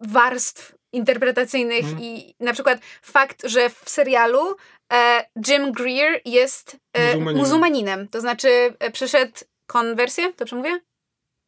warstw 0.00 0.74
interpretacyjnych 0.92 1.84
Mhm. 1.84 2.00
i 2.02 2.34
na 2.40 2.52
przykład 2.52 2.78
fakt, 3.02 3.42
że 3.44 3.70
w 3.70 3.82
serialu 3.90 4.56
e, 4.92 5.24
Jim 5.48 5.72
Greer 5.72 6.20
jest 6.24 6.76
e, 6.92 7.06
Muzułmaninem. 7.06 7.36
muzułmaninem, 7.36 8.08
to 8.08 8.20
znaczy 8.20 8.74
e, 8.78 8.90
przeszedł 8.90 9.32
konwersję, 9.66 10.32
dobrze 10.38 10.56
mówię? 10.56 10.80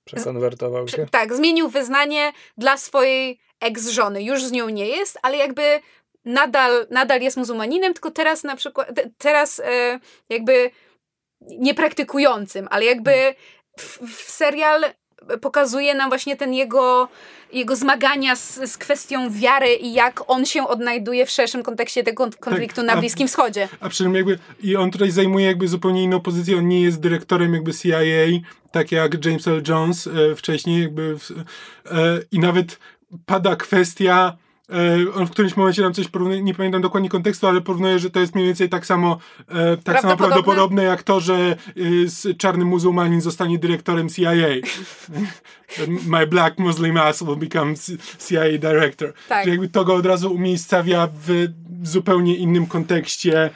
Przekonwertował 0.04 0.88
się. 0.88 1.06
Tak, 1.10 1.34
zmienił 1.34 1.68
wyznanie 1.68 2.32
dla 2.56 2.76
swojej 2.76 3.40
ex-żony. 3.60 4.22
Już 4.22 4.44
z 4.44 4.52
nią 4.52 4.68
nie 4.68 4.88
jest, 4.88 5.18
ale 5.22 5.36
jakby 5.36 5.80
nadal, 6.24 6.86
nadal 6.90 7.20
jest 7.20 7.36
muzułmaninem, 7.36 7.92
tylko 7.94 8.10
teraz 8.10 8.44
na 8.44 8.56
przykład, 8.56 8.94
te- 8.94 9.10
teraz 9.18 9.60
e, 9.60 10.00
jakby 10.28 10.70
niepraktykującym, 11.40 12.68
ale 12.70 12.84
jakby 12.84 13.34
w, 13.82 14.30
serial 14.30 14.84
pokazuje 15.40 15.94
nam 15.94 16.10
właśnie 16.10 16.36
ten 16.36 16.54
jego, 16.54 17.08
jego 17.52 17.76
zmagania 17.76 18.36
z, 18.36 18.54
z 18.70 18.78
kwestią 18.78 19.30
wiary 19.30 19.74
i 19.74 19.92
jak 19.92 20.30
on 20.30 20.46
się 20.46 20.68
odnajduje 20.68 21.26
w 21.26 21.30
szerszym 21.30 21.62
kontekście 21.62 22.02
tego 22.04 22.28
konfliktu 22.40 22.76
Tak, 22.76 22.84
na 22.86 22.92
a- 22.92 22.96
Bliskim 22.96 23.28
Wschodzie. 23.28 23.68
A 23.80 23.88
przy 23.88 24.04
czym 24.04 24.14
jakby, 24.14 24.38
i 24.62 24.76
on 24.76 24.90
tutaj 24.90 25.10
zajmuje 25.10 25.46
jakby 25.46 25.68
zupełnie 25.68 26.02
inną 26.02 26.20
pozycję, 26.20 26.58
on 26.58 26.68
nie 26.68 26.82
jest 26.82 27.00
dyrektorem 27.00 27.54
jakby 27.54 27.74
CIA, 27.74 27.98
tak 28.70 28.92
jak 28.92 29.24
James 29.24 29.48
L. 29.48 29.62
Jones 29.68 30.06
e, 30.06 30.34
wcześniej 30.36 30.82
jakby 30.82 31.18
w, 31.18 31.30
e, 31.30 31.34
i 32.32 32.38
nawet 32.38 32.78
pada 33.26 33.56
kwestia 33.56 34.36
on 35.14 35.26
w 35.26 35.30
którymś 35.30 35.56
momencie 35.56 35.82
nam 35.82 35.94
coś 35.94 36.08
porównuje, 36.08 36.42
nie 36.42 36.54
pamiętam 36.54 36.82
dokładnie 36.82 37.08
kontekstu, 37.08 37.46
ale 37.46 37.60
porównuje, 37.60 37.98
że 37.98 38.10
to 38.10 38.20
jest 38.20 38.34
mniej 38.34 38.46
więcej 38.46 38.68
tak 38.68 38.86
samo, 38.86 39.18
e, 39.48 39.76
tak 39.76 40.00
samo 40.00 40.16
Prawdopodobne? 40.16 40.82
jak 40.82 41.02
to, 41.02 41.20
że 41.20 41.56
e, 42.26 42.34
czarny 42.34 42.64
muzułmanin 42.64 43.20
zostanie 43.20 43.58
dyrektorem 43.58 44.08
CIA. 44.08 44.32
My 46.06 46.26
black 46.26 46.58
Muslim 46.58 46.96
ass 46.96 47.22
will 47.22 47.36
become 47.36 47.74
CIA 48.28 48.58
director. 48.58 49.12
Tak. 49.28 49.44
Że 49.44 49.50
jakby 49.50 49.68
to 49.68 49.84
go 49.84 49.94
od 49.94 50.06
razu 50.06 50.34
umiejscawia 50.34 51.08
w 51.26 51.48
zupełnie 51.82 52.36
innym 52.36 52.66
kontekście 52.66 53.44
e, 53.44 53.50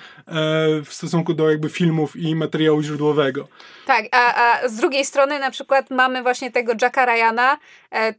w 0.84 0.88
stosunku 0.90 1.34
do 1.34 1.50
jakby 1.50 1.68
filmów 1.68 2.16
i 2.16 2.34
materiału 2.34 2.82
źródłowego. 2.82 3.48
Tak, 3.86 4.04
a, 4.12 4.34
a 4.34 4.68
z 4.68 4.76
drugiej 4.76 5.04
strony 5.04 5.38
na 5.38 5.50
przykład 5.50 5.90
mamy 5.90 6.22
właśnie 6.22 6.50
tego 6.50 6.72
Jacka 6.82 7.06
Ryana, 7.06 7.58
e, 7.92 8.14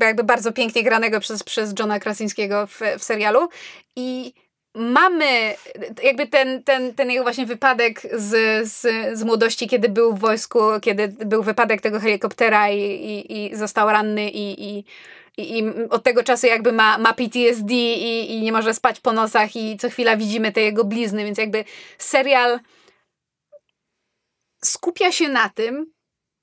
jakby 0.00 0.24
bardzo 0.24 0.52
pięknie 0.52 0.82
granego 0.82 1.20
przez, 1.20 1.42
przez 1.42 1.74
Johna 1.78 2.00
Krasińskiego 2.00 2.66
w, 2.66 2.80
w 2.98 3.04
serialu 3.04 3.48
i 3.96 4.32
mamy 4.74 5.54
jakby 6.02 6.26
ten, 6.26 6.62
ten, 6.62 6.94
ten 6.94 7.10
jego 7.10 7.22
właśnie 7.22 7.46
wypadek 7.46 8.02
z, 8.12 8.68
z, 8.68 8.86
z 9.18 9.24
młodości, 9.24 9.68
kiedy 9.68 9.88
był 9.88 10.14
w 10.14 10.20
wojsku, 10.20 10.60
kiedy 10.82 11.08
był 11.08 11.42
wypadek 11.42 11.80
tego 11.80 12.00
helikoptera 12.00 12.70
i, 12.70 12.80
i, 12.80 13.44
i 13.52 13.56
został 13.56 13.88
ranny 13.88 14.30
i, 14.30 14.68
i 14.68 14.84
i, 15.40 15.64
od 15.90 16.02
tego 16.02 16.22
czasu 16.22 16.46
jakby 16.46 16.72
ma, 16.72 16.98
ma 16.98 17.12
PTSD 17.12 17.74
i, 17.74 18.32
i 18.32 18.42
nie 18.42 18.52
może 18.52 18.74
spać 18.74 19.00
po 19.00 19.12
nocach 19.12 19.56
i 19.56 19.76
co 19.76 19.90
chwila 19.90 20.16
widzimy 20.16 20.52
te 20.52 20.60
jego 20.60 20.84
blizny, 20.84 21.24
więc 21.24 21.38
jakby 21.38 21.64
serial 21.98 22.60
skupia 24.64 25.12
się 25.12 25.28
na 25.28 25.48
tym, 25.48 25.92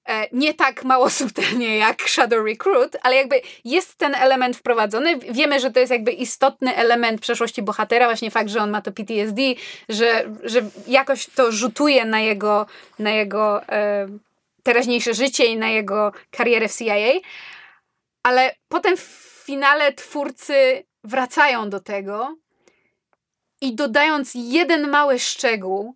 e, 0.08 0.28
nie 0.32 0.54
tak 0.54 0.84
mało 0.84 1.10
subtelnie 1.20 1.78
jak 1.78 2.02
Shadow 2.02 2.46
Recruit, 2.46 2.98
ale 3.04 3.16
jakby 3.16 3.42
jest 3.66 3.96
ten 3.96 4.16
element 4.16 4.58
wprowadzony. 4.58 5.18
Wiemy, 5.18 5.60
że 5.60 5.72
to 5.72 5.80
jest 5.80 5.92
jakby 5.92 6.12
istotny 6.12 6.76
element 6.76 7.22
przeszłości 7.22 7.62
bohatera, 7.62 8.06
właśnie 8.06 8.32
fakt, 8.32 8.50
że 8.50 8.60
on 8.60 8.70
ma 8.70 8.82
to 8.82 8.92
PTSD, 8.92 9.42
że, 9.90 10.24
że 10.44 10.62
jakoś 10.88 11.28
to 11.28 11.52
rzutuje 11.52 12.06
na 12.06 12.20
jego, 12.20 12.66
na 13.00 13.12
jego 13.12 13.64
e, 13.64 14.08
teraźniejsze 14.64 15.14
życie 15.14 15.46
i 15.46 15.58
na 15.58 15.70
jego 15.70 16.12
karierę 16.32 16.68
w 16.68 16.78
CIA. 16.78 17.20
Ale 18.28 18.56
potem 18.68 18.98
w 18.98 19.02
finale 19.46 19.94
twórcy 19.94 20.84
wracają 21.04 21.70
do 21.70 21.80
tego 21.80 22.36
i 23.62 23.76
dodając 23.76 24.32
jeden 24.36 24.90
mały 24.90 25.20
szczegół, 25.20 25.96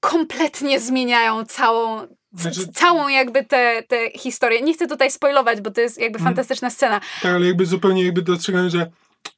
kompletnie 0.00 0.80
zmieniają 0.80 1.44
całą, 1.44 2.06
Znaczy- 2.32 2.72
całą 2.72 3.08
jakby 3.08 3.44
tę 3.44 3.82
te, 3.82 3.82
te 3.82 4.18
historię. 4.18 4.60
Nie 4.62 4.74
chcę 4.74 4.86
tutaj 4.86 5.10
spoilować, 5.10 5.60
bo 5.60 5.70
to 5.70 5.80
jest 5.80 5.98
jakby 6.00 6.18
Mhm. 6.18 6.24
fantastyczna 6.34 6.70
scena. 6.70 7.00
Tak, 7.22 7.34
ale 7.34 7.46
jakby 7.46 7.66
zupełnie 7.66 8.04
jakby 8.04 8.22
dostrzegam, 8.22 8.68
że 8.70 8.90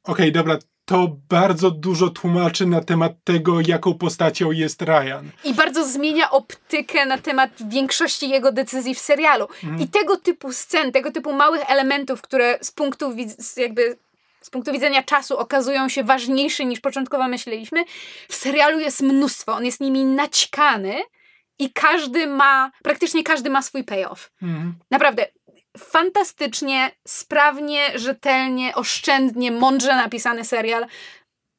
okej, 0.03 0.31
dobra, 0.31 0.57
to 0.85 1.17
bardzo 1.29 1.71
dużo 1.71 2.09
tłumaczy 2.09 2.65
na 2.65 2.81
temat 2.81 3.13
tego, 3.23 3.61
jaką 3.67 3.93
postacią 3.93 4.51
jest 4.51 4.81
Ryan. 4.81 5.29
I 5.43 5.53
bardzo 5.53 5.87
zmienia 5.87 6.31
optykę 6.31 7.05
na 7.05 7.17
temat 7.17 7.49
większości 7.69 8.29
jego 8.29 8.51
decyzji 8.51 8.95
w 8.95 8.99
serialu. 8.99 9.47
I 9.79 9.87
tego 9.87 10.17
typu 10.17 10.51
scen, 10.51 10.91
tego 10.91 11.11
typu 11.11 11.33
małych 11.33 11.69
elementów, 11.69 12.21
które 12.21 12.57
z 12.61 12.71
punktu 12.71 13.15
jakby 13.57 13.97
z 14.41 14.49
punktu 14.49 14.71
widzenia 14.71 15.03
czasu 15.03 15.37
okazują 15.37 15.89
się 15.89 16.03
ważniejsze 16.03 16.65
niż 16.65 16.79
początkowo 16.79 17.27
myśleliśmy, 17.27 17.85
w 18.29 18.35
serialu 18.35 18.79
jest 18.79 19.01
mnóstwo. 19.01 19.53
On 19.53 19.65
jest 19.65 19.79
nimi 19.79 20.05
naćkany 20.05 20.95
i 21.59 21.73
każdy 21.73 22.27
ma, 22.27 22.71
praktycznie 22.83 23.23
każdy 23.23 23.49
ma 23.49 23.61
swój 23.61 23.83
payoff. 23.83 24.31
Mhm. 24.41 24.75
Naprawdę 24.91 25.27
fantastycznie, 25.77 26.91
sprawnie, 27.07 27.99
rzetelnie, 27.99 28.75
oszczędnie, 28.75 29.51
mądrze 29.51 29.95
napisany 29.95 30.45
serial. 30.45 30.85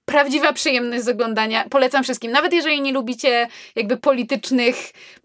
Prawdziwa 0.05 0.53
przyjemność 0.53 1.05
z 1.05 1.09
oglądania. 1.09 1.65
Polecam 1.71 2.05
wszystkim. 2.05 2.33
Nawet 2.33 2.53
jeżeli 2.53 2.81
nie 2.81 2.93
lubicie 2.93 3.49
jakby 3.77 3.97
politycznych, 3.97 4.77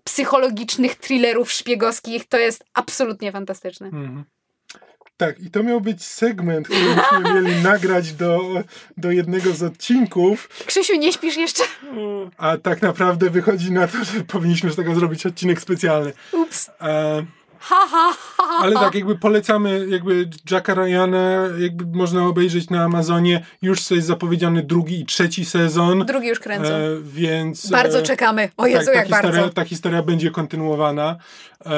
psychologicznych 0.04 0.96
thrillerów 0.96 1.52
szpiegowskich, 1.52 2.28
to 2.28 2.38
jest 2.38 2.66
absolutnie 2.74 3.32
fantastyczne. 3.32 3.88
Mhm. 3.88 4.24
Tak, 5.18 5.40
i 5.40 5.52
to 5.52 5.64
miał 5.64 5.82
być 5.82 6.06
segment, 6.06 6.68
który 6.68 6.82
myśmy 6.96 7.34
mieli 7.34 7.64
nagrać 7.64 8.14
do, 8.14 8.64
do 8.98 9.12
jednego 9.12 9.54
z 9.54 9.64
odcinków, 9.64 10.50
Krzysiu, 10.66 10.96
nie 10.96 11.14
śpisz 11.14 11.38
jeszcze? 11.38 11.64
a 12.38 12.58
tak 12.58 12.82
naprawdę 12.82 13.30
wychodzi 13.30 13.72
na 13.72 13.88
to, 13.88 14.04
że 14.04 14.24
powinniśmy 14.24 14.72
z 14.72 14.76
tego 14.76 14.96
zrobić 14.96 15.26
odcinek 15.26 15.62
specjalny. 15.62 16.14
Ups. 16.32 16.70
E, 16.82 17.26
Ha, 17.60 17.88
ha, 17.92 18.14
ha, 18.14 18.44
ha. 18.44 18.58
ale 18.62 18.76
tak, 18.76 18.96
jakby 18.96 19.16
polecamy 19.16 19.88
jakby 19.90 20.30
Jacka 20.52 20.74
Ryana, 20.74 21.40
jakby 21.60 21.98
można 21.98 22.26
obejrzeć 22.26 22.70
na 22.70 22.84
Amazonie. 22.84 23.46
Już 23.62 23.92
jest 23.92 24.08
zapowiedziany 24.08 24.64
drugi 24.64 25.02
i 25.02 25.06
trzeci 25.06 25.46
sezon. 25.46 26.06
Drugi 26.06 26.28
już 26.28 26.40
kręcą. 26.40 26.70
E, 26.70 26.80
więc 27.04 27.70
bardzo 27.70 28.00
e, 28.00 28.04
czekamy. 28.04 28.50
O 28.58 28.68
Jezu, 28.68 28.86
tak, 28.86 28.94
ta 28.94 29.00
jak 29.00 29.08
historia, 29.08 29.42
bardzo. 29.42 29.54
Ta 29.54 29.66
historia 29.66 30.04
będzie 30.04 30.32
kontynuowana. 30.32 31.16
E, 31.66 31.72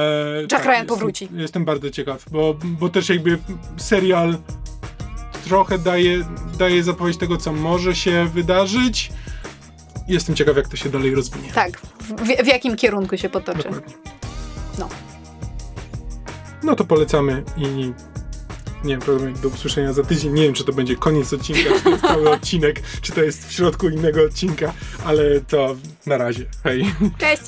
Jack 0.51 0.65
Ryan 0.65 0.71
jestem, 0.71 0.87
powróci. 0.87 1.29
Jestem 1.33 1.65
bardzo 1.65 1.89
ciekaw, 1.89 2.25
bo, 2.31 2.55
bo 2.63 2.89
też 2.89 3.09
jakby 3.09 3.37
serial 3.77 4.37
trochę 5.45 5.77
daje, 5.77 6.25
daje 6.59 6.83
zapowiedź 6.83 7.17
tego, 7.17 7.37
co 7.37 7.53
może 7.53 7.95
się 7.95 8.25
wydarzyć. 8.33 9.11
Jestem 10.07 10.35
ciekaw, 10.35 10.57
jak 10.57 10.67
to 10.67 10.75
się 10.75 10.89
dalej 10.89 11.15
rozwinie. 11.15 11.51
Tak, 11.53 11.77
w, 11.99 12.43
w 12.43 12.47
jakim 12.47 12.75
kierunku 12.75 13.17
się 13.17 13.29
potoczy. 13.29 13.63
Dokładnie. 13.63 13.93
No. 14.79 14.89
No 16.63 16.75
to 16.75 16.83
polecamy 16.83 17.43
i 17.57 17.93
nie 18.83 18.97
wiem, 18.97 19.33
do 19.41 19.49
usłyszenia 19.49 19.93
za 19.93 20.03
tydzień. 20.03 20.33
Nie 20.33 20.43
wiem, 20.43 20.53
czy 20.53 20.63
to 20.63 20.73
będzie 20.73 20.95
koniec 20.95 21.33
odcinka, 21.33 21.69
czy 21.75 21.83
to 21.83 21.89
jest 21.89 22.01
cały 22.01 22.29
odcinek, 22.35 22.81
czy 23.01 23.11
to 23.11 23.23
jest 23.23 23.47
w 23.47 23.51
środku 23.51 23.89
innego 23.89 24.23
odcinka, 24.23 24.73
ale 25.05 25.41
to 25.41 25.75
na 26.05 26.17
razie. 26.17 26.45
Hej. 26.63 26.95
Cześć! 27.17 27.43